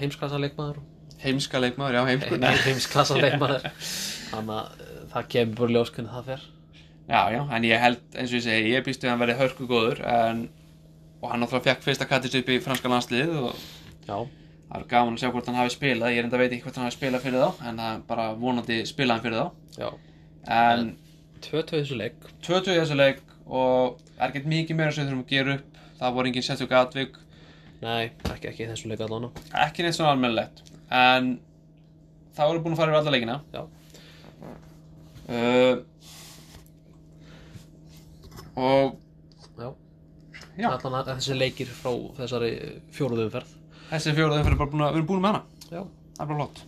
heimsklassa 0.00 0.40
leikmaður. 0.40 0.80
Heimska 1.22 1.60
leikmaður, 1.60 1.98
já, 2.00 2.02
heimskur 2.08 2.40
Nei, 2.42 2.54
heimsklassa 2.66 3.18
leikmaður. 3.20 3.68
Þannig 4.32 4.56
að 4.56 4.80
eh, 4.86 4.96
það 5.12 5.28
kemur 5.34 5.60
bara 5.60 5.76
ljós 5.76 5.92
hvernig 5.94 6.16
það 6.16 6.32
fer. 6.32 6.48
Já, 7.02 7.20
já, 7.34 7.40
en 7.52 7.68
ég 7.68 7.82
held, 7.82 8.02
eins 8.16 8.32
og 8.32 8.38
ég 8.38 8.44
segi, 8.46 8.72
ég 8.72 8.84
býst 8.86 9.02
við 9.02 9.10
að 9.10 9.12
hann 9.12 9.22
verði 9.22 9.38
hörku 9.42 9.68
góður 9.70 10.02
en, 10.08 10.42
og 11.22 11.30
hann 11.30 11.42
náttúrulega 11.42 11.70
fekk 11.70 11.86
fyrsta 11.86 12.08
kattis 12.10 12.34
upp 12.40 12.50
í 12.50 12.58
franska 12.62 12.90
landslið 12.90 13.36
og 13.38 13.52
Já, 14.02 14.16
það 14.68 14.80
er 14.80 14.86
gaman 14.90 15.14
að 15.14 15.22
sjá 15.22 15.30
hvort 15.30 15.48
hann 15.48 15.58
hafi 15.60 15.74
spilað, 15.76 16.14
ég 16.16 16.26
enda 16.26 16.40
veit 16.40 16.50
ekki 16.50 16.66
hvort 16.66 16.78
hann 16.80 16.88
hafi 16.88 16.96
spilað 16.96 17.26
fyrir 17.26 17.44
þá, 17.44 17.60
en 17.68 17.78
það 17.78 17.92
er 17.92 18.00
bara 18.08 18.24
vonandi 18.40 18.78
spilað 18.90 19.18
hann 19.18 19.26
fyrir 19.26 19.38
þá, 19.38 19.46
já. 19.78 19.90
En 20.58 20.88
Tvö 21.42 21.62
tvö 21.66 21.80
þessu 21.82 21.96
leik. 21.98 22.26
2-2 22.46 22.70
í 22.70 22.78
þessu 22.78 22.96
leik 22.98 23.22
og 23.50 23.98
er 24.14 24.28
ekkert 24.28 24.46
mikið 24.50 24.78
meira 24.78 24.94
sem 24.94 25.08
þurfum 25.08 25.24
að 25.24 25.32
gera 25.32 25.56
upp, 25.56 25.80
það 25.98 26.16
voru 26.16 26.30
engin 26.30 26.46
sérstök 26.46 26.74
atvik, 26.78 27.18
Nei, 27.82 28.12
ekki, 28.30 28.46
ekki 28.52 28.68
þessu 28.70 28.90
leik 28.90 29.00
allan 29.02 29.30
ekki 29.64 29.82
neitt 29.82 29.96
svona 29.96 30.12
almennilegt, 30.14 30.62
en 30.86 31.32
erum 32.38 32.58
við 32.58 32.62
búin 32.66 32.76
að 32.76 32.82
fara 32.82 32.92
yfir 32.92 33.00
alla 33.00 33.14
leikina. 33.16 33.40
Uh, 35.32 35.74
og 38.58 39.01
allan 40.60 40.98
að 40.98 41.14
þessi 41.14 41.38
leikir 41.38 41.70
frá 41.72 41.92
þessari 42.18 42.52
fjóruðu 42.92 43.28
umferð. 43.28 43.54
Þessi 43.92 44.14
fjóraðum 44.16 44.46
fyrir 44.46 44.60
bara 44.60 44.72
búin 44.72 44.84
að, 44.84 44.92
við 44.92 45.00
erum 45.00 45.08
búin 45.08 45.24
með 45.24 45.34
hana. 45.34 45.42
Já. 45.72 45.82
Það 46.12 46.22
er 46.22 46.28
bara 46.28 46.38
flott. 46.42 46.62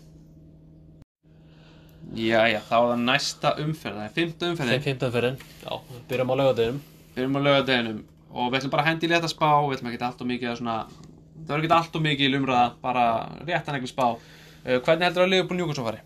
Jæja, 2.14 2.60
þá 2.68 2.74
er 2.76 2.88
það 2.90 3.00
næsta 3.04 3.50
umferð 3.64 3.96
Það 3.96 4.04
er 4.06 4.12
fymta 4.14 4.50
umferðin. 4.50 4.82
Fimmta 4.84 5.08
umferðin. 5.08 5.38
Já, 5.64 5.70
við 5.88 6.02
byrjum 6.10 6.30
á 6.30 6.34
laugardeginum. 6.40 6.82
Við 7.14 7.22
erum 7.24 7.38
á 7.38 7.40
laugardeginum 7.46 8.02
Og 8.34 8.50
við 8.50 8.58
ætlum 8.58 8.72
bara 8.74 8.84
að 8.84 8.88
hendi 8.90 9.08
í 9.08 9.10
létta 9.12 9.30
spá 9.30 9.48
Við 9.64 9.76
ætlum 9.76 9.90
ekki 9.90 10.06
allt 10.08 10.22
og 10.24 10.28
mikið 10.30 10.50
að 10.50 10.58
svona 10.60 10.76
Það 10.84 11.50
verður 11.50 11.66
ekki 11.66 11.76
allt 11.78 11.98
og 11.98 12.04
mikið 12.04 12.26
í 12.26 12.32
lumraða 12.34 12.68
Bara 12.84 13.04
réttan 13.48 13.78
ekki 13.78 13.90
spá. 13.90 14.06
Uh, 14.14 14.78
Hvernig 14.84 15.08
heldur 15.08 15.24
að 15.24 15.32
liða 15.32 15.48
búin 15.48 15.60
njúkast 15.62 15.80
svo 15.80 15.86
fari? 15.88 16.02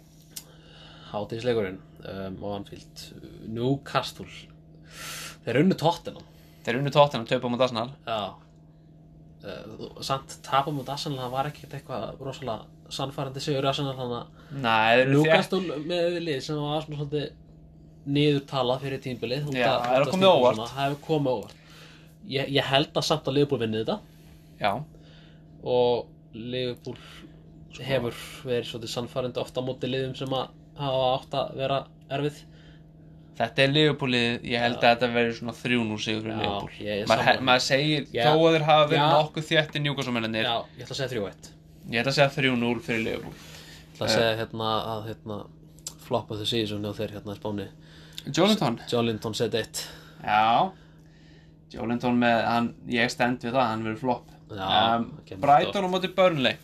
Hátíðisleikurinn 1.09 1.79
um, 2.15 2.41
og 2.45 2.57
Anfield. 2.59 3.05
Newcastle. 3.49 4.29
Þeir 5.45 5.63
unnu 5.63 5.79
tóttina 5.79 6.25
Þeir 6.67 6.81
unnu 6.81 6.93
tóttina, 6.95 7.27
töpa 7.29 7.51
mútið 7.51 7.69
Arsenal. 7.69 7.91
Já. 8.09 8.21
Uh, 9.39 10.01
Samt 10.03 10.33
tapum 10.43 10.81
út 10.83 10.89
Arsenal 10.91 11.21
Það 11.21 11.35
var 11.37 11.47
ekkert 11.47 11.75
eitthvað 11.79 12.25
rosalega 12.27 12.91
sannfærandi 12.91 13.43
sigur 13.45 13.63
í 13.63 13.69
Arsenal 13.71 13.93
Þannig 13.95 14.65
að 14.67 15.03
Newcastle 15.13 15.77
með 15.87 16.17
lið 16.27 16.41
sem 16.43 16.59
var 16.59 16.83
svona 16.83 16.99
svolítið 16.99 17.29
niður 18.09 18.43
talað 18.51 18.83
fyrir 18.83 19.03
tímbilið 19.05 19.49
Já, 19.55 19.69
það 19.85 19.97
að 20.01 20.11
komið 20.15 20.29
óvart. 20.33 20.61
Það 20.65 20.83
hefur 20.83 21.01
komið 21.07 21.37
óvart. 21.37 21.57
Ég, 22.29 22.53
ég 22.57 22.69
held 22.73 22.99
að 22.99 23.07
samt 23.09 23.29
að 23.31 23.37
Liverpool 23.39 23.63
vinni 23.63 23.83
þetta. 23.83 23.99
Já, 24.59 24.73
og 25.63 26.09
Liverpool 26.35 26.99
hefur 27.79 28.17
verið 28.49 28.71
svolítið 28.73 28.95
sannfærandi 28.95 29.43
ofta 29.43 29.63
á 29.63 29.67
móti 29.69 29.91
liðum 29.91 30.17
sem 30.19 30.35
að 30.35 30.51
hafa 30.79 31.09
átt 31.15 31.37
að 31.39 31.53
vera 31.61 31.79
erfið 32.17 32.41
þetta 33.39 33.65
er 33.65 33.75
Liverpoolið 33.75 34.49
Ég 34.49 34.65
held 34.65 34.79
að 34.79 34.89
þetta 34.89 35.11
verður 35.15 35.37
svona 35.39 35.55
3-0 35.59 36.01
sigur 36.05 36.25
fyrir 36.27 36.41
er 37.35 37.45
Maður 37.49 37.65
segir, 37.65 38.09
Já. 38.15 38.25
þó 38.27 38.33
að 38.35 38.57
þeir 38.57 38.67
hafa 38.69 38.89
verið 38.93 39.15
nokkuð 39.15 39.47
þéttir 39.53 39.85
njúkastómennir 39.85 40.49
Já, 40.49 40.57
ég 40.79 40.85
ætla 40.87 40.97
að 40.97 41.01
segja 41.01 41.13
3-1 41.15 41.53
Ég 41.89 42.03
ætla 42.03 42.13
að 42.13 42.19
segja 42.19 42.33
3-0 42.35 42.83
fyrir 42.85 43.05
Liverpool. 43.07 43.39
Ég 43.39 43.95
ætla 43.95 44.09
að 44.09 44.15
segja 44.17 44.35
hérna 44.43 44.73
að 44.95 45.07
hérna 45.13 45.39
flop 46.09 46.33
of 46.35 46.41
the 46.43 46.49
season 46.49 46.85
og 46.89 46.97
þeir 46.99 47.17
hérna 47.17 47.37
í 47.37 47.41
spáni 47.41 47.69
Jolinton 48.29 48.79
Jolinton 48.91 49.37
set 49.37 49.57
1 49.57 49.83
Já. 50.25 50.71
Jolinton 51.73 52.17
með, 52.21 52.39
hann, 52.49 52.73
ég 52.91 53.13
stend 53.13 53.45
við 53.45 53.55
það, 53.55 53.67
hann 53.73 53.85
verður 53.87 54.03
flop 54.03 54.35
um, 54.57 55.09
Brighton 55.43 55.85
á 55.85 55.91
móti 55.93 56.11
Burnley 56.17 56.57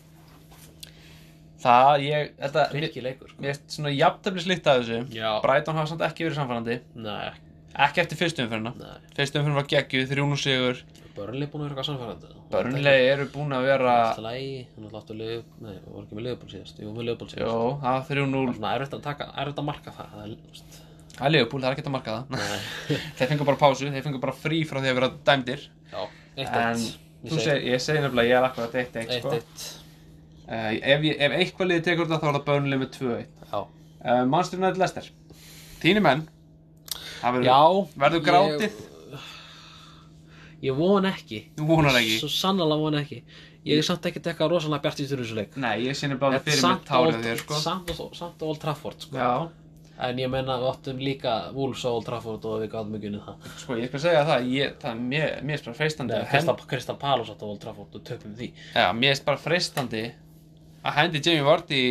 Það, 1.65 2.03
ég, 2.05 2.33
þetta 2.43 2.65
mér 2.75 2.85
Rikki 2.85 3.03
leikur 3.05 3.31
sko. 3.33 3.41
mér 3.41 3.55
finnst 3.57 3.77
svona 3.79 3.93
jafntefli 3.95 4.43
slitt 4.45 4.67
af 4.69 4.83
þessu. 4.83 4.99
Já. 5.17 5.31
Brighton 5.45 5.79
hafa 5.81 5.91
samt 5.95 6.05
ekki 6.05 6.27
verið 6.29 6.39
samfærandi 6.43 6.77
Nei, 7.01 7.31
Ekki 7.85 8.03
eftir 8.05 8.19
fyrstu 8.21 8.45
umfyrirna 8.45 8.71
nei. 8.79 8.99
Fyrstu 9.17 9.41
umfyrirna 9.41 9.59
var 9.63 9.71
geggjuð, 9.73 10.05
3-0 10.13 10.37
sigur. 10.45 10.83
Burnley 11.15 11.47
búin 11.51 11.63
að 11.63 11.69
vera 11.69 11.75
eitthvað 11.75 11.89
sannfærandi? 11.89 12.31
Burnley 12.53 13.09
eru 13.09 13.27
búin 13.33 13.55
að 13.55 13.67
vera 13.71 13.93
Alltaf 14.05 14.25
lægi, 14.27 14.55
hann 14.75 14.87
er 14.89 14.95
láttu 14.99 15.17
liðu 15.19 15.37
Nei, 15.63 15.75
það 15.79 15.93
var 15.95 16.03
ekki 16.05 16.19
með 16.19 16.27
liðbúl 16.29 16.51
síðast. 16.53 16.81
Jú, 16.83 16.93
með 16.95 17.09
liðbúl 17.09 17.29
síðast. 17.31 17.47
Jó, 17.47 17.59
það 17.85 17.97
var 17.99 18.09
3-0 18.11 18.57
Svona 18.59 18.73
erfitt 18.79 18.97
að 18.99 19.05
taka, 19.09 19.29
erfitt 19.45 19.63
að 19.63 19.69
marka 19.71 19.95
það 19.95 20.11
Það 20.15 20.25
er, 20.25 20.35
veist. 20.51 20.81
Það 21.15 21.29
er 21.29 21.35
Liverpool, 21.37 21.63
það 21.63 21.69
er 21.71 21.77
ekki 21.79 21.87
að 21.87 21.95
marka 21.95 22.17
það. 22.19 22.67
Þeir 23.21 23.31
fengur 23.33 23.49
bara 23.53 23.61
pásu, 23.61 23.91
þeir 23.95 24.05
fengur 24.09 24.23
bara 24.25 24.35
frí 24.35 24.61
frá 24.67 24.81
því 24.83 24.91
að 24.91 24.99
vera 24.99 25.11
dæmdir. 25.31 25.67
Já, 25.95 26.01
En 26.35 26.49
1-1 26.51 27.31
þú 27.31 27.39
seg, 27.45 27.63
ég 27.71 27.83
segi 27.85 28.03
nefnilega, 28.03 28.31
ég 28.33 28.41
er 28.41 28.49
akkurat 28.49 28.75
1-1 28.83 29.15
sko. 29.21 29.37
1-1 30.49 30.51
uh, 30.51 30.71
ef, 30.95 31.05
ég- 31.09 31.21
ef 31.29 31.33
eitthvað 31.39 31.71
liði 31.71 31.85
tekur 31.87 32.07
þetta 32.09 32.21
þá 32.23 32.29
er 32.31 32.39
það 32.39 32.45
Burnley 32.51 32.79
með 32.83 32.91
2-1 32.99 33.27
Já, 33.53 33.61
uh, 33.65 34.25
Manchester 34.27 34.59
United 34.61 34.81
Leicester. 34.83 35.11
Þínu 35.85 36.03
menn? 36.05 36.27
Verður, 37.25 38.21
grátið 38.27 38.69
Ég, 40.65 40.71
ég 40.71 40.77
von 40.79 41.05
ekki. 41.09 41.43
Þú 41.59 41.67
vonar 41.69 41.97
ekki? 42.01 42.15
Svo 42.23 42.29
sannlega 42.33 42.79
von 42.81 42.95
ekki. 43.01 43.19
Ég 43.65 43.81
er 43.81 43.85
samt 43.87 44.05
ekkert 44.09 44.27
eitthvað 44.31 44.51
rosalega 44.55 44.85
bjart 44.85 45.01
í 45.01 45.07
þessu 45.09 45.37
leik. 45.37 45.55
Nei, 45.61 45.87
ég 45.87 45.97
sinni 45.97 46.17
bara 46.21 46.39
fyrir 46.45 46.61
mig 46.65 46.83
tárið 46.89 47.21
þér 47.25 47.39
sko. 47.43 47.59
Samt 47.61 47.93
og- 47.97 48.15
samt 48.17 48.41
á 48.41 48.45
Old 48.45 48.61
Trafford 48.61 49.01
sko. 49.01 49.17
Já, 49.17 49.49
En 49.97 50.17
ég 50.19 50.27
meina 50.29 50.57
við 50.59 50.67
áttum 50.73 50.99
líka 50.99 51.53
Wolves 51.55 51.85
á 51.87 51.91
Old 51.95 52.05
Trafford 52.05 52.45
og 52.45 52.63
við 52.65 52.71
gáðum 52.73 52.97
ekki 52.99 53.07
unnið 53.13 53.27
það. 53.29 53.45
Sko 53.63 53.75
ég 53.79 53.87
skal 53.93 54.01
segja 54.01 54.25
það 54.27 54.49
ég, 54.51 54.73
það 54.83 54.91
er 54.91 54.97
mér, 54.99 55.43
mér 55.47 55.55
er 55.61 55.63
bara 55.69 55.77
freistandi 55.79 56.15
að 56.19 56.67
Crystal 56.67 56.97
Palace 56.99 57.31
átt 57.31 57.45
á 57.45 57.47
Old 57.47 57.61
Trafford 57.63 57.95
og 57.95 58.03
töpum 58.03 58.35
því. 58.35 58.49
Já, 58.75 58.89
mér 58.93 59.13
er 59.15 59.23
bara 59.25 59.37
freistandi 59.39 60.01
að 60.85 60.97
hendi 60.99 61.23
Jamie 61.25 61.47
Vardy 61.47 61.83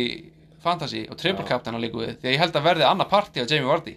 Fantasy 0.64 1.04
og 1.10 1.18
triple 1.20 1.44
captain 1.48 1.76
að 1.76 1.84
líka 1.84 2.00
við 2.00 2.12
því 2.20 2.28
að 2.28 2.34
ég 2.34 2.42
held 2.44 2.58
að 2.58 2.66
verði 2.68 2.86
annað 2.88 3.10
party 3.10 3.44
á 3.44 3.46
Jamie 3.50 3.68
Vardy. 3.68 3.96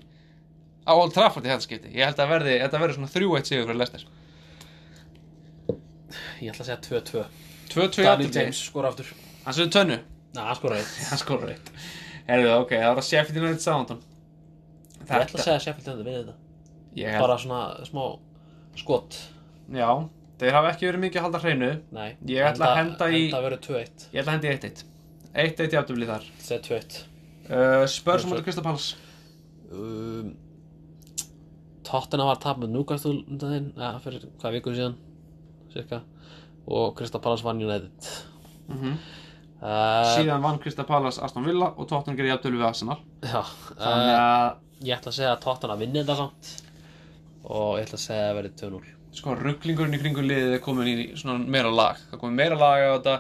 Á 0.87 0.91
Old 0.95 1.13
Trafford 1.15 1.45
í 1.45 1.51
þetta 1.51 1.65
skipti. 1.67 1.91
Ég 1.95 2.07
held 2.07 2.19
að 2.23 2.31
verði, 2.31 2.55
þetta 2.63 2.81
verði 2.81 2.97
svona 2.97 3.11
3-1 3.11 3.49
sigur 3.49 3.67
fyrir 3.67 3.79
Leicester. 3.81 4.03
Ég 6.41 6.51
ætla 6.51 6.63
að 6.63 6.69
segja 6.69 6.81
2-2 6.87 7.23
2-2 7.71 8.03
Danny 8.03 8.27
jafntefli. 8.27 8.43
James 8.45 8.61
skora 8.69 8.91
aftur. 8.91 9.09
Hann 9.45 9.55
séu 9.57 9.71
tönnu. 9.71 9.97
Ná, 10.35 10.41
hann 10.47 10.59
skora 10.59 10.77
eitt. 10.79 10.93
Hann 11.09 11.21
skorur 11.21 11.51
eitt. 11.51 11.71
Herðu, 12.27 12.51
ok, 12.61 12.73
það 12.75 12.89
var 12.91 13.01
að 13.01 13.07
Sheffield 13.07 13.41
United 13.41 13.63
Southampton 13.63 14.03
Ég 15.07 15.11
ætla 15.23 15.39
að 15.39 15.45
segja 15.45 15.59
Sheffield 15.63 15.87
United 15.93 16.07
við 16.07 16.17
þetta. 16.19 16.37
Bara 17.21 17.37
svona 17.39 17.61
smá 17.87 18.03
skot. 18.77 19.19
Já, 19.71 19.89
þeir 20.41 20.55
hafa 20.57 20.71
ekki 20.73 20.87
verið 20.89 21.03
mikið 21.05 21.19
að 21.19 21.25
halda 21.27 21.41
hreinu. 21.43 21.69
Nei 21.97 22.09
Ég 22.29 22.47
ætla 22.51 22.71
að 22.71 22.79
henda 22.81 23.09
í- 23.09 23.25
Enda 23.27 23.43
verður 23.45 23.61
2-1 23.67 24.07
Ég 24.13 24.21
ætla 24.21 24.31
að 24.31 24.35
hendi 24.35 24.47
í 24.47 24.55
1-1 24.57 24.83
1-1 25.37 25.77
jafntefli 25.77 26.09
þar. 26.09 26.27
Ég 26.27 26.47
segja 26.47 26.61
2-1 26.67 26.99
uh, 27.51 27.85
Spurs 27.91 28.25
á 28.25 28.27
móti 28.31 28.61
Palace. 28.63 28.95
Um, 29.71 30.35
Tottenham 31.87 32.27
var 32.31 32.41
tap 32.43 32.59
með 32.59 32.73
Newcastle 32.73 33.21
undan 33.27 33.53
þinn 33.53 33.69
ja, 33.79 33.93
fyrir 34.03 34.25
hvað 34.41 34.57
vikur 34.57 34.75
síðan 34.75 34.97
cirka. 35.71 36.01
Og 36.67 36.99
Palace 37.21 37.45
vann 37.45 37.63
United. 37.63 38.11
Mm 38.67 38.97
uh, 39.61 40.13
síðan 40.17 40.43
vann 40.43 40.59
Krista 40.59 40.83
Pallas 40.83 41.19
Aston 41.23 41.45
Villa 41.47 41.71
og 41.77 41.87
Tottenham 41.87 42.17
gerir 42.17 42.35
jafntölu 42.35 42.59
við 42.59 42.67
Arsenal. 42.67 42.99
Já, 43.23 43.41
þannig 43.77 44.13
uh, 44.13 44.21
að 44.21 44.87
ég 44.89 44.97
ætla 44.97 45.13
að 45.13 45.19
segja 45.21 45.31
að 45.33 45.41
Tottenham 45.45 45.81
vinni 45.81 46.03
þetta 46.03 46.19
samt. 46.19 46.53
Og 47.47 47.77
ég 47.79 47.87
ætla 47.87 47.97
að 48.01 48.05
segja 48.05 48.21
að 48.21 48.29
það 48.29 48.39
verði 48.41 48.55
2-0 48.65 48.96
sko 49.17 49.35
rugglingurinn 49.37 49.97
í 49.97 50.01
kringum 50.01 50.27
liðið 50.27 50.57
er 50.57 50.63
komin 50.63 50.89
í 50.91 51.07
svona 51.19 51.39
meira 51.43 51.71
lag. 51.73 52.01
Það 52.07 52.17
er 52.17 52.21
komin 52.23 52.39
meira 52.39 52.59
lag 52.59 52.83
á 52.85 52.89
þetta. 52.97 53.15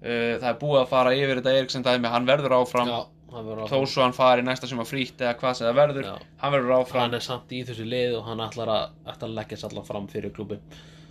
Uh, 0.00 0.36
það 0.40 0.46
er 0.52 0.60
búið 0.60 0.82
að 0.82 0.92
fara 0.94 1.16
yfir 1.16 1.40
þetta 1.40 1.56
Eriksen 1.58 1.86
dæmi. 1.86 2.12
Hann 2.12 2.28
verður 2.28 2.56
áfram. 2.60 2.92
Já, 2.92 3.00
hann 3.34 3.48
verður 3.50 3.66
þó 3.66 3.74
áfram 3.74 3.90
svo 3.94 4.06
hann 4.06 4.16
fari 4.16 4.46
næsta 4.46 4.70
sem 4.70 4.80
að 4.80 4.92
frýtt 4.92 5.26
eða 5.26 5.34
hvað 5.42 5.58
sem 5.58 5.68
það 5.68 5.82
verður 5.82 6.08
Já. 6.08 6.14
hann 6.44 6.54
verður 6.56 6.76
áfram. 6.78 7.04
Hann 7.04 7.18
er 7.18 7.26
samt 7.26 7.52
í 7.52 7.60
þessu 7.68 7.88
lið 7.88 8.16
og 8.20 8.30
hann 8.30 8.46
ætlar 8.46 8.72
að, 8.76 8.96
ætlar 9.04 9.28
að 9.28 9.36
leggja 9.40 9.60
sér 9.60 9.70
allan 9.74 9.90
fram 9.90 10.08
fyrir 10.10 10.34
klubbi 10.36 10.62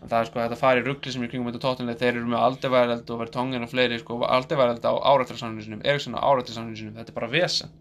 það 0.07 0.17
er 0.21 0.27
sko 0.29 0.39
þetta 0.39 0.57
fari 0.59 0.83
ruggli 0.85 1.11
sem 1.11 1.23
er 1.23 1.27
í 1.27 1.31
kringum 1.33 1.49
þetta 1.49 1.61
tóttinlega 1.65 1.99
þeir 1.99 2.13
eru 2.13 2.31
með 2.31 2.43
aldeværeld 2.47 3.11
og 3.11 3.21
verið 3.21 3.33
tóngin 3.35 3.65
og 3.65 3.71
fleiri 3.71 3.99
sko 3.99 4.19
aldeværeld 4.23 4.85
á 4.87 4.93
árættarsamlinu 5.11 5.65
sinum 5.65 5.83
Eriksen 5.83 6.15
á 6.15 6.23
árættarsamlinu 6.23 6.79
sinum 6.79 6.95
þetta 6.95 7.11
er 7.11 7.17
bara 7.17 7.31
vesen. 7.33 7.73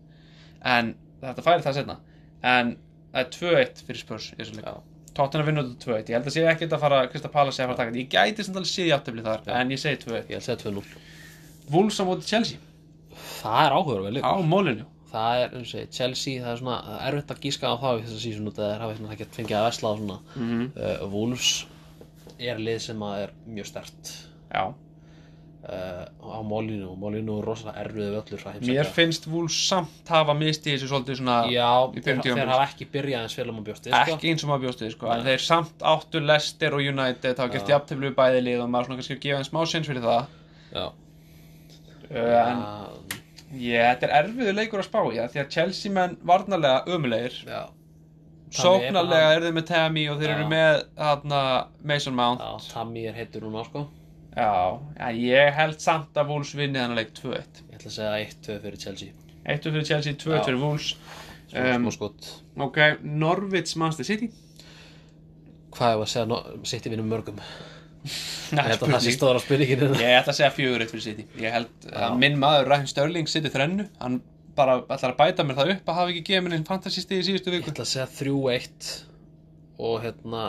En 0.66 0.94
þetta 1.22 1.44
færi 1.46 1.66
það 1.66 1.78
setna 1.78 1.98
en 2.42 2.74
það 3.12 3.20
er 3.22 3.30
2-1 3.38 3.84
fyrir 3.86 4.02
spörs 4.02 4.30
í 4.34 4.40
þessu 4.40 4.58
leik 4.58 4.70
Tottenham 5.18 5.48
vinnur 5.50 5.66
þetta 5.68 5.84
2-1 5.84 6.12
ég 6.12 6.16
held 6.18 6.30
að 6.30 6.36
sé 6.36 6.44
ekkert 6.52 6.76
að 6.76 6.84
fara 6.84 7.00
Krista 7.12 7.30
Pallas 7.32 7.58
að 7.58 7.66
fara 7.66 7.74
að 7.74 7.80
taka 7.82 7.94
þetta. 7.94 8.04
Ég 8.04 8.12
gæti 8.14 8.46
sem 8.46 8.54
talið 8.56 8.70
sé 8.70 8.86
játtöfli 8.88 9.24
þar 9.24 9.42
Já. 9.44 9.54
en 9.58 9.72
ég 9.74 9.82
segi 9.82 10.00
2-1 10.04 10.14
ég 10.14 10.22
ætla 10.22 10.38
að 10.38 10.46
segja 10.46 10.60
2-0 10.62 11.72
Wolves 11.74 11.98
á 12.00 12.04
móti 12.08 12.30
Chelsea. 12.30 12.62
Það 13.40 13.60
er 13.64 13.76
áhugaverð 13.76 14.22
á 14.22 14.34
mólinu 14.46 14.86
Það 15.08 15.42
er, 15.42 15.52
eins 15.56 15.70
og 15.72 15.80
ég, 15.80 15.92
Chelsea, 15.96 16.40
það 16.42 16.50
er 16.52 16.58
svona 16.60 16.78
það 16.84 16.98
er 17.00 17.14
erfitt 17.14 17.30
að 17.32 17.38
gíska 17.46 17.70
á 17.72 17.74
þá 17.80 17.88
í 17.88 18.02
þessa 18.02 18.18
sísun 18.20 18.50
út 18.50 18.58
að 18.58 18.66
þeir 18.68 18.82
hafa 18.84 18.96
svona 18.98 19.14
ekki 19.14 19.26
fengið 19.38 19.56
að 19.56 19.64
vesla 19.64 19.88
á 19.88 19.94
svona. 20.00 20.16
Mm 20.34 20.50
-hmm. 20.50 20.66
uh, 20.84 21.06
Wolves 21.14 21.52
er 22.38 22.60
lið 22.60 22.82
sem 22.84 23.04
að 23.08 23.22
er 23.22 23.32
mjög 23.48 23.70
stert 23.70 24.12
já 24.52 24.64
á 25.68 26.40
Molinu 26.48 26.86
og 26.88 26.96
Molinu 26.96 27.34
er 27.42 27.44
rosalega 27.44 27.82
erfiði 27.82 28.08
völlur 28.14 28.44
mér 28.64 28.88
finnst 28.88 29.26
Wolves 29.28 29.56
samt 29.68 30.08
hafa 30.08 30.32
mistið 30.38 30.78
þessu 30.78 30.88
svolítið 30.88 31.18
svona 31.20 31.34
Já, 31.52 31.66
þeir, 31.92 32.22
þeir 32.24 32.40
hafa 32.48 32.68
ekki 32.70 32.86
byrjað 32.94 33.26
eins 33.26 33.36
um 33.42 33.58
að 33.60 33.66
bjósti 33.66 33.92
sko. 33.92 34.14
ekki 34.14 34.30
eins 34.32 34.46
og 34.46 34.52
maður 34.52 34.64
bjóst 34.64 34.84
við 34.84 34.94
sko. 34.94 35.10
En 35.12 35.26
þeir 35.26 35.44
samt 35.44 35.84
áttu 35.92 36.22
Leicester 36.24 36.76
og 36.78 36.88
United 36.92 37.42
var 37.42 37.52
gert 37.52 37.68
Já. 37.68 37.74
jafntefli 37.74 38.08
við 38.08 38.16
bæði 38.16 38.40
lið 38.46 38.64
og 38.64 38.70
maður 38.72 38.88
svona 38.88 39.00
kannski 39.02 39.18
að 39.18 39.22
gefa 39.26 39.42
þeim 39.42 39.50
smá 39.50 39.60
sins 39.74 39.90
fyrir 39.92 40.06
það. 40.08 40.32
Já, 40.72 40.86
uh, 42.08 42.16
en 42.16 42.64
Já, 42.64 42.88
ég, 43.52 43.84
þetta 43.92 44.08
er 44.08 44.16
erfiður 44.22 44.58
leikur 44.62 44.84
að 44.84 44.88
spá 44.88 45.00
það 45.04 45.28
því 45.34 45.44
að 45.44 45.52
Chelsea 45.58 45.92
menn 45.92 46.16
varnarlega 46.32 46.96
ömulegir 46.96 47.38
já, 47.44 47.60
sóknarlega 48.56 49.36
eru 49.36 49.48
þeir 49.50 49.60
með 49.60 49.68
Tammy 49.68 50.08
og 50.08 50.20
þeir 50.20 50.32
Já. 50.32 50.34
eru 50.38 50.48
með 50.48 50.82
hana, 50.96 51.44
Mason 51.84 52.16
Mount. 52.16 52.40
Já, 52.40 52.72
Tammy 52.72 53.04
er 53.08 53.16
heitur 53.20 53.44
núna 53.44 53.68
sko 53.68 53.88
Já, 54.38 55.10
ég 55.18 55.54
held 55.56 55.80
samt 55.82 56.18
að 56.20 56.28
Wolves 56.30 56.52
vinni 56.54 56.78
þannig 56.78 57.00
leik 57.00 57.14
2-1 57.16 57.62
Ég 57.64 57.78
ætla 57.78 57.90
að 57.90 57.96
segja 57.96 58.18
1-2 58.22 58.58
fyrir 58.62 58.82
Chelsea. 58.84 59.14
1 59.48 59.64
fyrir 59.72 59.86
Chelsea, 59.88 60.14
2 60.20 60.36
Já. 60.36 60.42
fyrir 60.46 60.60
Wolves. 60.62 60.92
Smá, 61.48 61.62
Um, 61.74 61.86
smá 61.88 61.92
skot. 61.96 62.26
Ok, 62.60 62.76
Norwich 63.02 63.72
Manchester 63.80 64.04
City. 64.04 64.28
Hvað 65.74 65.94
er 65.94 66.02
að 66.04 66.10
segja, 66.12 66.26
no, 66.28 66.38
City 66.68 66.90
vinnum 66.92 67.08
mörgum. 67.08 67.38
Nei, 68.54 68.62
Ég 68.62 68.68
held 68.68 68.82
að 68.84 68.92
það 68.92 69.02
sé 69.04 69.12
spurning. 69.12 69.16
stóra 69.16 69.40
spurningin 69.42 69.80
Ég 69.98 70.12
ætla 70.20 70.32
að 70.34 70.38
segja 70.38 70.50
4-1 70.58 70.92
fyrir 70.92 71.04
City. 71.06 71.24
Ég 71.42 71.54
held 71.56 71.88
Já. 71.88 71.96
að 72.10 72.18
minn 72.20 72.38
maður 72.40 72.68
Raheem 72.72 72.90
Sterling 72.92 73.28
City 73.32 73.50
þrennu. 73.52 73.88
Hann 74.02 74.20
bara 74.58 74.78
ætlar 74.84 75.12
að 75.14 75.18
bæta 75.22 75.44
mér 75.48 75.58
það 75.60 75.72
upp 75.76 75.90
að 75.92 75.98
hafa 76.02 76.12
ekki 76.14 76.24
gefið 76.28 76.46
mér 76.48 76.56
einn 76.58 76.68
fantasy 76.68 77.02
stig 77.04 77.20
í 77.22 77.26
síðustu 77.30 77.52
Ég 77.52 77.60
viku 77.62 77.72
ætla 77.74 77.84
að 77.86 77.92
segja 77.94 78.08
3-1 78.20 78.88
og 79.88 80.00
hérna 80.04 80.44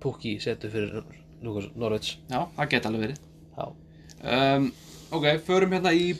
Pukki 0.00 0.36
setur 0.40 0.70
fyrir 0.72 1.00
Norwich. 1.42 2.16
Já, 2.30 2.40
það 2.56 2.70
geta 2.74 2.90
alveg 2.90 3.04
verið. 3.06 3.20
Já, 3.56 3.68
um, 4.36 4.72
Ok, 5.10 5.24
förum 5.46 5.72
hérna 5.74 5.92
í 5.96 6.10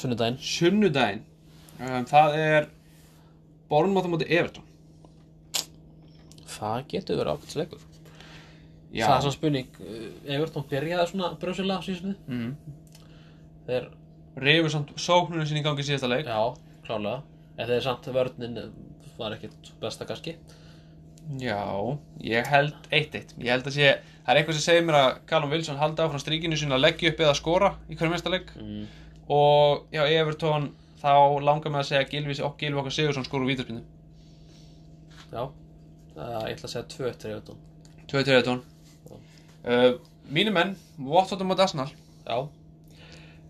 sunnudaginn. 0.00 0.38
sunnudaginn. 0.40 1.24
Um, 1.80 2.04
Það 2.08 2.36
er 2.38 2.68
Bournemouth 3.68 4.06
á 4.06 4.12
móti 4.12 4.28
Everton. 4.30 4.64
Það 6.46 6.84
getur 6.92 7.18
verið 7.18 7.32
ákveldsleikur 7.32 7.80
Já, 8.92 9.06
Það 9.06 9.14
er 9.14 9.22
svona 9.24 9.34
spurning 9.34 9.78
uh, 9.80 10.06
Everton 10.36 10.66
byrjaði 10.70 11.08
svona 11.10 11.30
bröðslega 11.40 11.80
á 11.80 11.86
sísunni 11.86 12.14
mm. 12.28 12.50
Þeir, 13.66 13.88
Rifur 14.42 14.72
samt 14.72 14.92
sóknunum 15.00 15.46
sinni 15.48 15.60
í 15.60 15.64
gangi 15.64 15.84
síðasta 15.86 16.08
leik. 16.08 16.28
Já, 16.28 16.54
klálega. 16.86 17.22
En 17.60 17.68
þeir 17.68 17.82
samt 17.84 18.08
vörnin 18.14 18.56
eh, 18.58 18.70
var 19.18 19.36
ekkert 19.36 19.68
besta 19.82 20.06
kannski. 20.08 20.34
Já, 21.38 21.60
ég 22.24 22.48
held 22.50 22.88
1-1 22.90 23.36
Ég 23.38 23.52
held 23.52 23.68
að 23.68 23.76
sé, 23.76 23.90
það 24.22 24.32
er 24.32 24.40
eitthvað 24.40 24.58
sem 24.58 24.66
segir 24.66 24.84
mér 24.86 24.98
að 24.98 25.08
Callum 25.30 25.52
Wilson 25.52 25.80
haldi 25.80 26.04
áfram 26.04 26.22
strikinu 26.22 26.58
sinni 26.58 26.76
að 26.76 26.84
leggja 26.84 27.12
upp 27.12 27.24
eða 27.24 27.38
skora 27.38 27.72
í 27.88 27.96
hverjum 27.96 28.14
mesta 28.14 28.32
leik. 28.32 28.52
Mm. 28.58 28.86
og 29.32 29.88
já, 29.94 30.02
Everton 30.06 30.70
þá 31.02 31.42
langar 31.42 31.72
mig 31.72 31.82
að 31.82 31.90
segja 31.90 32.08
Gilvis 32.10 32.42
og 32.44 32.56
Gilvi 32.60 32.82
okkar 32.82 32.94
Sigursson 32.94 33.26
skor 33.26 33.42
úr 33.42 33.50
vítaspinnu 33.50 33.82
Já, 35.32 35.46
uh, 35.48 36.40
ég 36.46 36.54
ætla 36.54 36.68
að 36.68 36.72
segja 36.74 36.86
2-1 36.92 37.22
fyrir 37.22 37.36
Everton. 37.38 37.60
2-3 38.10 38.34
Everton. 38.36 38.58
Uh, 39.64 39.94
Mínu 40.32 40.52
menn, 40.52 40.74
Watford 41.00 41.44
móti 41.48 41.64
Arsenal. 41.64 41.88
Já. 42.26 42.36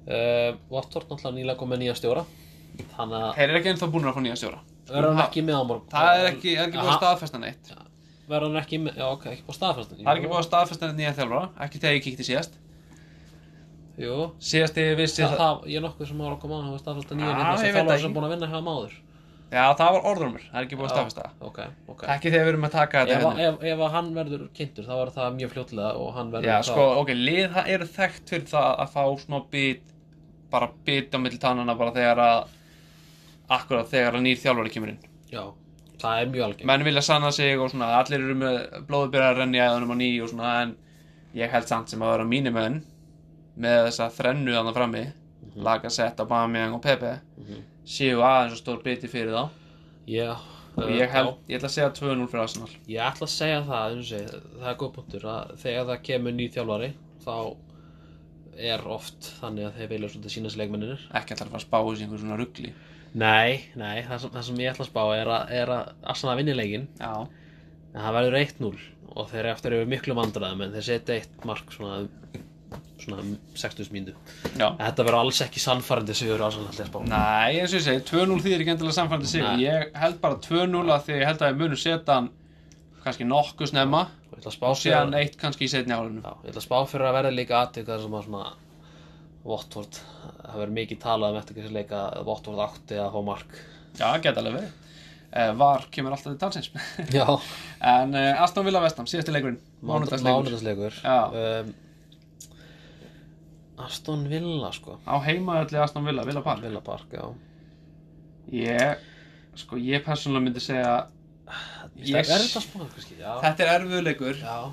Uh, 0.06 0.54
Watford 0.70 1.10
náttúrulega 1.10 1.34
nýlega 1.40 1.58
kom 1.58 1.74
með 1.74 1.82
nýja 1.82 1.96
stjóra. 1.98 2.22
Þeir 2.78 3.48
eru 3.48 3.58
ekki 3.58 3.72
ennþá 3.74 3.90
búin 3.90 4.06
að 4.06 4.14
fá 4.14 4.22
nýja 4.24 4.38
stjóra. 4.38 4.62
Verður 4.92 5.10
hann 5.10 5.24
ekki 5.26 5.42
með 5.46 5.58
á 5.58 5.64
morgun. 5.66 5.90
Það 5.90 6.20
er 6.20 6.28
ekki, 6.30 6.54
er 6.54 6.68
ekki 6.68 6.78
búið 6.78 6.92
að 6.94 7.00
staðfesta 7.02 7.42
neitt 7.42 7.74
Verður 8.33 8.49
hann 8.53 8.61
ekki 8.62 8.80
já 8.97 9.07
ok, 9.12 9.24
ekki 9.35 9.47
búið 9.49 9.59
staðfæst 9.61 9.95
Það 9.95 10.11
er 10.12 10.18
ekki 10.20 10.30
búið 10.33 10.41
að 10.43 10.49
staðfesta 10.49 10.89
neitt 10.91 11.01
nýja 11.03 11.14
þjálfara 11.20 11.49
Ekki 11.66 11.80
þegar 11.83 11.97
ég 11.99 12.05
kíkti 12.09 12.26
síðast. 12.30 12.59
Jú, 14.03 14.18
Síðast 14.41 14.78
ég 14.80 14.93
vissi 14.97 15.20
það, 15.22 15.35
það 15.39 15.64
ég 15.68 15.78
er 15.78 15.85
nokkuð 15.85 16.09
sem 16.09 16.20
ára 16.24 16.35
að 16.37 16.43
koma 16.43 16.59
að 16.59 16.68
hafa 16.70 16.78
staðfæst 16.83 17.11
nýja 17.18 17.33
ég 17.33 17.41
sem 17.43 17.66
veit 17.66 17.74
þjálfara 17.76 18.05
sem 18.07 18.14
búin 18.16 18.26
að 18.28 18.33
vinna 18.37 18.49
hjá 18.53 18.61
máður 18.64 18.95
Já, 19.53 19.66
það 19.76 19.91
var 19.93 20.07
orðrumur, 20.09 20.45
það 20.49 20.57
er 20.57 20.64
ekki 20.66 20.76
búið 20.80 20.87
að 20.87 20.95
staðfesta. 20.95 21.24
það 21.28 21.49
Ok, 21.51 21.59
ok. 21.93 22.05
Ekki 22.14 22.30
þegar 22.33 22.47
við 22.47 22.53
erum 22.55 22.64
að 22.64 22.72
taka 22.72 23.03
þetta 23.03 23.16
Ef, 23.18 23.24
hérna. 23.26 23.43
ef, 23.51 23.66
ef 23.74 23.83
að 23.85 23.91
hann 23.99 24.09
verður 24.16 24.45
kynntur 24.57 24.87
þá 24.89 24.93
verður 24.97 25.12
það 25.18 25.35
mjög 25.37 25.51
fljótlega 25.53 25.91
og 26.01 26.09
hann 26.16 26.30
verður 26.33 26.49
Já, 26.49 26.57
sko, 26.70 26.87
ok, 27.03 27.12
lið 27.20 27.43
það 27.59 27.68
eru 27.74 27.89
þekkt 27.99 28.33
fyrir 28.33 28.47
það 28.55 28.70
að 28.87 28.95
fá 28.97 29.03
smá 29.26 29.37
bit 29.53 29.93
bara 30.55 30.70
bit 30.89 31.12
á 31.12 31.18
milli 31.20 31.41
tannana 31.45 31.76
bara 31.76 31.93
þegar 31.99 32.22
að 32.24 32.57
akkurat 33.59 33.93
þegar 33.93 34.16
að 34.16 34.24
nýr 34.24 34.41
þjálfari 34.41 34.72
kemur 34.72 34.95
inn. 34.95 35.03
Já, 35.28 35.43
það 36.03 36.20
er 36.22 36.30
mjög 36.34 36.44
algengt. 36.48 36.66
Menn 36.72 36.84
vilja 36.86 37.03
sanna 37.07 37.30
sig 37.32 37.59
og 37.59 37.70
svona 37.72 37.88
allir 38.00 38.20
eru 38.20 38.34
með 38.42 38.86
blóðubyrjar 38.88 39.32
að 39.34 39.40
renni 39.42 39.62
æðunum 39.62 39.94
á 39.94 39.96
ný 40.03 40.11
og 40.24 40.30
svona 40.32 40.53
en 40.62 40.76
ég 41.38 41.50
held 41.55 41.68
samt 41.70 41.88
sem 41.92 42.03
að 42.03 42.12
vera 42.16 42.24
mínir 42.28 42.53
menn 42.57 42.80
með 43.59 43.86
þessa 43.88 44.11
þrennu 44.18 44.55
þannig 44.59 44.78
frammi 44.78 45.05
Mhm. 45.42 45.62
Lacazette, 45.66 46.20
Aubameyang 46.22 46.74
og 46.74 46.80
Pepe 46.82 47.20
Mhm. 47.38 47.62
séu 47.84 48.20
aðeins 48.22 48.53
og 48.55 48.59
stór 48.62 48.82
biti 48.84 49.09
fyrir 49.11 49.32
þá. 49.34 49.50
Já, 50.07 50.30
og 50.76 50.88
ég 50.88 51.11
held, 51.11 51.34
ég 51.48 51.59
ætla 51.59 51.68
að 51.68 51.74
segja 51.74 51.90
2-0 51.92 52.28
fyrir 52.30 52.42
Arsenal. 52.42 52.68
Ég 52.88 53.00
ætla 53.03 53.26
að 53.26 53.32
segja 53.34 53.62
það, 53.66 53.98
segi, 54.05 54.40
það 54.61 54.70
er 54.70 54.78
góð 54.80 54.92
punktur 54.94 55.20
þegar 55.59 55.86
það 55.90 56.03
kemur 56.03 56.32
ný 56.32 56.48
þjálfari 56.55 56.92
þá 57.26 57.57
er 58.59 58.86
oft 58.86 59.28
þannig 59.40 59.66
að 59.66 59.76
þeir 59.78 59.88
vilja 59.92 60.09
svolítið 60.12 60.34
sína 60.36 60.50
sér 60.53 60.61
leikmenninir 60.62 61.05
ekki 61.18 61.36
fara 61.38 61.50
að 61.50 61.64
spá 61.64 61.78
þessi 61.82 62.05
einhver 62.07 62.20
svona 62.22 62.36
ruggli 62.40 62.72
Nei, 63.12 63.68
nei, 63.76 64.02
það 64.06 64.22
sem, 64.22 64.32
það 64.32 64.46
sem 64.48 64.60
ég 64.62 64.72
ætla 64.72 64.86
að 64.86 64.90
spá 64.90 65.02
er 65.18 65.30
að, 65.34 65.50
er 65.58 65.72
að 65.74 65.90
Arsenal 66.14 66.36
vinni 66.38 66.54
leikinn. 66.56 66.88
Já, 66.96 67.12
en 67.92 68.00
það 68.00 68.16
verður 68.18 68.38
1-0 68.40 68.72
og 69.12 69.28
þeir 69.28 69.42
eru 69.42 69.52
eftir 69.52 69.76
yfir 69.76 69.90
miklu 69.92 70.16
vandræðum 70.16 70.64
en 70.64 70.72
þeir 70.72 70.86
setja 70.86 71.18
eitt 71.18 71.44
mark 71.48 71.74
svona 71.74 72.06
svona 73.02 73.24
60 73.58 73.90
mínútu 73.92 74.14
já. 74.56 74.68
Þetta 74.78 75.04
verður 75.04 75.18
alls 75.18 75.40
ekki 75.44 75.60
sannfærandi 75.62 76.14
sigur 76.16 76.44
Arsenal 76.46 76.70
ætla 76.70 76.86
að 76.86 76.90
spá. 76.92 77.00
Nei, 77.10 77.58
eins 77.58 77.74
og 77.74 77.80
ég 77.80 77.86
segi, 77.86 78.04
2-0 78.08 78.38
þýðir 78.44 78.64
ekki 78.64 78.74
endilega 78.76 78.96
samfærandi 78.96 79.30
sig 79.32 79.44
Nei. 79.44 79.64
Ég 79.64 79.90
held 79.98 80.18
bara 80.22 80.38
2-0 80.46 80.82
að 80.94 81.06
því 81.08 81.18
ég 81.18 81.28
held 81.28 81.42
að 81.42 81.52
ég 81.52 81.60
munu 81.60 81.78
setja 81.80 82.18
hann 82.18 82.30
kannski 83.02 83.28
nokkuð 83.28 83.72
snemma 83.72 84.04
Og 84.32 84.46
að 84.48 84.76
síðan 84.80 85.16
eitt 85.18 85.34
kannski 85.40 85.66
í 85.66 85.70
setni 85.72 85.94
álinu 85.94 86.22
Já, 86.22 86.32
ég 86.46 86.52
ætla 86.52 86.62
að 86.62 86.68
spá 86.68 86.76
fyrir 86.88 87.08
að 87.10 87.16
verða 87.18 87.34
líka 87.34 87.58
aðtök 87.58 87.88
þar 87.90 88.04
sem 88.04 88.16
að 88.16 88.28
svona 88.28 88.52
Watford, 89.47 89.99
það 90.45 90.59
verður 90.61 90.74
mikið 90.76 91.01
talað 91.03 91.34
um 91.34 91.38
eftir 91.40 91.57
þessi 91.59 91.74
leika 91.74 92.01
að 92.12 92.28
Watford 92.28 92.62
átti 92.66 92.99
að 93.03 93.11
fá 93.16 93.20
mark. 93.26 93.57
Já, 93.99 94.07
geta 94.22 94.43
alveg 94.43 94.55
verið. 94.61 94.78
Uh, 95.32 95.51
Var 95.57 95.86
kemur 95.95 96.12
alltaf 96.14 96.28
til 96.34 96.40
talsins. 96.43 96.68
Já, 97.16 97.24
En 97.93 98.12
uh, 98.14 98.43
Aston 98.45 98.66
Villa 98.68 98.82
Vestam, 98.84 99.09
síðasti 99.09 99.32
leikurinn 99.34 99.59
Mánudagsleikur. 99.82 100.99
um, 101.32 101.72
Aston 103.82 104.26
Villa 104.30 104.70
sko. 104.76 104.99
Á 105.09 105.16
heimaðalli 105.24 105.80
Aston 105.82 106.05
Villa, 106.07 106.26
Villa 106.28 106.43
Park. 106.45 106.62
Villa 106.62 106.82
Park, 106.84 107.16
já. 107.16 107.24
Ég, 108.53 109.03
sko, 109.59 109.78
ég 109.80 110.05
persónulega 110.05 110.45
myndi 110.47 110.62
segja 110.62 110.95
Ég... 112.03 112.16
Er 112.16 112.24
þetta? 112.26 112.62
Já, 113.18 113.32
Þetta 113.43 113.64
er 113.64 113.70
erfiður 113.74 114.05
leikur. 114.07 114.38
Já, 114.40 114.72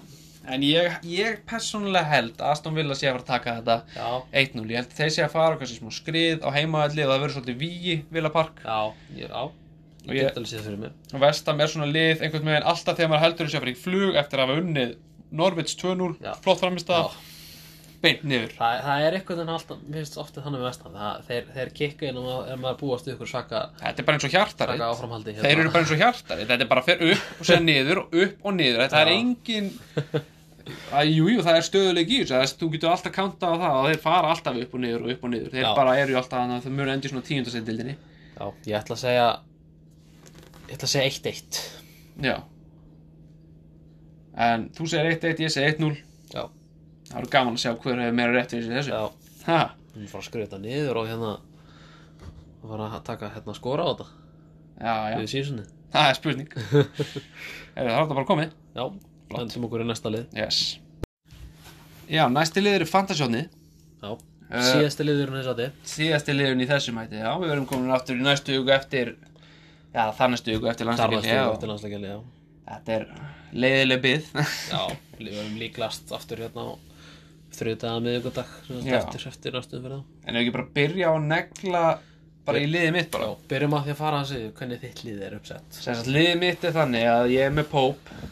En 0.49 0.63
ég, 0.65 0.95
ég 1.05 1.39
persónulega 1.49 2.09
held 2.09 2.39
að 2.41 2.51
Aston 2.55 2.77
Villa 2.77 2.95
sé 2.97 3.07
að 3.09 3.19
fara 3.19 3.23
að 3.23 3.31
taka 3.31 3.55
þetta 3.59 3.77
já, 3.95 4.07
1-0 4.43 4.63
Ég 4.73 4.79
held 4.81 4.95
þeir 4.99 5.11
sé 5.15 5.25
að 5.25 5.33
fara 5.35 5.59
kannski 5.61 5.77
smá 5.79 5.93
skrið 5.93 6.45
á 6.45 6.49
heimaðalli 6.55 7.05
og 7.05 7.11
það 7.13 7.23
verður 7.25 7.35
svolítið 7.37 7.59
vígi 7.63 7.95
Villa 8.17 8.31
Park. 8.33 8.61
Já, 8.65 8.79
ég, 9.19 9.29
já. 9.29 9.43
Og 10.09 10.13
Ég 10.15 10.23
get 10.25 10.37
alveg 10.39 10.49
séð 10.53 10.63
fyrir 10.65 10.79
mig 10.79 11.13
og 11.13 11.21
Vestam 11.21 11.59
er 11.61 11.69
svona 11.69 11.89
lið 11.91 12.21
einhvern 12.25 12.47
veginn 12.49 12.69
alltaf 12.71 12.97
þegar 12.97 13.11
maður 13.11 13.25
heldur 13.27 13.49
þessu 13.49 13.59
að 13.59 13.65
fara 13.65 13.73
í 13.75 13.81
flug 13.83 14.15
eftir 14.23 14.39
að 14.39 14.47
hafa 14.47 14.61
unnið 14.63 14.93
Norvits 15.39 15.75
2-0, 15.77 16.15
Já. 16.23 16.31
flott 16.41 16.61
framist 16.63 16.89
að 16.89 17.11
beint 18.01 18.21
niður. 18.23 18.53
Það, 18.55 18.77
það 18.85 19.03
er 19.05 19.15
eitthvað 19.17 19.41
en 19.43 19.49
alltaf, 19.53 19.79
mér 19.83 19.99
finnst 19.99 20.17
ofta 20.23 20.41
þannig 20.45 20.61
með 20.63 20.67
vestan 20.69 20.93
það, 20.95 21.17
þeir, 21.27 21.47
þeir 21.57 21.71
kikka 21.79 22.07
inn 22.09 22.19
og 22.21 22.47
er 22.49 22.61
maður 22.63 22.77
búast 22.79 23.09
ykkur 23.11 23.29
svaka, 23.29 23.61
Þetta 23.81 24.01
er 24.01 24.07
bara 24.07 24.17
eins 24.17 24.25
og 24.29 24.33
hjartarið 24.37 24.79
svaka 24.79 24.89
áframhaldi 24.95 25.33
hérna. 25.35 25.43
Þeir 25.45 25.61
eru 25.65 25.73
bara 25.75 25.83
eins 25.83 25.93
og 25.93 26.01
hjartarið, 26.01 26.47
þetta 26.53 26.65
er 26.65 26.71
bara 26.71 26.85
fer 26.87 27.03
upp 27.09 27.43
og 27.43 27.49
sér 27.51 27.61
niður 27.67 28.01
og 28.05 28.17
upp 28.23 28.47
og 28.49 28.55
niður. 28.55 28.81
Þetta 28.85 29.03
er 29.03 29.11
Já. 29.11 29.17
engin 29.19 29.69
að, 30.93 31.09
Jú, 31.13 31.25
það 31.45 31.55
er 31.59 31.65
stöðuleik 31.67 32.11
í 32.13 32.19
þessu 32.23 32.35
þess, 32.35 32.55
Þú 32.59 32.69
getur 32.73 32.91
alltaf 32.93 33.13
kantað 33.15 33.53
á 33.53 33.61
það 33.63 33.77
og 33.79 33.87
þeir 33.89 34.01
fara 34.03 34.31
alltaf 34.33 34.59
upp 34.63 34.73
og 34.75 34.83
niður 34.83 35.05
og 35.05 35.13
upp 35.13 35.25
og 35.27 35.33
niður. 35.33 35.51
Þeir 35.53 35.65
Já. 35.65 35.71
bara 35.77 35.95
eru 36.01 36.17
alltaf 36.19 36.37
þannig 36.39 36.57
að 36.59 36.65
þau 36.67 36.75
munu 36.79 36.93
endi 36.93 37.11
svona 37.11 37.27
tíundasendildinni 37.29 37.95
Já, 38.39 38.45
ég 38.69 38.77
ætla 38.79 38.95
að 38.97 39.01
segja 39.03 39.27
ég 40.69 40.75
ætla 40.77 40.89
að 40.89 40.93
segja 40.93 41.09
1-1 41.09 41.59
Já. 42.29 42.35
En 44.49 44.69
þú 44.77 44.89
segir 44.89 45.11
1-1, 45.17 45.43
ég 45.45 45.53
segir 45.53 45.75
1-0 45.75 45.91
Já, 46.33 46.43
Það 47.09 47.17
eru 47.23 47.33
gaman 47.33 47.57
að 47.57 47.63
sjá 47.63 47.73
hver 47.73 48.03
hefur 48.03 48.17
meira 48.19 48.35
rétt 48.35 48.53
fyrir 48.53 48.73
þessu. 48.77 48.93
Já, 48.93 49.29
Ha, 49.49 49.59
við 49.95 50.01
erum 50.03 50.09
fara 50.11 50.21
að 50.21 50.27
þetta 50.45 50.57
niður 50.61 50.97
og 50.99 51.07
hérna 51.09 51.29
og 52.59 52.65
fara 52.69 52.89
að 52.91 53.05
taka 53.07 53.29
hérna 53.33 53.55
skora 53.57 53.85
á 53.87 53.89
þetta. 53.89 54.07
Já, 54.79 54.93
já, 55.09 55.15
við 55.17 55.31
það 55.93 56.09
er 56.09 56.17
spurning. 56.19 56.51
Það 57.73 57.79
er 57.81 57.89
þetta 57.95 58.17
bara 58.17 58.27
komið? 58.29 58.51
Já, 58.75 58.83
hendum 59.35 59.67
okkur 59.69 59.85
í 59.85 59.89
næsta 59.89 60.11
lið. 60.13 60.25
Yes. 60.37 60.63
Já, 62.09 62.23
næsti 62.33 62.63
liður 62.65 62.87
er 62.87 62.89
Fantasjónið. 62.89 63.49
Já, 63.99 64.11
Eh, 64.49 64.65
síðasti 64.65 65.05
liðurinn 65.05 65.37
þess 65.37 65.49
að 65.51 65.59
þið 65.61 65.89
Síðasti 65.91 66.33
liðurinn 66.33 66.63
í 66.63 66.67
þessum 66.71 66.95
hætti 66.97 67.19
Já, 67.19 67.27
við 67.37 67.51
verðum 67.51 67.65
komin 67.69 67.91
aftur 67.93 68.17
í 68.17 68.23
næstu 68.25 68.55
hugu 68.57 68.71
eftir 68.73 69.11
Já, 69.93 70.07
það 70.17 70.31
næstu 70.33 70.55
hugu 70.55 70.69
eftir 70.71 70.89
já. 70.89 72.15
Þetta 72.69 72.95
er 72.95 73.05
leiðileg 73.53 74.01
byð 74.07 74.31
Já, 74.73 74.81
við 75.19 75.29
verum 75.35 75.59
líklast 75.61 76.15
aftur 76.17 76.41
hérna 76.41 76.65
á 76.65 76.69
þriðdaga 77.59 78.01
miðugundag 78.07 78.57
eftir, 78.97 79.27
eftir 79.29 79.57
næstum 79.59 79.85
fyrir 79.85 79.95
það 79.99 80.25
En 80.25 80.33
ef 80.33 80.41
ekki 80.41 80.55
bara 80.57 80.67
byrja 80.79 81.05
á 81.05 81.13
að 81.13 81.29
negla 81.29 81.85
bara 82.49 82.65
í 82.65 82.67
liðið 82.73 82.93
mitt 82.97 83.13
bara. 83.13 83.29
Já, 83.29 83.47
byrjum 83.53 83.77
á 83.77 83.79
því 83.85 83.93
að 83.93 84.01
fara 84.01 84.23
að 84.23 84.29
segja 84.33 84.51
hvernig 84.57 84.81
þitt 84.81 85.05
lið 85.05 85.23
er 85.27 85.37
uppsett. 85.37 85.77
Sem 85.77 86.03
liðið 86.09 86.37
mitt 86.41 86.65
er 86.65 86.77
þannig 86.79 87.09
að 87.13 87.31
ég 87.35 87.45
er 87.45 87.53
með 87.53 87.69
Pope 87.69 88.29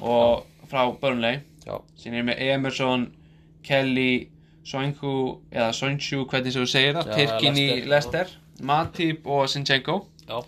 og 0.00 0.46
frá 0.70 0.82
Burnley 1.00 1.40
Já, 1.66 1.80
Síðan 1.98 2.18
er 2.20 2.26
með 2.28 2.40
Emerson, 2.46 3.06
Kelly, 3.66 4.28
Soinku 4.66 5.12
eða 5.50 5.72
Soinchu, 5.74 6.24
hvernig 6.30 6.52
sem 6.54 6.62
þú 6.62 6.70
segir 6.70 6.94
það, 6.94 7.10
Pirkin 7.16 7.58
í 7.58 7.66
Leicester, 7.90 8.30
Matip 8.62 9.26
og 9.26 9.48
Sinchenko. 9.50 9.96
já 10.28 10.38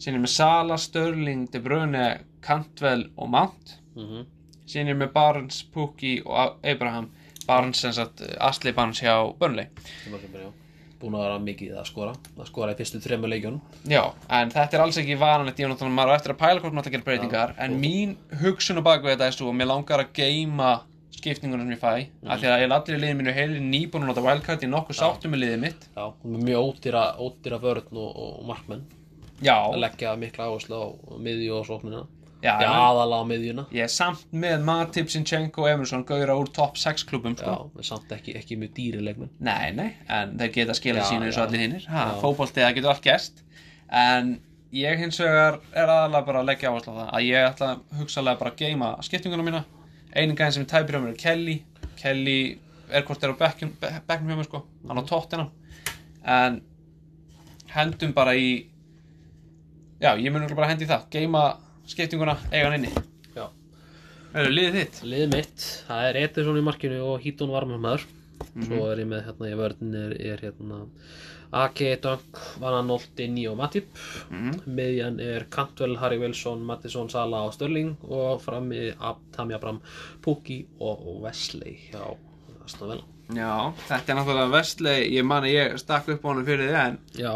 Síðan 0.00 0.16
er 0.18 0.24
með 0.24 0.32
Sala, 0.34 0.76
Störling, 0.80 1.44
De 1.52 1.60
Bruyne, 1.62 2.04
Cantwell 2.42 3.06
og 3.16 3.30
Mount. 3.30 3.76
mm 3.96 4.26
Síðan 4.70 4.86
er 4.88 4.94
ég 4.94 4.98
með 5.04 5.12
Barnes, 5.12 5.62
Pukki 5.74 6.20
og 6.26 6.58
Abraham. 6.62 7.08
Barnes 7.46 7.78
sem 7.82 7.92
sagt, 7.92 8.20
Asli 8.38 8.70
Barnes 8.72 9.00
hjá 9.02 9.16
Burnley. 9.38 9.66
sem 10.04 10.14
að 10.14 10.20
kemur, 10.26 10.40
já 10.40 10.50
Búin 11.00 11.16
að 11.16 11.24
vera 11.24 11.40
mikið 11.40 11.78
að 11.80 11.88
skora 11.88 12.12
að 12.12 12.48
skora 12.50 12.74
í 12.74 12.78
fyrstu 12.78 13.00
þremur 13.00 13.32
leikjunum. 13.32 13.60
Já, 13.88 14.02
en 14.36 14.52
þetta 14.52 14.76
er 14.76 14.84
alls 14.84 15.00
ekki 15.00 15.16
vananlegt, 15.20 15.62
ég 15.62 15.70
náttúrulega 15.70 15.96
maður 15.96 16.18
eftir 16.18 16.34
að 16.34 16.40
pæla 16.42 16.60
hvort 16.60 16.76
maður 16.76 16.84
ætla 16.84 16.92
að 16.92 16.96
gera 16.98 17.08
breytingar, 17.08 17.54
en 17.64 17.80
mín 17.80 18.14
hugsun 18.42 18.80
á 18.80 18.82
baku 18.84 19.08
þetta 19.08 19.30
er 19.30 19.36
svo, 19.38 19.54
mér 19.56 19.70
langar 19.72 20.04
að 20.04 20.12
geima 20.20 20.70
skiptingunum 21.16 21.66
sem 21.66 21.74
ég 21.74 21.80
fæ, 21.80 21.94
af 22.28 22.40
því 22.40 22.50
að 22.52 22.62
ég 22.62 22.68
er 22.68 22.76
allir 22.76 22.96
í 22.96 23.00
liðið 23.00 23.18
mínu 23.18 23.36
heilir 23.36 23.64
nýbúin 23.64 24.04
að 24.04 24.12
nota 24.12 24.24
wildcard, 24.28 24.62
er 24.64 24.72
nokkuð 24.72 25.00
sáttum 25.00 25.34
með 25.34 25.42
liðið 25.44 25.60
mitt. 25.64 25.88
Já, 25.96 26.04
og 26.06 26.38
mjög 26.46 26.68
ódýra, 26.68 27.02
ódýra 27.20 27.58
vörn 27.64 28.00
og, 28.04 28.22
og 28.24 28.46
markmenn. 28.48 28.86
Já, 29.40 29.56
að 29.56 29.80
leggja 29.86 30.14
mikla 30.20 30.48
áherslu 30.48 30.80
á 30.80 30.86
miðju 31.16 31.56
og 31.56 31.68
sóknina 31.68 32.04
já, 32.42 32.52
Já, 32.56 32.62
já. 32.64 32.68
aðalega 32.72 33.20
á 33.20 33.24
miðjuna 33.30 33.64
Ég 33.76 33.82
er 33.84 33.92
samt 33.92 34.26
með 34.32 34.62
Matip, 34.64 35.10
Sinchenko 35.12 35.62
og 35.66 35.68
Emerson 35.72 36.04
gauðra 36.08 36.36
úr 36.40 36.48
topp 36.56 36.76
6 36.80 37.04
klubum, 37.10 37.34
Já, 37.36 37.42
sko. 37.54 37.70
en 37.76 37.88
samt 37.90 38.12
ekki, 38.16 38.34
ekki 38.40 38.56
mjög 38.60 38.72
dýri 38.78 39.02
leikmenn 39.04 39.30
Nei, 39.40 39.72
nei, 39.76 39.88
en 40.08 40.36
þeir 40.40 40.52
geta 40.54 40.76
skilað 40.78 41.02
Já, 41.04 41.08
sínu 41.10 41.28
eins 41.28 41.36
og 41.36 41.42
já. 41.42 41.46
allir 41.48 41.64
hinnir. 41.66 41.84
Ha, 41.90 42.04
Já. 42.10 42.20
fótboltið, 42.22 42.64
það 42.64 42.74
getur 42.78 42.92
allt 42.94 43.04
gerst. 43.04 43.42
En 43.90 44.32
ég 44.72 44.98
hins 45.02 45.18
vegar 45.20 45.60
er 45.74 45.90
aðalega 45.90 46.26
bara 46.30 46.40
að 46.44 46.48
leggja 46.52 46.70
áherslu 46.72 46.92
á 46.94 46.98
það 47.00 47.12
að 47.18 47.28
ég 47.28 47.46
ætla 47.50 47.70
hugsalega 47.98 48.38
bara 48.38 48.50
að 48.54 48.60
geima 48.64 48.90
skiptinguna 49.02 49.42
mína. 49.46 49.64
Einu 50.14 50.34
gæðin 50.38 50.52
sem 50.56 50.62
er 50.66 50.70
tæpir 50.72 50.96
á 50.96 51.00
mér 51.02 51.12
er 51.14 51.20
Kelly. 51.20 51.56
Kelly 52.00 52.38
er 52.90 53.02
hvort 53.06 53.22
er 53.22 53.30
á 53.34 53.38
bekknum 53.38 54.30
hjá 54.30 54.36
mér 54.40 54.46
sko, 54.48 54.64
hann 54.88 54.98
á 54.98 55.04
tóttina. 55.10 55.48
En 56.24 56.60
hendum 57.74 58.12
bara 58.14 58.32
í, 58.34 58.66
já, 60.02 60.14
ég 60.18 60.32
mun 60.34 60.46
bara 60.54 60.70
hendi 60.72 60.86
í 60.86 60.90
það, 60.90 61.04
geima 61.14 61.42
skiptinguna, 61.90 62.36
eiga 62.52 62.70
hann 62.70 62.78
inni. 62.80 62.92
Já 63.36 63.48
Það 64.30 64.40
eru 64.44 64.54
liðið 64.54 64.76
þitt. 64.80 64.98
Lið 65.10 65.26
mitt, 65.34 65.66
það 65.88 66.08
er 66.10 66.18
Ederson 66.24 66.58
í 66.60 66.64
markinu 66.70 67.00
og 67.10 67.20
Hítón 67.24 67.50
varmumæður 67.54 68.06
Mhm. 68.40 68.64
Svo 68.66 68.86
er 68.90 68.96
ég 69.02 69.06
með 69.10 69.26
hérna 69.26 69.48
í 69.50 69.56
vörðin 69.58 69.94
er, 70.00 70.12
er 70.32 70.38
hérna 70.40 70.76
Ake, 71.52 71.90
Dunk, 72.00 72.38
Van 72.58 72.72
Anolt, 72.78 73.10
Dinni 73.18 73.44
og 73.50 73.58
Matip 73.58 73.84
Mhm. 74.30 74.62
Miðjan 74.66 75.20
er 75.20 75.44
Cantwell, 75.50 75.96
Harry 75.98 76.16
Wilson, 76.18 76.62
Mattisson, 76.64 77.10
Sala 77.10 77.42
og 77.44 77.52
Störling 77.52 77.96
og 78.08 78.40
frammi 78.40 78.94
Ab, 78.98 79.18
Tammy 79.32 79.52
Abram, 79.54 79.80
Pukki 80.22 80.64
og, 80.80 81.20
Wesley 81.20 81.76
hjá 81.92 82.16
Aston 82.64 82.88
Villa 82.94 83.04
Já, 83.36 83.72
þetta 83.88 84.12
er 84.12 84.16
náttúrulega 84.18 84.50
vestlei, 84.54 84.96
ég 85.14 85.24
man 85.24 85.44
að 85.46 85.52
ég 85.54 85.76
stakk 85.78 86.08
upp 86.14 86.24
á 86.24 86.28
hann 86.32 86.44
fyrir 86.48 86.70
þið 86.70 86.78
en 86.80 86.98
Já, 87.20 87.32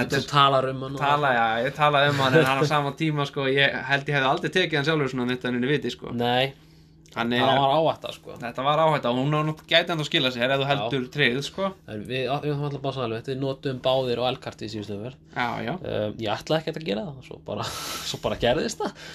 er- 0.00 0.10
þú 0.12 0.20
talar 0.30 0.68
um 0.70 0.82
hann 0.86 0.96
tala, 1.00 1.30
já, 1.36 1.46
ég 1.68 1.74
talaði 1.78 2.10
um 2.12 2.20
hann 2.24 2.34
en 2.40 2.44
hann 2.50 2.60
á 2.60 2.66
sama 2.68 2.92
tíma 2.98 3.26
sko, 3.30 3.46
ég 3.48 3.78
held 3.88 4.04
ég 4.10 4.18
hefði 4.18 4.30
aldrei 4.32 4.50
tekið 4.58 4.76
hann 4.80 4.88
sjálfur 4.90 5.12
svona 5.14 5.28
nýtt 5.32 5.46
að 5.46 5.52
henni 5.54 5.70
viti 5.70 5.90
sko. 5.94 6.12
Nei, 6.12 6.52
Þannig 7.14 7.42
það 7.44 7.52
að 7.52 7.60
var 7.62 7.74
áætta 7.78 8.12
sko. 8.16 8.36
Þetta 8.40 8.64
var 8.66 8.80
áhætta 8.82 9.10
og 9.12 9.18
hún 9.20 9.50
gæti 9.70 9.92
hann 9.92 10.02
að 10.02 10.08
skila 10.08 10.32
sér 10.34 10.54
ef 10.54 10.62
þú 10.62 10.68
heldur 10.70 11.04
tryggð 11.14 11.44
sko. 11.46 11.70
En 11.90 12.02
við, 12.08 12.26
við 12.42 12.88
sannlega, 12.96 13.22
við 13.28 13.38
notum 13.38 13.80
báðir 13.84 14.22
og 14.22 14.28
elkarti 14.32 14.66
í 14.66 14.72
síðustu 14.72 14.98
já, 15.04 15.74
um, 15.76 16.16
Ég 16.18 16.34
ætlaði 16.34 16.58
ekki 16.58 16.74
að 16.74 16.88
gera 16.88 17.06
það, 17.06 17.22
svo 17.28 17.40
bara, 17.46 17.68
svo 18.10 18.20
bara 18.24 18.40
gerðist 18.42 18.82
það. 18.82 19.06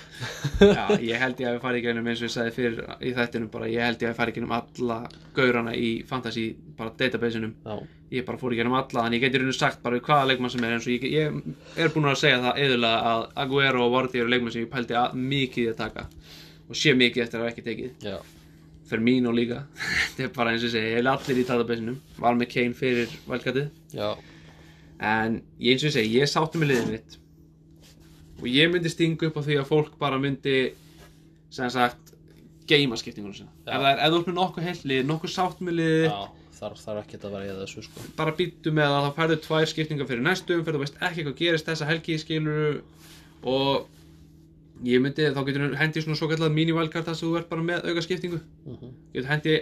Já, 0.64 0.86
ég 1.10 1.24
held 1.26 1.44
ég 1.44 1.50
að 1.50 1.58
við 1.58 1.62
farið 1.68 1.82
í 1.82 1.86
gænum 1.88 2.10
eins 2.12 2.24
og 2.24 2.30
ég 2.30 2.36
sagði 2.38 2.56
fyrir 2.56 2.82
í 3.00 3.14
þættinum 3.20 3.54
bara, 3.54 3.72
ég 3.72 3.88
held 3.88 4.00
ég 4.00 4.10
að 4.10 4.14
við 4.14 4.20
farið 4.22 4.36
í 4.36 4.40
gænum 4.40 4.58
alla 4.60 5.00
gaurana 5.36 5.76
í 5.76 5.90
fantasy 6.08 6.46
bara 6.80 6.94
databaseunum 7.00 7.56
Já, 7.66 7.76
ég 8.16 8.26
bara 8.28 8.40
fór 8.42 8.56
í 8.56 8.60
gænum 8.60 8.78
alla, 8.80 9.06
þannig 9.06 9.20
ég 9.20 9.26
geti 9.28 9.42
rauninu 9.42 9.56
sagt 9.56 9.84
bara 9.84 10.00
við 10.00 10.08
hvaða 10.08 10.30
leikmann 10.32 10.54
sem 10.54 10.64
er 10.66 10.76
eins 10.76 10.88
og 10.88 10.96
ég, 10.96 11.08
ég 11.14 11.84
er 11.84 11.92
búin 11.94 12.10
að 12.10 12.22
segja 12.24 12.42
það 12.44 12.62
eðurlega 12.66 13.14
að 13.14 13.26
Aguero 13.44 13.86
og 13.86 13.94
Vardy 13.96 14.24
eru 14.24 14.34
leikmann 14.34 14.56
sem 14.56 14.66
ég 14.66 14.72
pældi 14.74 15.04
mikið 15.30 15.72
að 15.74 15.80
taka 15.84 16.08
og 16.70 16.78
sé 16.78 16.94
mikið 16.98 17.24
eftir 17.26 17.40
að 17.40 17.46
hafa 17.46 17.54
ekki 17.54 17.66
tekið. 17.66 17.94
Já, 18.06 18.18
Firmino 18.90 19.34
líka. 19.36 19.64
Þetta 20.16 20.28
er 20.28 20.36
bara 20.36 20.54
eins 20.54 20.66
og 20.68 20.74
segi, 20.74 20.92
ég 20.94 21.02
er 21.02 21.12
allir 21.12 21.42
í 21.42 21.48
databaseunum 21.48 21.98
var 22.20 22.38
með 22.38 22.52
Kane 22.56 22.78
fyrir 22.78 23.16
valgatið 23.30 23.72
en 25.00 25.40
ég 25.64 25.76
eins 25.76 25.88
og 25.88 25.96
segi, 25.96 26.14
ég 26.20 26.30
sáttu 26.30 26.62
með 26.62 26.74
liðið 26.74 26.94
mitt. 26.94 27.18
Og 28.40 28.48
ég 28.52 28.72
myndi 28.72 28.92
stinga 28.92 29.30
upp 29.30 29.40
á 29.40 29.46
því 29.46 29.60
að 29.60 29.70
fólk 29.70 29.98
bara 30.00 30.20
myndi 30.22 30.58
sem 31.54 31.72
sagt 31.74 32.14
geima 32.70 32.98
skiptingunum 33.00 33.34
sinna 33.34 33.50
ef 33.66 33.80
það 33.82 33.88
er, 33.90 34.02
ef 34.06 34.12
þú 34.12 34.18
ert 34.20 34.28
með 34.30 34.36
nokkuð 34.38 34.68
heilt 34.68 34.84
lið, 34.86 35.00
nokkuð 35.10 35.32
sátt 35.34 35.64
með 35.66 35.80
liðið 35.80 36.04
já 36.06 36.20
Þarf, 36.60 36.80
þarf 36.84 37.06
ekki 37.06 37.20
að 37.22 37.34
vera 37.38 37.46
í 37.48 37.52
þessu 37.56 37.82
sko. 37.86 38.02
Bara 38.18 38.34
býttu 38.36 38.72
með 38.76 38.92
að 38.92 39.06
það 39.06 39.14
færðu 39.16 39.36
tvær 39.46 39.70
skiptingar 39.72 40.08
fyrir 40.10 40.24
næstu 40.26 40.58
umferð, 40.58 40.76
þú 40.76 40.82
veist 40.84 40.98
ekki 41.08 41.24
hvað 41.24 41.38
gerist 41.40 41.70
þessa 41.70 41.88
helgi 41.88 42.18
skilur 42.20 42.82
og 43.48 43.86
ég 44.88 45.02
myndi, 45.04 45.28
þá 45.36 45.42
getur 45.48 45.76
hendi 45.80 46.04
svona 46.04 46.20
svo 46.20 46.30
kallað 46.32 46.56
mini-valkart 46.56 47.10
þar 47.10 47.18
sem 47.20 47.28
þú 47.28 47.40
ert 47.40 47.50
bara 47.50 47.66
með 47.66 47.90
auka 47.90 48.02
skiptingu 48.06 48.40
mm 48.40 48.76
-hmm. 48.76 48.94
getur 49.14 49.30
hendi 49.30 49.56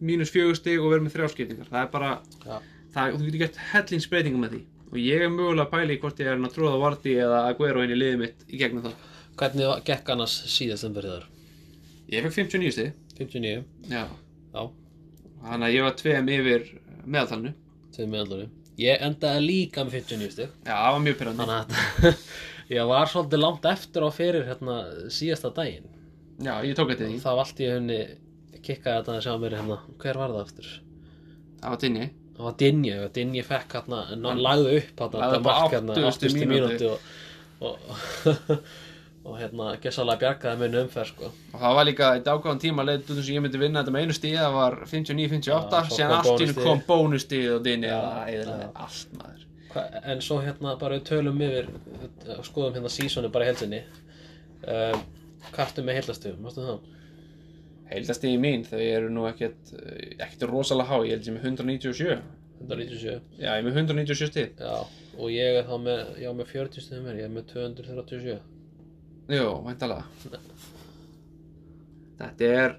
mínus 0.00 0.30
fjögur 0.30 0.56
stig 0.56 0.80
og 0.80 0.92
verið 0.92 1.06
með 1.06 1.14
þrjá 1.14 1.28
skiptingar. 1.32 1.70
Það 1.70 1.82
er 1.82 1.90
bara, 1.92 2.10
Já, 2.44 2.58
það, 2.94 3.14
þú 3.18 3.24
getur 3.24 3.40
gett 3.44 3.56
hellingsbreytingum 3.72 4.40
með 4.40 4.52
því. 4.52 4.62
Og 4.88 4.98
ég 4.98 5.22
er 5.22 5.28
mögulega 5.28 5.78
að 5.78 5.90
í 5.92 5.98
hvort 6.00 6.20
ég 6.20 6.26
er 6.26 6.38
að 6.38 6.54
tróða 6.54 6.78
Vardy 6.80 7.14
eða 7.14 7.48
Aguero 7.48 7.82
inn 7.82 7.90
í 7.90 7.98
liðið 7.98 8.18
mitt 8.18 8.44
í 8.48 8.58
gegnum 8.58 8.82
það. 8.82 8.94
Hvernig 9.36 9.84
gekk 9.84 10.08
annars 10.08 10.36
síðast 10.46 10.84
um 10.84 10.94
fyrir 10.94 11.10
þar? 11.10 11.26
ég 12.08 12.24
fekk 12.24 12.34
59 12.48 12.72
stig. 12.72 12.92
59, 13.18 13.64
já. 13.90 14.04
já, 14.54 14.62
þannig 15.42 15.66
að 15.66 15.74
ég 15.74 15.84
var 15.84 15.96
tveim 15.98 16.30
yfir 16.32 16.68
meðaltalinu. 17.04 17.52
Tveim 17.96 18.14
meðalari 18.14 18.46
Ég 18.78 19.02
endaði 19.02 19.42
líka 19.42 19.82
með 19.84 19.96
59 19.98 20.34
stig. 20.36 20.52
Já, 20.62 20.72
það 20.76 20.92
var 20.94 21.02
mjög 21.02 21.16
pyrrandi 21.18 21.46
að 21.50 21.72
ég 22.72 22.88
var 22.88 23.10
svolítið 23.10 23.42
langt 23.42 23.68
eftir 23.68 24.04
á 24.04 24.10
fyrir 24.12 24.46
hérna 24.48 24.78
síðasta 25.12 25.52
daginn 25.56 25.88
já, 26.38 26.54
ég 26.64 26.76
tók 26.76 26.92
þetta 26.92 27.08
því, 27.08 27.20
Þá 27.24 27.30
allt 27.34 27.62
í 27.62 27.68
henni 27.70 28.00
kikkaði 28.58 28.96
þetta 29.00 29.14
að 29.16 29.22
sjá 29.26 29.36
mér 29.42 29.56
hérna 29.58 29.78
Hver 30.02 30.20
var 30.20 30.34
það 30.34 30.42
aftur? 30.46 30.72
það 31.62 31.70
var 31.74 31.84
tinni 31.84 32.10
Það 32.38 32.44
var 32.46 32.58
Dinje, 32.60 32.98
og 33.02 33.08
Dinje 33.16 33.42
fekk 33.42 33.72
hérna, 33.74 34.02
hann 34.12 34.42
lagði 34.44 34.76
upp 34.78 35.00
hérna, 35.02 35.22
Lagði 35.24 35.38
þetta 35.38 35.40
upp 35.40 35.48
á 35.48 35.48
mark 35.48 35.72
hérna, 35.74 35.96
80. 35.96 36.12
80. 36.12 36.36
mínútu. 36.38 36.52
mínútu 36.52 36.90
og, 36.92 37.00
og, 37.66 38.52
og 39.28 39.40
hérna 39.40 39.72
gessalega 39.82 40.22
bjargaði 40.22 40.60
minni 40.62 40.80
umferð 40.84 41.10
sko. 41.10 41.32
og 41.52 41.58
það 41.64 41.76
var 41.80 41.88
líka 41.88 42.12
í 42.14 42.22
dágáðan 42.28 42.62
tíma 42.62 42.86
leiðið 42.86 43.10
út 43.16 43.24
sem 43.24 43.34
ég 43.34 43.44
myndi 43.44 43.62
vinna 43.64 43.82
þetta 43.82 43.96
með 43.96 44.06
einu 44.06 44.16
stíð 44.20 44.38
það 44.38 44.56
var 44.60 44.78
59-58 44.92 45.50
Já, 45.50 45.88
svo 45.88 45.98
síðan 45.98 46.16
allt 46.20 46.44
í 46.46 46.48
kom 46.60 46.84
bónustíð 46.86 47.50
og 47.56 47.66
já. 47.66 47.98
allt 48.86 49.18
maður 49.18 49.47
En 49.76 50.22
svo 50.24 50.38
hérna 50.40 50.76
bara 50.80 51.00
tölum 51.04 51.40
yfir 51.44 51.68
uh, 51.68 52.38
skoðum 52.46 52.78
hérna 52.78 52.92
sísoni 52.92 53.28
bara 53.32 53.48
helsinni 53.50 53.82
um, 54.64 55.02
Kartu 55.54 55.84
með 55.84 56.00
heilastum, 56.00 56.38
mástu 56.42 56.64
það? 56.64 56.80
Heildastíði 57.88 58.40
mín, 58.42 58.64
þau 58.68 58.80
eru 58.82 59.12
nú 59.12 59.24
ekkert, 59.28 59.70
eh, 59.78 60.10
ekkert 60.18 60.44
rosalega 60.50 60.90
há, 60.90 60.98
ég 61.06 61.14
held 61.14 61.28
sem 61.28 61.38
197. 61.40 62.18
197 62.58 63.38
Já, 63.38 63.52
ég 63.54 63.60
er 63.60 63.64
með 63.64 63.78
197 63.78 64.28
stíð. 64.28 64.60
Já, 64.60 65.06
og 65.16 65.30
ég 65.32 65.60
er 65.60 65.68
þá 65.68 65.76
með, 65.86 66.02
já, 66.20 66.28
með 66.36 66.50
40 66.52 66.84
stuðum 66.84 67.06
mér, 67.08 67.20
ég 67.22 67.28
er 67.28 67.32
með 67.36 67.46
237 67.54 68.36
Jú, 69.28 69.48
væntalega. 69.64 70.04
Þetta 72.18 72.52
er, 72.58 72.76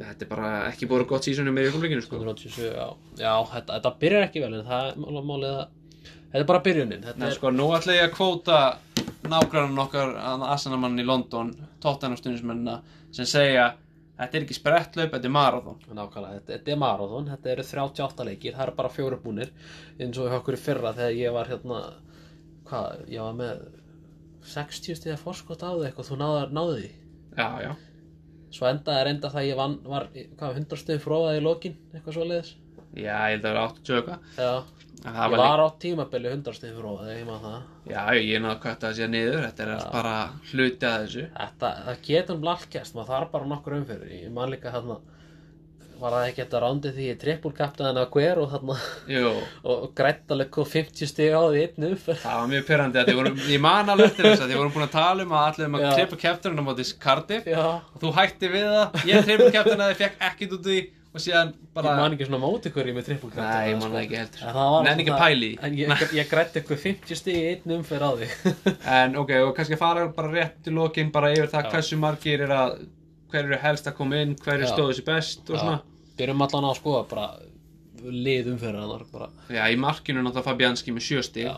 þetta 0.00 0.24
er 0.26 0.30
bara 0.30 0.50
ekki 0.70 0.88
búið 0.90 1.06
gott 1.10 1.26
sísonum 1.28 1.54
með 1.56 1.68
ykkurleikinu, 1.70 2.04
sko. 2.04 2.20
287, 2.22 2.70
já 2.72 2.86
Já, 3.20 3.34
þetta, 3.52 3.76
þetta 3.76 3.92
byrjar 4.04 4.26
ekki 4.28 4.42
vel 4.44 4.54
en 4.58 4.66
það 4.68 4.88
er 4.90 5.28
málið 5.28 5.50
að 5.58 5.76
Þetta 6.30 6.40
er 6.44 6.48
bara 6.52 6.62
byrjunin 6.64 7.04
Þetta 7.04 7.20
Nei, 7.20 7.28
er, 7.28 7.36
sko, 7.36 7.50
nú 7.50 7.66
ætla 7.74 7.96
ég 7.96 8.06
að 8.06 8.14
kvóta 8.14 8.58
nágrannan 9.30 9.82
okkar 9.82 10.12
Asanamann 10.54 11.00
í 11.02 11.06
London, 11.06 11.50
tóttanarstunismennina, 11.82 12.76
sem 13.14 13.28
segja 13.28 13.66
Þetta 14.20 14.36
er 14.36 14.44
ekki 14.44 14.56
sprettlaup, 14.58 15.12
þetta 15.14 15.28
er 15.30 15.32
marathon. 15.34 15.78
nákvæmlega, 15.90 16.38
þetta, 16.38 16.52
þetta 16.54 16.72
er 16.74 16.80
marathon 16.84 17.28
Þetta 17.32 17.52
eru 17.54 17.66
38 17.72 18.26
leikir, 18.30 18.56
það 18.56 18.66
eru 18.68 18.76
bara 18.78 18.94
fjóru 18.94 19.20
búnir 19.24 19.52
eins 19.98 20.20
og 20.20 20.32
okkur 20.40 20.56
í 20.58 20.60
fyrra 20.60 20.94
þegar 20.96 21.18
ég 21.18 21.36
var 21.36 21.50
hérna 21.50 21.82
Hvað, 22.70 23.04
ég 23.10 23.24
var 23.26 23.38
með 23.40 23.62
60 24.54 24.96
stiða 25.00 25.18
forskot 25.20 25.64
á 25.66 25.70
þig 25.74 25.88
eitthvað, 25.90 26.10
þú 26.12 26.20
náðu 26.20 26.74
því 26.78 26.90
Já, 27.36 27.48
já. 27.64 27.72
Svo 28.50 28.66
endaði 28.70 29.06
reynda 29.06 29.30
það 29.30 29.40
að 29.42 29.48
ég 29.48 29.58
vann, 29.60 29.78
var, 29.86 30.06
hvað, 30.40 30.58
100 30.60 30.80
stiðum 30.82 31.02
fróðað 31.04 31.38
í 31.38 31.42
lokin, 31.46 31.76
eitthvað 31.94 32.16
svoleiðis. 32.18 32.52
Já, 32.90 33.02
ég 33.06 33.34
held 33.36 33.44
að 33.44 33.48
það 33.48 33.58
var 33.58 33.74
80 33.74 33.98
eitthvað. 34.00 34.30
Já, 34.40 34.52
En 35.00 35.14
ég 35.16 35.30
var, 35.32 35.40
var 35.40 35.62
á 35.64 35.68
tímabili 35.80 36.28
100 36.34 36.56
stiðum 36.58 36.80
fróðað, 36.82 37.12
ég 37.14 37.28
maður 37.28 37.44
það. 37.46 37.60
Já, 37.88 38.00
ég 38.18 38.34
er 38.36 38.42
náttúrulega 38.44 38.50
að 38.50 38.64
kvæta 38.64 38.88
það 38.88 38.98
sér 38.98 39.12
niður, 39.14 39.38
þetta 39.46 39.64
er 39.66 39.86
bara 39.94 40.16
hluti 40.50 40.88
að 40.90 41.04
þessu. 41.04 41.24
Þetta, 41.38 41.70
það 41.86 42.02
getur 42.10 42.36
um 42.36 42.50
allt 42.52 42.76
maður 42.98 43.12
þarf 43.14 43.32
bara 43.36 43.50
nokkur 43.54 43.76
umfyrir 43.78 44.12
Ég 44.18 44.34
man 44.34 44.52
líka 44.52 44.74
hérna 44.74 44.98
var 46.00 46.16
það 46.16 46.26
ekki 46.28 46.42
þetta 46.42 46.60
rándið 46.64 46.94
því 46.98 47.08
ég 47.08 47.18
trippulkaptaðin 47.24 48.00
að 48.02 48.14
hver 48.16 48.40
og 48.42 48.54
þarna 48.54 48.76
og 49.72 49.88
grætt 49.98 50.34
alveg 50.34 50.52
hvað 50.54 50.70
50 50.76 51.10
stig 51.10 51.34
á 51.36 51.42
því 51.42 51.64
einn 51.66 51.88
umferð 51.90 52.22
það 52.24 52.38
var 52.40 52.52
mjög 52.54 52.68
pyrrandi 52.70 53.02
að 53.02 53.10
þið 53.10 53.20
voru, 53.20 53.34
ég 53.50 53.64
man 53.64 53.92
alveg 53.94 54.12
eftir 54.12 54.30
þess 54.30 54.44
að 54.44 54.54
þið 54.54 54.62
voru 54.62 54.74
búin 54.76 54.86
að 54.86 54.94
tala 54.96 55.26
um 55.26 55.34
að 55.36 55.50
allir 55.50 55.70
um 55.70 55.76
að 55.78 55.84
Já. 55.86 55.90
klippa 55.98 56.22
kæfturinn 56.24 56.62
á 56.62 56.68
móti 56.70 56.88
Cardiff 57.00 57.52
og 57.56 58.00
þú 58.00 58.14
hætti 58.16 58.54
við 58.54 58.72
það, 58.76 59.04
ég 59.10 59.20
að 59.20 59.84
þið 59.84 60.00
fekk 60.00 60.26
ekkit 60.30 60.56
út 60.56 60.66
því 60.70 60.80
og 61.10 61.18
síðan 61.18 61.50
ég 61.50 61.74
bara... 61.74 61.96
man 61.98 62.14
ekki 62.14 62.26
svona 62.28 62.40
móti 62.42 62.70
hverju 62.70 62.94
með 62.94 63.08
trippulkaptaðin 63.08 63.64
Nei, 63.64 63.70
ég 63.72 63.80
man 63.80 63.94
það 63.94 64.04
ekki 64.04 64.18
heldur. 64.20 64.58
Nenni 64.86 65.04
ekki 65.04 65.16
pæli 65.18 65.48
í. 65.48 65.56
En 65.66 65.78
ég, 65.78 66.04
ég 66.14 66.30
grætti 66.30 66.60
eitthvað 66.60 66.82
50 66.84 67.18
stig 67.18 67.38
í 67.38 67.48
einn 67.50 67.74
umferð 67.80 68.06
á 68.06 68.12
því 68.20 68.54
En 69.00 69.18
ok, 69.18 69.32
og 69.48 69.52
kannski 69.56 69.78
fara 69.80 70.06
bara 70.14 70.30
rétt 70.30 70.60
til 70.66 70.76
lokin 70.78 71.10
bara 71.14 71.32
yfir 71.34 71.50
það 71.50 71.70
hversu 71.74 71.98
margir 71.98 72.46
er 72.46 72.54
að 72.54 72.76
hver 73.30 73.46
eru 73.46 73.58
helst 73.62 73.90
að 73.90 73.96
koma 73.98 74.22
inn, 74.22 74.36
hver 74.38 74.58
eru 74.58 74.68
Já. 74.68 74.74
stóðu 74.74 74.98
sér 74.98 75.08
best 75.10 75.50
og 75.50 75.56
svona. 75.56 75.80
Byrjum 76.20 76.46
allan 76.46 76.68
að 76.70 76.78
skoða 76.80 77.02
bara 77.10 77.26
lið 78.00 78.52
umferðanar 78.54 79.04
bara. 79.12 79.28
Já, 79.52 79.64
í 79.68 79.76
markinu 79.80 80.22
náttúrulega 80.24 80.46
Fabianski 80.48 80.94
með 80.96 81.06
sjö 81.08 81.24
stig. 81.26 81.48
Já, 81.48 81.56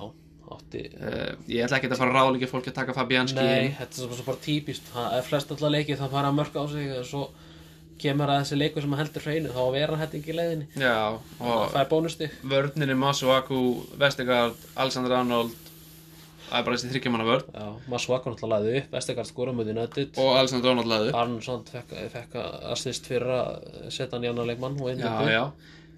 átti 0.52 0.82
Uh, 1.02 1.32
ég 1.50 1.64
ætla 1.64 1.78
ekki 1.78 1.88
að 1.90 1.98
fara 2.00 2.12
að 2.12 2.16
ráðleika 2.18 2.48
fólki 2.50 2.70
að 2.72 2.76
taka 2.76 2.94
Fabianski 2.96 3.40
Nei, 3.40 3.70
þetta 3.78 4.02
er 4.04 4.10
svo, 4.16 4.24
bara 4.26 4.40
típist 4.44 4.90
Það 4.92 5.14
er 5.16 5.24
flest 5.26 5.50
alltaf 5.54 5.72
leikið 5.72 5.98
það 6.02 6.12
fara 6.16 6.32
mörg 6.36 6.58
á 6.58 6.64
sig 6.72 6.90
og 6.98 7.06
svo 7.08 7.22
kemur 8.02 8.30
að 8.32 8.40
þessi 8.42 8.58
leikur 8.58 8.84
sem 8.84 8.94
heldur 8.98 9.24
hreinu 9.26 9.52
þá 9.54 9.60
vera 9.74 9.94
hann 9.94 10.02
hætti 10.02 10.20
ekki 10.20 10.34
leiðinni. 10.36 10.66
Já, 10.80 10.96
og 11.14 11.60
það 11.72 11.78
er 11.82 11.90
bónusti 11.92 12.28
vörninni 12.52 12.96
Masuaku, 12.98 13.60
Vestegard, 14.00 14.58
Alexander 14.74 15.14
Arnold, 15.20 15.54
það 16.52 16.58
er 16.60 16.66
bara 16.68 16.78
þessi 16.78 16.90
Já, 17.48 17.66
maður 17.88 18.04
svakar 18.04 18.34
náttúrulega 18.34 18.52
lagði 18.52 18.74
upp 18.82 18.96
Vestegard 18.96 19.30
skora 19.30 19.54
mútið 19.56 19.78
nöttið 19.78 20.20
og 20.22 20.32
Alexander 20.36 20.72
Arnold 20.74 20.90
laðu. 20.92 21.12
Arnsson 21.22 21.64
fekk, 21.72 21.94
fekk 22.12 22.38
assist 22.74 23.08
fyrir 23.08 23.32
að 23.38 23.70
setja 23.88 24.12
hann 24.16 24.26
í 24.26 24.32
annar 24.32 24.50
leikmann 24.52 24.76
og 24.78 24.92
já. 25.32 25.44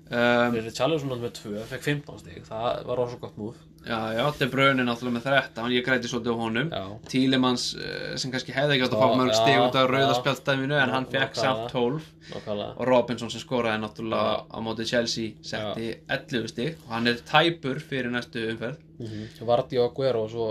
Um, 0.04 0.52
Fyrir 0.52 0.74
Charlesson 0.76 1.14
með 1.16 1.30
tvö, 1.38 1.60
fekk 1.70 1.86
15 1.88 2.18
stig. 2.20 2.42
Það 2.44 2.82
var 2.90 3.00
rosa 3.00 3.16
gott 3.22 3.38
múf 3.40 3.62
já, 3.86 3.98
já, 4.16 4.22
þetta 4.24 4.44
er 4.46 4.50
braunin 4.52 4.88
náttúrulega 4.88 5.16
með 5.16 5.26
13, 5.28 5.72
ég 5.74 5.86
græti 5.86 6.10
svolítið 6.10 6.34
á 6.34 6.38
honum. 6.40 6.70
Já, 6.72 6.84
Tílemans 7.12 7.64
uh, 7.76 8.16
sem 8.20 8.32
kannski 8.34 8.54
hefði 8.56 8.76
ekki 8.76 8.86
átt 8.86 8.96
að 8.96 9.02
Já, 9.02 9.06
fá 9.06 9.18
mörg 9.20 9.32
já, 9.32 9.38
stig 9.40 9.62
út 9.62 9.78
af 9.78 9.86
já. 9.86 9.90
rauðaspjaldstæminu 9.94 10.76
en 10.78 10.88
Já, 10.88 10.94
hann 10.94 11.08
fekk 11.14 11.40
samt 11.40 11.72
12 11.72 12.10
nákvæmlega. 12.32 12.68
Og 12.74 12.90
Robinson 12.90 13.32
sem 13.34 13.44
skoraði 13.44 13.82
náttúrulega 13.84 14.36
á 14.48 14.58
móti 14.64 14.88
Chelsea 14.88 15.34
setti 15.44 15.90
11 16.08 16.52
stig. 16.52 16.78
Og 16.86 16.94
hann 16.96 17.10
er 17.12 17.20
tæpur 17.32 17.80
fyrir 17.80 18.10
næstu 18.14 18.44
umferð. 18.50 18.78
Mm 18.98 19.06
-hmm. 19.06 19.46
Vardi 19.46 19.78
og 19.78 19.90
Aguero 19.90 20.24
og 20.24 20.30
svo 20.30 20.48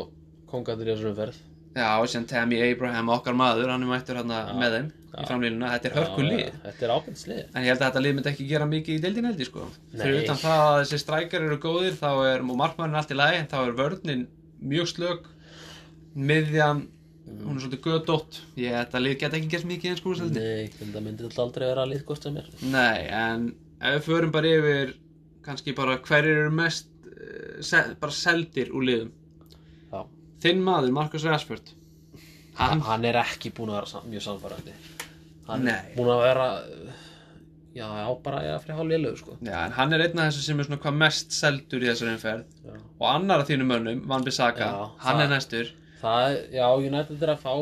kongandir 0.48 0.88
í 0.88 0.96
þessum 0.96 1.14
umferð. 1.14 1.36
Já, 1.76 2.00
og 2.02 2.10
sem 2.10 2.26
Tammy 2.26 2.62
Abraham, 2.72 3.10
okkar 3.10 3.34
maður, 3.34 3.70
hann 3.70 3.82
er 3.84 3.88
mættur 3.88 4.16
hann 4.16 4.30
Já. 4.30 4.54
með 4.54 4.72
þeim 4.78 4.92
í 5.14 5.28
framlínuna, 5.30 5.70
þetta 5.76 5.90
er 5.90 5.98
hörku 6.00 6.24
lið 6.26 6.40
Já, 6.42 6.54
Þetta 6.64 6.86
er 6.86 6.94
ábyrgslið 6.94 7.42
En 7.44 7.66
ég 7.66 7.70
held 7.70 7.82
að 7.82 7.86
þetta 7.86 8.02
lið 8.04 8.16
myndi 8.18 8.32
ekki 8.32 8.48
gera 8.50 8.68
mikið 8.70 8.96
í 8.96 9.02
deildin 9.04 9.28
heldur 9.30 9.50
sko. 9.50 9.68
Fyrir 9.94 10.18
utan 10.24 10.40
það 10.42 10.64
að 10.64 10.78
þessi 10.80 11.00
strækjar 11.04 11.46
eru 11.48 11.60
góðir 11.62 12.00
þá 12.00 12.10
er, 12.32 12.42
og 12.42 12.58
markmannin 12.64 13.00
allt 13.02 13.14
í 13.14 13.18
lagi 13.20 13.40
en 13.42 13.52
þá 13.52 13.58
er 13.62 13.78
vörnin 13.78 14.26
mjög 14.74 14.90
slög 14.94 15.28
miðjan, 16.14 16.82
hún 17.44 17.58
er 17.58 17.64
svolítið 17.64 17.86
gödótt 17.88 18.42
ég 18.60 18.74
þetta 18.78 19.04
lið 19.04 19.16
geta 19.22 19.40
ekki 19.40 19.52
gert 19.54 19.70
mikið 19.70 19.94
eins 19.94 20.02
sko 20.02 20.16
Nei, 20.30 20.72
þetta 20.80 21.04
myndi 21.06 21.28
alltaf 21.28 21.46
aldrei 21.46 21.68
vera 21.68 21.86
að 21.86 21.94
liðkost 21.94 22.28
sem 22.28 22.42
er 22.42 22.50
Nei, 22.74 23.06
en 23.10 23.48
ef 23.80 23.98
við 24.00 24.08
förum 24.08 24.34
bara 24.34 24.56
yfir 24.58 24.96
kannski 25.44 25.76
bara 25.78 26.00
hverjir 26.02 26.44
eru 26.46 26.56
mest 26.56 26.90
uh, 27.04 27.62
sel, 27.62 27.94
bara 28.00 28.16
seldir 28.16 28.72
úr 28.74 28.86
liðum. 28.88 29.14
Já. 29.92 30.04
Þinn 30.46 30.64
maður, 30.64 30.94
Marcus 30.96 31.26
Rashford. 31.28 31.74
Hann, 32.60 32.84
hann 32.86 33.06
er 33.10 33.18
ekki 33.24 33.50
búin 33.56 33.74
að 33.74 33.82
vera 33.82 34.04
mjög 34.12 34.26
samfærandi 34.28 34.76
hann 35.48 35.64
Nei. 35.68 35.74
er 35.74 35.96
búin 35.98 36.12
að 36.14 36.22
vera 36.24 36.48
já, 37.74 37.86
já, 37.90 38.08
bara 38.24 38.42
að 38.46 38.60
fyrir 38.64 38.78
hálf 38.78 38.90
lélögu 38.92 39.18
sko. 39.18 39.38
Já, 39.42 39.56
en 39.66 39.72
hann 39.78 39.94
er 39.94 40.04
einn 40.06 40.20
af 40.20 40.28
þessu 40.32 40.44
sem 40.46 40.60
er 40.62 40.68
svona 40.68 40.82
hvað 40.84 40.98
mest 41.02 41.32
seldur 41.36 41.82
í 41.84 41.90
þessari 41.90 42.14
umferð. 42.18 42.44
Já. 42.68 42.76
og 43.00 43.08
annar 43.16 43.40
af 43.44 43.48
þínum 43.50 43.72
mönnum, 43.74 44.04
Van 44.08 44.24
Bissaka 44.24 44.60
Já, 44.68 44.90
hann 45.00 45.18
það- 45.18 45.24
er 45.26 45.32
næstur. 45.34 45.72
það, 46.04 46.38
já, 46.54 46.68
United 46.78 47.24
er 47.24 47.34
að 47.36 47.42
fá 47.42 47.54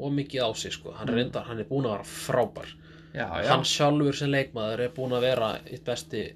of 0.00 0.12
mikið 0.12 0.40
á 0.46 0.48
sig 0.56 0.72
sko, 0.72 0.92
hann 0.96 1.08
er 1.08 1.14
reyndar, 1.14 1.44
hann 1.44 1.58
er 1.58 1.64
búin 1.64 1.84
að 1.84 1.96
vera 1.98 2.04
frábær. 2.04 2.68
Já, 3.12 3.26
já, 3.42 3.48
hann 3.50 3.64
sjálfur 3.64 4.14
sem 4.14 4.30
leikmaður 4.30 4.80
er 4.80 4.88
búin 4.94 5.12
að 5.12 5.20
vera 5.26 5.58
eitt 5.66 5.84
besti 5.84 6.32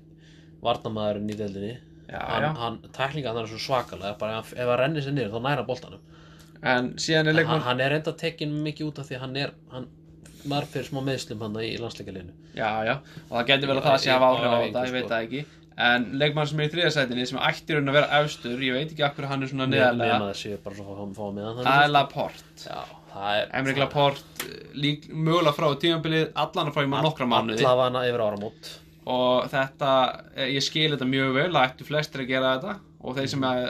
varnamaðurinn 0.64 1.30
í 1.30 1.36
deildinni. 1.38 1.76
Já, 2.10 2.18
hann, 2.28 2.42
já. 2.42 2.54
hann 2.58 2.78
tæklinga 2.92 3.28
hann 3.32 3.42
er 3.44 3.46
svo 3.48 3.58
svakalega 3.62 4.18
bara 4.18 4.38
ef 4.42 4.52
ef 4.52 4.66
hann 4.68 4.78
rennir 4.80 5.02
sér 5.06 5.14
niður 5.16 5.32
þá 5.38 5.40
næra 5.46 5.66
boltanum. 5.66 6.00
En 6.62 6.92
síðan 6.96 7.28
er 7.28 7.32
hann, 7.32 7.36
leikmann 7.36 7.60
hann 7.62 7.80
er 7.80 7.90
reynda 7.94 8.12
tekin 8.16 8.52
mikið 8.64 8.90
út 8.90 8.98
af 8.98 9.08
því 9.08 9.16
að 9.16 9.20
hann 9.24 9.36
er 9.36 9.52
hann 9.70 9.86
var 10.50 10.66
fyrir 10.70 10.88
smá 10.88 11.00
meðslum 11.04 11.44
hann 11.44 11.60
í 11.62 11.74
landsleikalinu 11.80 12.32
Já, 12.54 12.70
já, 12.86 12.94
og 13.28 13.36
það 13.36 13.46
getur 13.50 13.70
vel 13.70 13.78
að 13.80 13.86
það 13.88 14.00
sé 14.04 14.10
að 14.10 14.18
hafa 14.18 14.30
áhrif 14.32 14.50
á 14.50 14.58
þetta, 14.64 14.82
ég 14.86 14.94
veit 14.94 15.04
sko. 15.04 15.12
það 15.12 15.28
ekki. 15.28 15.44
En 15.84 16.04
leikmann 16.20 16.46
sem 16.46 16.60
er 16.62 16.68
í 16.68 16.70
þriðasætinni 16.70 17.24
sem 17.26 17.40
ættir 17.42 17.80
að 17.80 17.96
vera 17.96 18.20
efstur, 18.20 18.60
ég 18.62 18.76
veit 18.76 18.92
ekki 18.92 19.06
akkur 19.08 19.26
hann 19.26 19.42
er 19.42 19.50
svona 19.50 19.66
hann 21.48 21.66
Það 21.66 21.86
er 21.86 21.90
Laporte. 21.90 22.68
Það 23.14 23.40
Emrik 23.58 23.80
Laporte, 23.82 24.52
mögulega 25.10 25.56
frá 25.56 25.66
tímabilið, 25.82 26.28
allan 26.44 26.70
frá 26.74 26.84
í 26.84 26.92
maður 26.92 27.08
nokkra 27.08 27.28
mánuði. 27.30 27.66
Allavega 27.66 28.04
yfir 28.06 28.24
áramót. 28.28 28.70
Og 29.10 29.50
þetta, 29.50 29.90
eh, 30.36 30.54
ég 30.54 30.64
skil 30.64 30.92
þetta 30.94 31.10
mjög 31.10 31.34
vel 31.40 31.50
að 31.50 31.66
ættu 31.66 31.88
flestir 31.90 32.22
að 32.22 32.30
gera 32.30 32.54
þetta. 32.54 32.78
Og 33.02 33.18
þeir 33.18 33.28
sem 33.34 33.42
að 33.50 33.60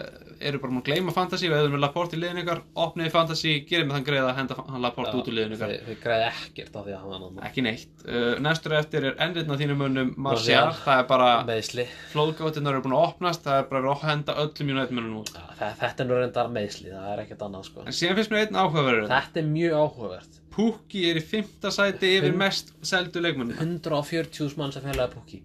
eru 0.48 0.58
bara 0.62 0.72
múin 0.74 0.82
að 0.82 0.88
gleyma 0.90 1.12
fantasy 1.16 1.48
og 1.48 1.54
eða 1.56 1.70
með 1.72 1.80
Laporte 1.84 2.16
í 2.16 2.20
liðin 2.20 2.40
ykkar, 2.42 2.60
opniði 2.84 3.10
fantasy 3.14 3.52
gerir 3.68 3.86
með 3.88 3.96
þann 3.98 4.06
greið 4.08 4.26
að 4.28 4.36
henda 4.38 4.56
hann 4.68 4.84
Laporte 4.84 5.14
út 5.18 5.30
úr 5.30 5.36
liðin 5.38 5.54
ykkar. 5.56 5.72
þau 5.88 5.96
græði 6.04 6.26
ekkert 6.30 6.76
af 6.80 6.86
því 6.88 6.94
að 6.94 7.04
hann 7.14 7.40
ekki 7.48 7.64
neitt, 7.66 8.04
uh, 8.06 8.34
næstur 8.44 8.76
eftir 8.78 9.08
er 9.10 9.16
endirna 9.26 9.58
þínum 9.60 9.80
mönnum 9.84 10.12
Martial. 10.16 10.68
Marcial, 10.68 10.84
það 10.84 11.02
er 11.04 11.08
bara 11.14 11.30
meðsli 11.48 11.86
flóðgáttirnar 12.12 12.78
eru 12.78 12.84
búin 12.86 12.96
að 12.98 13.06
opnast, 13.08 13.44
það 13.48 13.58
er 13.62 13.68
bara 13.74 13.94
að 13.94 14.06
henda 14.10 14.36
öllum 14.44 14.72
United 14.76 14.96
mönnum 15.00 15.18
út. 15.24 15.32
Já, 15.34 15.44
þe- 15.60 15.74
þetta 15.82 16.04
er 16.04 16.08
nú 16.12 16.20
reyndar 16.22 16.52
meðsli, 16.58 16.88
það 16.94 17.10
er 17.16 17.22
ekkert 17.24 17.44
annað 17.48 17.68
sko. 17.70 17.84
En 17.88 17.98
síðan 18.00 18.18
finnst 18.20 18.34
mér 18.34 18.44
einn 18.46 18.60
áhugaverður 18.64 19.08
þetta 19.14 19.40
er 19.44 19.48
mjög 19.54 19.78
áhugavert. 19.84 20.40
Pukki 20.54 21.00
er 21.10 21.16
í 21.18 21.22
fymta 21.26 21.70
sæti 21.74 22.12
yfir 22.20 22.36
mest 22.38 22.68
seldu 22.86 23.18
leikmönnum. 23.24 23.56
140.000 23.58 24.56
mann 24.60 24.70
sem 24.72 24.84
félagi 24.86 25.16
púki 25.16 25.40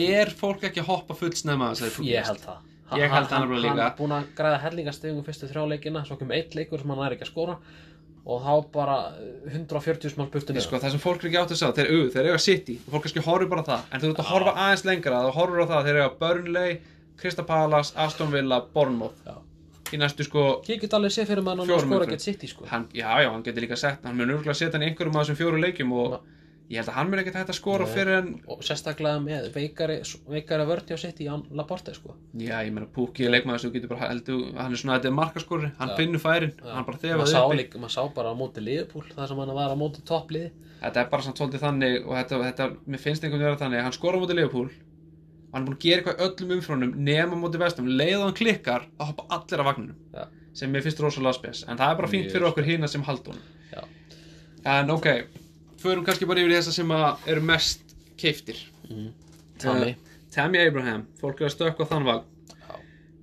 er 0.00 0.30
fólk 0.38 0.62
ekki 0.68 0.82
að 0.84 0.90
hoppa 0.92 1.16
full 1.18 1.32
snemma 1.34 1.70
að 1.72 1.80
segja 1.80 1.94
Pukki 1.96 2.12
ég 2.12 2.28
held 2.28 2.42
það 2.44 2.66
Ég 2.98 3.12
held 3.12 3.28
það 3.30 3.44
nefnilega 3.44 3.62
líka. 3.62 3.70
hann 3.70 3.84
er 3.86 3.96
búin 3.98 4.14
að 4.16 4.26
græða 4.38 4.58
hellingastegum 4.64 5.24
fyrstu 5.26 5.48
þrjá 5.50 5.62
leikina 5.70 6.02
svo 6.08 6.16
kom 6.18 6.32
eitt 6.34 6.54
leikur 6.58 6.82
sem 6.82 6.90
hann 6.90 7.04
er 7.06 7.16
ekki 7.16 7.26
að 7.26 7.32
skora. 7.32 7.56
Og 8.30 8.42
þá 8.44 8.54
bara 8.74 8.96
140.000 9.48 10.18
mann 10.18 10.30
burtu 10.30 10.52
niður. 10.52 10.66
sko, 10.66 10.80
það 10.82 10.90
sem 10.96 11.00
fólk 11.00 11.22
er 11.22 11.28
ekki 11.30 11.38
átt 11.40 11.54
að 11.54 11.60
sjá, 11.62 11.68
þeir, 11.76 11.86
eru, 11.88 12.08
þeir 12.14 12.26
eiga 12.28 12.38
City. 12.38 12.76
Og 12.86 12.92
fólk 12.94 13.06
kannski 13.06 13.22
horfir 13.24 13.48
bara 13.48 13.64
það 13.64 13.94
en 13.94 14.02
þú 14.02 14.10
ert 14.10 14.20
að 14.20 14.32
horfa 14.32 14.56
aðeins 14.64 14.84
lengra, 14.84 15.22
þú 15.24 15.30
horfir 15.38 15.62
á 15.64 15.66
það 15.70 15.86
þeir 15.88 16.00
eiga 16.00 16.10
Burnley, 16.20 16.74
Crystal 17.20 17.46
Palace, 17.48 17.94
Aston 17.96 18.34
Villa, 18.34 18.60
Bournemouth. 18.74 19.30
Í 19.90 19.98
næstu 19.98 20.22
sko, 20.26 20.42
ég 20.68 20.82
get 20.84 20.92
alveg 20.94 21.10
sé 21.14 21.24
fyrir 21.26 21.42
maður 21.42 21.64
að 21.64 21.72
Fjórum 21.72 21.90
skora 21.90 22.06
ekki 22.06 22.22
sitt 22.22 22.44
í 22.46 22.50
sko. 22.52 22.66
Hann, 22.70 22.84
já 22.94 23.08
já, 23.24 23.30
hann 23.32 23.42
getur 23.42 23.64
líka 23.64 23.78
sett 23.80 24.04
hann 24.06 24.14
mun 24.20 24.30
örgulega 24.36 24.54
setja 24.54 24.76
hann 24.76 24.84
í 24.84 24.90
einhverjum 24.92 25.16
af 25.16 25.24
þessum 25.24 25.38
fjóru 25.40 25.62
leikjum 25.64 25.96
og 25.98 26.20
ég 26.70 26.78
held 26.78 26.90
að 26.92 26.96
hann 27.00 27.08
mér 27.10 27.20
ekkert 27.24 27.38
hægt 27.40 27.50
að 27.50 27.56
skora 27.58 27.86
Nei. 27.86 27.92
fyrir 27.96 28.16
en 28.20 28.28
og 28.46 28.60
sérstaklega 28.62 29.20
með 29.24 29.46
veikari, 29.56 29.96
veikari 30.30 30.66
vörn 30.68 30.86
hjá 30.86 30.98
sitt 31.02 31.18
í 31.22 31.26
án 31.26 31.42
Laporte 31.58 31.94
sko. 31.96 32.14
já, 32.38 32.56
ég 32.62 32.70
meina 32.72 32.86
Pukki 32.94 33.26
er 33.26 33.32
leikmaður 33.34 33.64
sem 33.64 33.72
getur 33.74 33.90
bara 33.90 34.10
heldur, 34.12 34.44
hann 34.54 34.76
er 34.76 34.78
svona 34.78 34.98
þetta 34.98 35.10
er 35.10 35.16
markaskori, 35.16 35.70
hann 35.80 35.94
finnur 35.98 36.22
færin 36.22 36.52
Já. 36.54 36.68
hann 36.76 36.86
bara 36.86 37.26
sá, 37.26 37.40
uppi 37.42 37.58
líka, 37.58 37.80
maður 37.82 37.94
sá 37.96 38.02
bara 38.14 38.30
á 38.30 38.34
móti 38.38 38.62
liðbúl 38.62 39.02
það 39.10 39.32
sem 39.32 39.42
hann 39.42 39.54
var 39.58 39.74
á 39.74 39.76
móti 39.82 40.04
toppliði 40.06 40.52
þetta 40.84 41.02
er 41.02 41.10
bara 41.10 41.26
samt 41.26 41.42
svolítið 41.42 41.64
þannig 41.66 41.98
og 42.06 42.14
þetta, 42.20 42.40
þetta 42.46 42.68
mér 42.86 43.02
finnst 43.02 43.24
einhvern 43.26 43.42
veginn 43.42 43.50
vera 43.50 43.62
þannig, 43.64 43.84
hann 43.88 43.98
skora 43.98 44.16
á 44.16 44.22
móti 44.22 44.38
Leopold 44.38 44.70
og 45.50 45.54
hann 45.56 45.64
er 45.64 45.66
búin 45.66 45.74
að 45.74 45.82
gera 45.82 46.04
eitthvað 46.04 46.22
öllum 46.28 46.54
umfránum 46.60 46.94
nema 47.10 47.34
á 47.34 47.42
móti 47.42 47.58
vestum, 47.58 47.90
leið 47.90 48.20
og 48.20 48.28
hann 48.28 48.38
klikkar 48.38 48.86
þá 48.94 49.04
hoppa 49.10 49.26
allir 49.34 49.64
af 49.64 49.70
vagninum 49.72 49.98
Já. 50.14 50.24
sem 50.54 50.70
mér 50.70 50.86
finnst 50.86 51.02
rosalega 51.02 51.34
spes, 51.34 51.64
en 51.66 51.76
það 51.80 51.90
er 51.90 51.98
bara 51.98 52.12
fínt 52.14 52.28
Mjög 52.28 52.36
fyrir 52.36 52.48
okkur 52.52 52.68
hína 52.70 52.88
sem 52.88 53.02
haldun 53.02 53.42
en 54.70 54.90
ok, 54.92 55.06
förum 55.82 56.04
kannski 56.06 56.28
bara 56.28 56.42
yfir 56.42 56.52
í 56.54 56.58
þessa 56.58 56.74
sem 56.76 56.90
að 56.96 57.28
eru 57.34 57.44
mest 57.50 57.94
keiftir 58.20 58.58
Tammy, 59.60 59.94
Tammy 60.34 60.60
Abraham, 60.66 61.06
fólk 61.20 61.40
er 61.42 61.48
að 61.50 61.54
stökkva 61.56 61.86
þann 61.90 62.06
Já. 62.10 62.74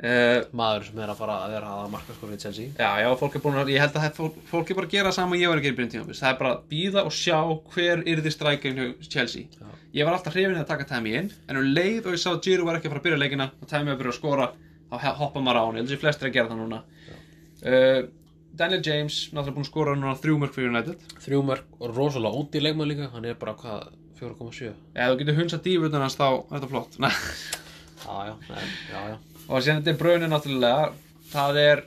uh, 0.03 0.41
maður 0.57 0.85
sem 0.89 0.99
er 1.01 1.09
að 1.13 1.17
fara 1.21 1.37
að 1.45 1.53
vera 1.55 1.71
að 1.81 1.89
marka 1.93 2.13
sko 2.17 2.27
við 2.29 2.41
Chelsea. 2.43 2.67
Já, 2.77 2.89
já, 3.01 3.07
fólk 3.17 3.35
er 3.37 3.43
búin 3.45 3.57
að, 3.61 3.71
ég 3.73 3.81
held 3.81 3.95
að 3.97 4.03
það- 4.05 4.17
fólk, 4.19 4.35
fólk 4.51 4.69
er 4.71 4.75
bara 4.79 4.87
að 4.89 4.93
gera 4.97 5.09
það 5.09 5.17
sama 5.17 5.35
og 5.35 5.41
ég 5.41 5.49
var 5.49 5.57
að 5.57 5.65
gera 5.65 5.73
í 5.73 5.77
byrjun 5.79 5.93
tímabils 5.95 6.21
Það 6.21 6.29
er 6.33 6.37
bara 6.41 6.51
að 6.53 6.61
býða 6.73 7.05
og 7.07 7.15
sjá 7.17 7.39
hver 7.73 8.03
yrði 8.13 8.33
hjá 8.77 9.09
Chelsea. 9.09 9.43
Já. 9.57 9.65
Ég 9.97 10.05
var 10.05 10.13
alltaf 10.17 10.33
hrifin 10.35 10.59
að 10.59 10.67
taka 10.67 10.85
Tammy 10.85 11.13
inn 11.17 11.31
En 11.49 11.57
um 11.57 11.63
leið 11.73 12.05
og 12.05 12.13
ég 12.13 12.21
sá 12.21 12.29
að 12.35 12.41
Giroud 12.45 12.67
var 12.67 12.77
ekki 12.77 12.89
að 12.89 12.93
fara 12.93 13.01
að 13.01 13.07
byrja 13.07 13.21
leikina 13.23 13.49
og 13.61 13.67
Tammy 13.71 13.89
var 13.89 13.95
að 13.95 14.01
byrja 14.03 14.13
að 14.13 14.19
skora 14.19 14.47
þá 14.91 15.15
hoppa 15.17 15.39
maður 15.41 15.57
á 15.57 15.63
hann, 15.65 15.75
ég 15.75 15.81
held 15.81 15.87
að 15.87 15.91
þessi 15.95 16.01
flestir 16.03 16.27
að 16.29 16.35
gera 16.37 16.51
það 16.51 16.59
núna. 16.61 16.81
Uh, 17.57 18.01
Daniel 18.57 18.81
James, 18.81 19.17
náttúrulega 19.31 19.55
búin 19.55 19.65
að 19.65 19.69
skora 19.69 19.95
núna 19.97 20.15
þrjú 20.17 20.37
mörg 20.41 20.55
fyrir 20.55 20.71
United. 20.71 21.01
Þrjú 21.23 21.41
mörg 21.45 21.75
og 21.79 21.91
rosalega 21.93 22.39
út 22.41 22.55
í 22.57 22.61
leikmann 22.63 22.89
líka. 22.89 23.09
Hann 23.13 23.27
er 23.29 23.37
bara 23.37 23.53
hvað 23.59 23.89
4,7 24.17 24.71
Ef 24.97 25.11
þú 25.11 25.17
getur 25.19 25.37
hunsað 25.37 25.61
dífutan 25.67 26.05
hans 26.05 26.17
þá 26.17 26.25
er 26.29 26.55
þetta 26.55 26.71
flott. 26.71 26.97
Já 28.07 28.17
já, 28.29 28.33
nei, 28.47 28.65
já 28.91 28.99
já. 29.11 29.15
Og 29.49 29.63
síðan 29.65 29.79
þetta 29.81 29.91
er 29.91 29.97
braunin 29.99 30.31
náttúrulega 30.31 30.91
Það 31.27 31.57
er 31.63 31.81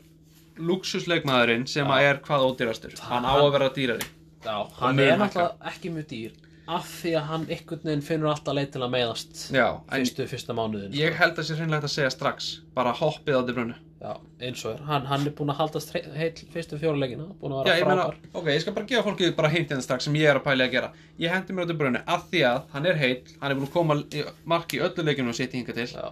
luxusleikmaðurinn 0.61 1.66
sem 1.71 1.89
að 1.89 2.07
er 2.09 2.18
hvað 2.27 2.47
ódýrastur. 2.51 2.97
Hann 3.09 3.25
á 3.25 3.33
að 3.39 3.53
vera 3.55 3.71
dýrari. 3.73 4.09
Já, 4.45 4.57
hann 4.83 5.01
er 5.01 5.18
náttúrulega 5.21 5.71
ekki 5.71 5.93
mjög 5.95 6.09
dýr 6.11 6.39
af 6.71 6.87
því 7.01 7.12
að 7.18 7.29
hann 7.31 7.45
einhvern 7.51 7.87
veginn 7.89 8.05
finnur 8.07 8.31
alltaf 8.31 8.55
leið 8.57 8.68
til 8.75 8.83
að 8.85 8.93
meiðast 8.95 9.41
Já, 9.55 9.66
en 9.91 10.05
fyrstu, 10.05 10.27
fyrsta 10.31 10.55
mánuðin 10.57 10.95
Ég 10.95 11.16
held 11.18 11.39
að 11.41 11.49
sé 11.49 11.57
hreinlegt 11.59 11.87
að 11.89 11.95
segja 11.97 12.12
strax 12.14 12.51
bara 12.77 12.93
hoppið 12.97 13.41
á 13.41 13.43
De 13.49 13.57
Bruyne 13.57 13.79
Já, 14.01 14.14
eins 14.40 14.62
og 14.64 14.72
er, 14.78 14.78
hann, 14.88 15.05
hann 15.11 15.26
er 15.28 15.32
búinn 15.36 15.51
að 15.53 15.59
haldast 15.61 15.90
he- 15.92 16.07
heill 16.16 16.38
fyrstu 16.55 16.78
fjóruleikina, 16.80 17.26
búinn 17.40 17.53
að 17.59 17.66
Já, 17.68 17.74
vera 17.74 17.88
meina, 17.90 18.05
frábær. 18.09 18.30
ok, 18.40 18.46
ég 18.55 18.62
skal 18.62 18.72
bara 18.78 18.86
gefa 18.88 19.03
fólki 19.11 19.28
bara 19.36 19.51
heintinn 19.53 19.82
strax 19.84 20.07
sem 20.09 20.14
ég 20.16 20.30
er 20.30 20.38
að 20.40 20.44
pæla 20.46 20.64
í 20.64 20.68
að 20.70 20.72
gera. 20.72 20.88
Ég 21.20 21.34
hendi 21.34 21.53
mér 21.53 21.66
á 21.66 21.68
De 21.68 21.74
Bruyne 21.76 22.01
að 22.09 22.22
því 22.30 22.40
að 22.48 22.62
hann 22.72 22.86
er 22.88 22.96
heill 22.96 23.18
hann 23.42 23.51
er 23.53 23.59
búin 23.59 23.68
að 23.68 23.72
koma 23.74 23.96
í 24.01 24.22
marki 24.48 24.78
í 24.78 24.80
öllu 24.86 25.05
leikinu 25.05 25.28
og 25.34 25.36
sitt 25.36 25.53
hinga 25.53 25.74
til. 25.76 25.84
Já, 25.92 26.09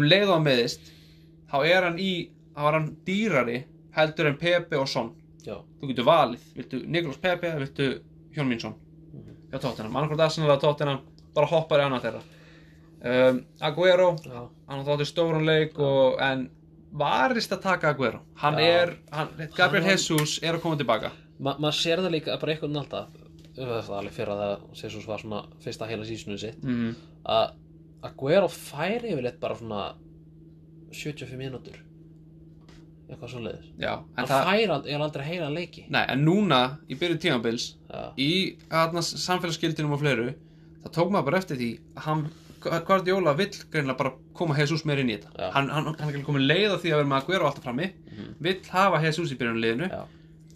um 0.00 0.06
leið 0.08 0.28
og 0.30 0.34
hann 0.38 0.46
meðist 0.48 0.88
þá 1.52 1.56
er 1.68 1.82
hann 1.90 1.98
í, 2.00 2.12
þá 2.56 2.62
er 2.70 2.78
hann 2.78 2.88
dýrari 3.04 3.58
heldur 3.98 4.26
en 4.30 4.38
Pepe 4.40 4.78
og 4.80 4.88
Son. 4.88 5.10
Já, 5.44 5.58
Þú 5.80 5.88
getur 5.92 6.04
valið, 6.08 6.46
viltu 6.56 6.80
Niklas 6.86 7.20
Pepe 7.20 7.48
eða 7.50 7.60
viltu 7.66 7.90
Hjón 8.36 8.48
Mínsson 8.48 8.74
hjá 9.50 9.58
Tottenham, 9.60 9.96
annarkvæmt 9.96 10.20
Arsenal 10.24 10.50
eða 10.54 10.60
Tottenham 10.64 11.00
bara 11.34 11.46
hoppar 11.52 11.80
í 11.80 11.84
annað 11.84 12.04
þeirra. 12.06 12.20
Um, 13.02 13.38
Aguero, 13.64 14.10
já, 14.24 14.42
hann 14.68 14.84
þátti 14.86 15.06
stóran 15.08 15.44
leik 15.48 15.78
og, 15.80 16.18
en 16.20 16.48
varist 16.92 17.52
að 17.54 17.62
taka 17.62 17.90
Aguero 17.94 18.20
hann 18.42 18.54
Já. 18.58 18.66
er, 18.82 18.94
hann, 19.12 19.28
Gabriel 19.56 19.84
Hann- 19.84 19.90
Jesus 19.92 20.38
er 20.42 20.54
að 20.56 20.62
koma 20.62 20.76
tilbaka. 20.76 21.12
Ma, 21.38 21.54
maður 21.56 21.76
sér 21.80 21.98
það 22.02 22.10
líka 22.16 22.38
bara 22.40 22.52
einhvern 22.52 22.72
veginn 22.72 22.82
alltaf 22.84 23.08
það 23.56 23.90
alveg 23.98 24.12
fyrir 24.16 24.32
að 24.34 24.40
það 24.42 24.82
Jesus 24.82 25.06
var 25.06 25.18
svona 25.22 25.42
fyrsta 25.64 25.86
heila 25.88 26.04
sísonu 26.08 26.38
sitt. 26.38 26.62
Mm. 26.62 26.94
að 27.26 27.52
Aguero 28.02 28.48
færi 28.48 29.10
yfirleitt 29.12 29.40
bara 29.40 29.54
svona 29.58 29.94
75 30.92 31.36
mínútur. 31.38 31.76
Eitthvað 33.10 33.30
svo 33.32 33.40
leiðis 33.42 33.66
já, 33.82 33.92
en 33.98 34.20
hann 34.20 34.28
það 34.30 34.44
færi 34.46 34.66
aldrei, 34.70 34.92
er 34.94 35.02
aldrei 35.02 35.24
heila 35.26 35.48
leiki. 35.50 35.82
Nei, 35.90 36.04
en 36.12 36.20
núna 36.24 36.60
í 36.88 36.94
byrju 36.98 37.18
tímabils 37.24 37.64
já, 37.90 38.04
í 38.16 38.28
hérna, 38.70 39.02
samfélagsskildinum 39.02 39.96
og 39.96 40.00
fleiru 40.04 40.28
það 40.84 40.92
tók 40.94 41.10
maður 41.10 41.26
bara 41.26 41.40
eftir 41.42 41.58
því 41.58 41.70
að 41.96 42.04
hann 42.06 42.22
Guardiola 42.60 43.32
vill 43.38 43.50
greinlega 43.72 43.96
bara 43.98 44.12
koma 44.36 44.54
Jesus 44.58 44.84
meir 44.84 44.98
inn 45.00 45.08
í 45.10 45.16
þetta 45.18 45.32
Já. 45.38 45.50
hann, 45.54 45.68
hann, 45.72 45.94
hann 45.98 46.14
er 46.14 46.24
komið 46.26 46.46
leið 46.50 46.74
á 46.74 46.78
því 46.82 46.90
að 46.92 46.98
vera 47.00 47.10
með 47.12 47.22
Aguero 47.22 47.46
alltaf 47.48 47.64
frammi 47.64 47.86
Mhm. 48.10 48.34
vill 48.40 48.60
hafa 48.70 49.00
Jesus 49.04 49.32
í 49.32 49.36
byrjunliðinu 49.40 49.88
já, 49.90 50.00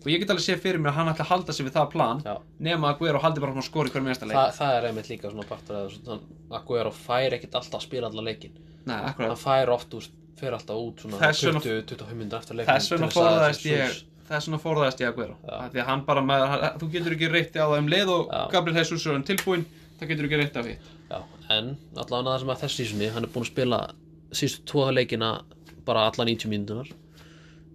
og 0.05 0.09
ég 0.13 0.19
get 0.21 0.29
alveg 0.35 0.45
séð 0.45 0.61
fyrir 0.61 0.79
mér 0.85 0.91
að 0.93 0.99
hann 0.99 1.09
ætla 1.15 1.25
að 1.25 1.31
halda 1.33 1.53
sig 1.53 1.67
við 1.67 1.73
það 1.79 1.91
plan 1.91 2.21
já. 2.25 2.35
nema 2.61 2.91
að 2.91 2.95
Aguero 2.99 3.19
haldi 3.25 3.41
bara 3.41 3.53
hann 3.53 3.63
að 3.63 3.69
skora 3.71 3.89
í 3.89 3.93
hverjum 3.95 4.07
einasta 4.11 4.27
leik 4.29 4.37
Þa, 4.37 4.53
það 4.59 4.77
er 4.79 4.89
einmitt 4.91 5.09
líka 5.09 5.31
svona 5.33 5.49
partur 5.49 5.77
að 5.81 5.95
svona, 5.97 6.21
Aguero 6.61 6.91
færi 6.93 7.33
ekkert 7.39 7.55
alltaf 7.55 7.81
að 7.81 7.87
spila 7.89 8.07
allan 8.11 8.25
leikin 8.29 8.53
nei, 8.85 8.95
hann 8.97 9.09
akkurat 9.15 9.39
færi 9.41 9.73
oft 9.73 9.95
úr 9.97 10.09
fyrir 10.37 10.53
alltaf 10.59 10.77
út 10.77 11.01
svona 11.01 11.19
Þess 11.25 11.45
vegna- 11.49 11.63
20-25 11.65 12.15
minnir 12.21 12.37
eftir 12.39 12.55
leikin 12.59 12.75
þess 12.75 12.91
vegna 12.93 13.09
forðaðist 13.17 13.65
ég 13.71 14.03
þess 14.29 14.49
vegna 14.49 14.59
forðaðist 14.61 15.01
ég 15.01 15.09
Aguero 15.09 15.37
Já. 15.41 15.55
Af 15.65 15.73
því 15.73 15.81
að 15.81 15.87
hann 15.87 16.05
bara 16.05 16.21
með, 16.21 16.49
hann- 16.49 16.79
þú 16.81 16.91
getur 16.93 17.13
ekki 17.17 17.31
reytti 17.33 17.59
á 17.61 17.67
það 17.71 17.79
um 17.79 17.89
leið 17.89 18.09
og 18.09 18.29
Já. 18.29 18.51
Gabriel 18.53 18.77
Jesus 18.83 19.07
er 19.07 19.13
hann 19.13 19.23
tilbúinn 19.25 19.65
það 20.01 20.09
getur 20.11 20.25
ekki 20.29 20.39
reytti 20.43 20.59
á 20.61 20.65
því 20.65 20.77
Já, 21.11 21.21
en 21.53 21.77
allavega 21.97 22.33
það 22.33 22.41
sem 22.43 22.53
að 22.55 22.65
þessi 22.65 22.81
sísunni 22.85 23.13
hann 23.15 23.27
er 23.27 23.33
búinn 23.35 23.47
að 23.47 23.53
spila 23.53 23.79
sístu 24.35 24.65
tvoða 24.71 24.97
leikina 24.99 25.31
bara 25.85 26.09
alla 26.09 26.27
90 26.27 26.51
mínútunar 26.53 26.91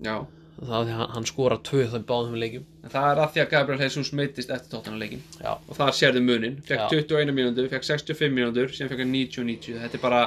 já. 0.03 0.17
Það 0.59 0.73
er 0.75 0.87
því 0.89 0.91
að 0.91 0.97
hann, 0.99 1.11
hann 1.15 1.25
skora 1.29 1.55
tvö 1.63 1.85
þeim 1.87 2.03
báðum 2.03 2.33
leikjum. 2.35 2.63
En 2.83 2.91
það 2.91 3.05
er 3.13 3.19
að 3.23 3.29
því 3.31 3.41
að 3.41 3.51
Gabriel 3.53 3.83
Jesus 3.85 4.09
meittist 4.19 4.49
eftir 4.51 4.73
tóttanarleikin 4.73 5.21
Já, 5.39 5.53
og 5.55 5.77
þar 5.77 5.93
sérðu 5.95 6.23
munin, 6.25 6.57
fekk 6.67 6.81
Já. 6.81 6.89
21 7.05 7.31
mínútur 7.37 7.69
fekk 7.71 7.87
65 7.87 8.33
mínútur, 8.35 8.73
síðan 8.75 8.91
fekk 8.91 9.03
hann 9.05 9.13
90 9.15 9.39
og 9.39 9.47
90 9.53 9.79
þetta 9.85 9.99
er 9.99 10.03
bara 10.03 10.23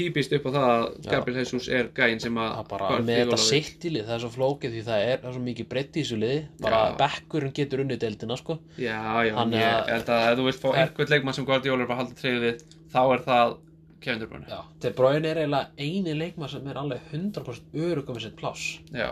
típist 0.00 0.32
upp 0.38 0.48
á 0.48 0.50
það 0.56 0.66
að. 0.72 0.86
Gabriel 1.12 1.38
Jesus 1.44 1.68
er 1.78 1.88
gæinn 1.96 2.20
sem 2.24 2.40
að 2.42 2.58
bara 2.72 2.90
með 2.98 3.20
þetta 3.22 3.36
vill. 3.36 3.46
sitt 3.46 3.86
í 3.86 3.92
lið 3.94 4.04
það 4.10 4.16
er 4.16 4.22
svo 4.24 4.32
flókið 4.36 4.74
því 4.76 4.82
það 4.90 5.06
er, 5.06 5.16
það 5.22 5.30
er 5.30 5.36
svo 5.38 5.44
mikið 5.46 5.68
breytt 5.74 5.94
í 5.96 6.02
þessu 6.04 6.18
lið 6.24 6.36
bara 6.64 6.82
bekkurinn 7.00 7.54
getur 7.60 7.84
unnið 7.84 8.02
deildina 8.04 8.36
sko 8.40 8.58
já, 8.80 8.98
já, 9.28 9.32
Hann 9.38 9.52
ég 9.56 9.90
held 9.94 10.12
að 10.16 10.28
ef 10.32 10.38
þú 10.40 10.46
vilt 10.50 10.62
fá 10.64 10.68
er- 10.74 10.80
einhvern 10.86 11.14
leikmann 11.14 11.36
sem 11.38 11.48
Guardiola 11.48 11.84
er 11.84 11.90
bara 11.90 12.00
að 12.00 12.04
halda 12.04 12.20
treyðu 12.20 12.44
við 12.48 12.64
þá 12.94 13.00
er 13.14 13.24
það 13.30 13.56
Kevin 14.00 14.20
De 14.22 14.26
Bruyne 14.30 14.46
Já, 14.48 14.60
De 14.80 14.90
Bruyne 14.96 15.28
er 15.28 15.40
eiginlega 15.42 15.68
eini 15.76 16.14
leikmann 16.16 16.48
sem 16.48 16.68
er 16.72 16.78
alveg 16.80 17.00
100% 17.12 17.74
örugum 17.76 18.16
með 18.16 18.22
sitt 18.28 18.36
pláss 18.40 18.78
já. 18.96 19.10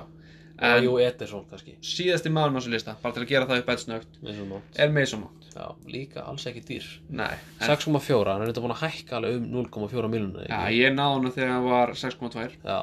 En 0.59 0.85
jú, 0.85 0.95
Ederson 1.03 1.45
kannski. 1.51 1.75
síðasti 1.85 2.31
maður 2.35 2.55
með 2.55 2.61
þessu 2.63 2.73
lista 2.75 2.95
bara 3.03 3.15
til 3.15 3.23
að 3.23 3.29
gera 3.33 3.47
það 3.47 3.61
upp 3.63 3.69
og 3.69 4.49
nótt. 4.53 4.79
er 4.79 4.91
Mason 4.95 5.21
Mount 5.21 5.45
Já, 5.59 5.67
líka 5.91 6.23
alls 6.29 6.45
ekki 6.47 6.63
dýr. 6.69 6.87
Nei, 7.11 7.35
en, 7.61 7.67
6,4, 7.69 8.33
hann 8.33 8.43
er 8.43 8.51
þetta 8.53 8.63
búin 8.63 8.75
að 8.77 8.83
hækka 8.85 9.17
alveg 9.19 9.37
um 9.39 9.47
0,4 9.65 10.11
miljonar 10.13 10.47
já, 10.47 10.59
ég 10.75 10.93
náði 10.95 11.15
hann 11.17 11.33
þegar 11.35 11.53
hann 11.55 11.65
var 11.69 11.95
6,2 11.99 12.45
Já, 12.65 12.79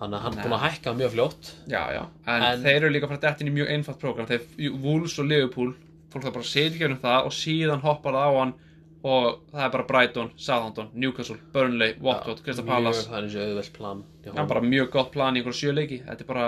hann 0.00 0.14
er 0.18 0.38
búin 0.40 0.56
að 0.56 0.64
hækka 0.66 0.94
mjög 0.98 1.12
fljótt. 1.14 1.52
Já, 1.70 1.82
já, 1.94 2.02
en, 2.26 2.42
En- 2.42 2.62
þeir 2.64 2.76
eru 2.80 2.90
líka 2.90 3.10
frá 3.10 3.20
dættin 3.22 3.50
í 3.52 3.54
mjög 3.54 3.70
einfalt 3.76 4.00
program 4.02 4.26
þeir, 4.26 4.46
Wolves 4.82 5.18
og 5.18 5.26
Liverpool 5.30 5.74
fólk 6.12 6.24
það 6.26 6.34
bara 6.38 6.44
setja 6.50 6.88
um 6.90 6.98
það 7.02 7.26
og 7.28 7.32
síðan 7.32 7.80
hoppar 7.86 8.12
það 8.18 8.26
á 8.28 8.32
hann 8.40 8.54
og 9.02 9.40
það 9.50 9.64
er 9.64 9.70
bara 9.74 9.86
Brighton, 9.88 10.28
Southampton, 10.38 10.90
Newcastle, 10.94 11.38
Burnley, 11.54 11.96
Watford, 12.02 12.42
Crystal 12.44 12.66
Palace. 12.66 13.00
Mjög, 13.02 13.08
það 13.10 13.18
er 13.18 13.26
eins 13.26 13.36
og 13.36 13.46
auðvelt 13.46 13.72
plan 13.78 14.02
hjá 14.22 14.28
það 14.30 14.42
er 14.44 14.50
bara 14.52 14.62
mjög 14.66 14.90
gott 14.94 15.10
plan 15.14 15.34
í 15.34 15.40
einhverju 15.42 15.58
sjöleiki 15.58 15.98
þetta 16.04 16.24
er 16.24 16.28
bara 16.28 16.44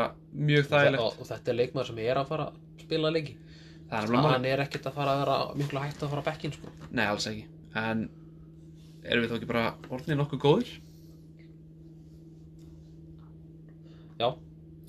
mjög 0.50 0.68
þægilegt. 0.70 1.02
og, 1.02 1.18
og 1.18 1.30
þetta 1.32 1.52
er 1.52 1.58
leikmaður 1.60 1.90
sem 1.90 1.98
er 2.04 2.20
að 2.20 2.30
fara 2.30 2.46
að 2.50 2.84
spila 2.84 3.10
leiki. 3.14 3.36
Er 3.90 3.98
alveg 4.00 4.28
hann 4.30 4.46
er 4.48 4.62
ekkert 4.64 4.86
að 4.88 4.96
fara 5.00 5.14
að 5.14 5.22
vera 5.24 5.38
miklu 5.58 5.82
hægt 5.82 6.02
að 6.02 6.14
fara 6.14 6.22
á 6.22 6.28
bekkin 6.30 6.54
sko. 6.54 6.72
nei, 6.90 7.04
alls 7.06 7.26
ekki. 7.30 7.44
En 7.74 8.06
erum 9.04 9.24
við 9.24 9.32
þá 9.32 9.38
ekki 9.40 9.50
bara 9.50 9.64
orðinni 9.90 10.18
nokkuð 10.20 10.44
góðir? 10.44 10.72
Já, 14.20 14.28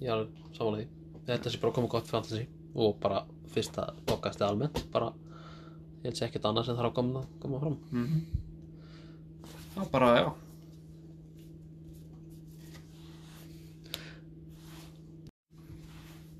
ég 0.05 0.11
er 0.13 0.27
samanlega 0.53 0.85
því. 0.85 0.89
Þetta 1.25 1.51
sé 1.51 1.61
bara 1.63 1.75
komið 1.75 1.93
gott 1.95 2.09
fantasy 2.11 2.45
og 2.75 2.97
bara 3.01 3.23
fyrsta 3.55 3.87
bókasti 4.05 4.45
almennt. 4.45 4.83
Bara, 4.93 5.09
ég 6.05 6.11
held 6.11 6.21
sé 6.21 6.29
ekkert 6.29 6.45
annað 6.45 6.69
sem 6.69 6.77
þarf 6.77 6.93
að 6.93 6.97
koma, 7.01 7.27
koma 7.41 7.63
fram. 7.65 7.79
Mm 7.91 8.43
það 9.75 9.91
bara, 9.91 10.11
já. 10.19 10.29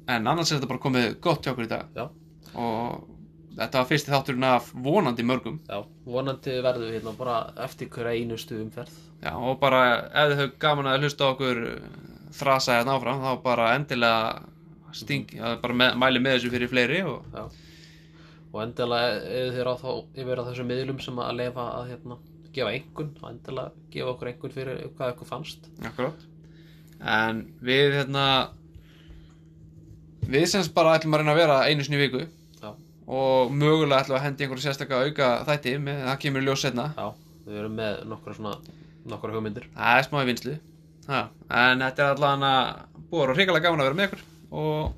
En 0.06 0.30
annars 0.30 0.52
er 0.52 0.60
þetta 0.60 0.70
bara 0.70 0.84
komið 0.84 1.10
gott 1.24 1.44
hjá 1.44 1.52
okkur 1.56 1.66
í 1.66 1.72
dag. 1.72 1.90
Já, 1.98 2.06
og 2.62 3.08
þetta 3.58 3.82
var 3.82 3.90
fyrsti 3.90 4.14
þátturinn 4.14 4.48
af 4.48 4.70
vonandi 4.86 5.26
mörgum. 5.26 5.58
Já, 5.66 5.82
vonandi 6.06 6.60
verðum 6.62 6.92
við 6.92 7.00
hérna 7.00 7.16
bara 7.18 7.38
eftir 7.66 7.90
hverja 7.90 8.14
einustu 8.14 8.60
umferð. 8.62 8.94
Já, 9.24 9.34
og 9.34 9.58
bara 9.64 9.82
ef 10.06 10.30
þið 10.30 10.42
höfðu 10.44 10.58
gaman 10.62 10.92
að 10.92 11.06
hlusta 11.08 11.32
okkur 11.34 11.64
uh, 11.72 11.94
þrasa 12.38 12.78
hérna 12.78 13.00
áfram 13.00 13.24
þá 13.26 13.32
bara 13.42 13.72
endilega 13.80 14.96
sting, 14.96 15.32
já, 15.34 15.56
bara 15.60 15.76
með, 15.76 15.96
mæli 16.00 16.22
með 16.22 16.38
þessu 16.38 16.54
fyrir 16.54 16.72
fleiri 16.72 17.02
og 17.10 17.26
Já 17.34 17.65
Og 18.56 18.62
endilega 18.64 19.16
eða 19.28 19.56
þér 19.58 19.68
á 19.68 19.76
þá 19.82 19.90
yfir 20.22 20.40
á 20.40 20.48
þessum 20.48 20.70
miðlum 20.72 21.00
sem 21.04 21.18
að 21.20 21.34
lefa 21.42 21.66
að 21.76 21.90
hérna 21.92 22.18
gefa 22.56 22.72
einhvern 22.72 23.10
og 23.20 23.26
endilega 23.34 23.90
gefa 23.92 24.14
okkur 24.14 24.30
einhvern 24.32 24.54
fyrir 24.56 24.78
hvað 24.96 25.12
ykkur 25.12 25.28
fannst. 25.28 25.68
Akkurát. 25.84 26.24
En 27.04 27.42
við 27.60 27.98
hérna 27.98 28.26
Við 30.26 30.48
semst 30.50 30.74
bara 30.74 30.96
ætlum 30.98 31.14
að 31.14 31.22
reyna 31.22 31.34
að 31.36 31.40
vera 31.44 31.58
einu 31.70 31.84
sinni 31.86 32.00
viku 32.00 32.24
Já, 32.62 32.72
og 33.06 33.52
mögulega 33.54 34.00
ætlum 34.02 34.18
að 34.18 34.24
hendi 34.26 34.46
einhverju 34.46 34.64
sérstaka 34.64 35.04
auka 35.06 35.28
þætti 35.46 35.76
með 35.84 36.00
það 36.08 36.18
kemur 36.24 36.46
ljós 36.48 36.64
setna 36.66 36.88
Já, 36.96 37.12
við 37.46 37.60
erum 37.62 37.76
með 37.78 38.00
nokkra 38.10 38.38
svona 38.38 38.56
nokkra 39.06 39.36
hugmyndir. 39.36 39.68
Það 39.76 40.00
er 40.00 40.08
smá 40.08 40.18
í 40.24 40.30
vinslu 40.32 40.56
ha. 41.12 41.20
en 41.62 41.86
þetta 41.86 42.08
er 42.08 42.16
allan 42.16 42.48
að 42.48 42.72
búið 43.12 43.20
að 43.20 43.28
vera 43.28 43.38
hrikalega 43.38 43.68
gaman 43.68 43.84
að 43.84 43.90
vera 43.92 44.00
með 44.00 44.08
ykkur 44.10 44.24
og 44.64 44.96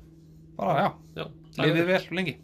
bara 0.56 0.78
já, 0.80 0.88
Já, 1.18 1.26
lifið 1.66 1.90
vel 1.92 2.00
lengi 2.20 2.36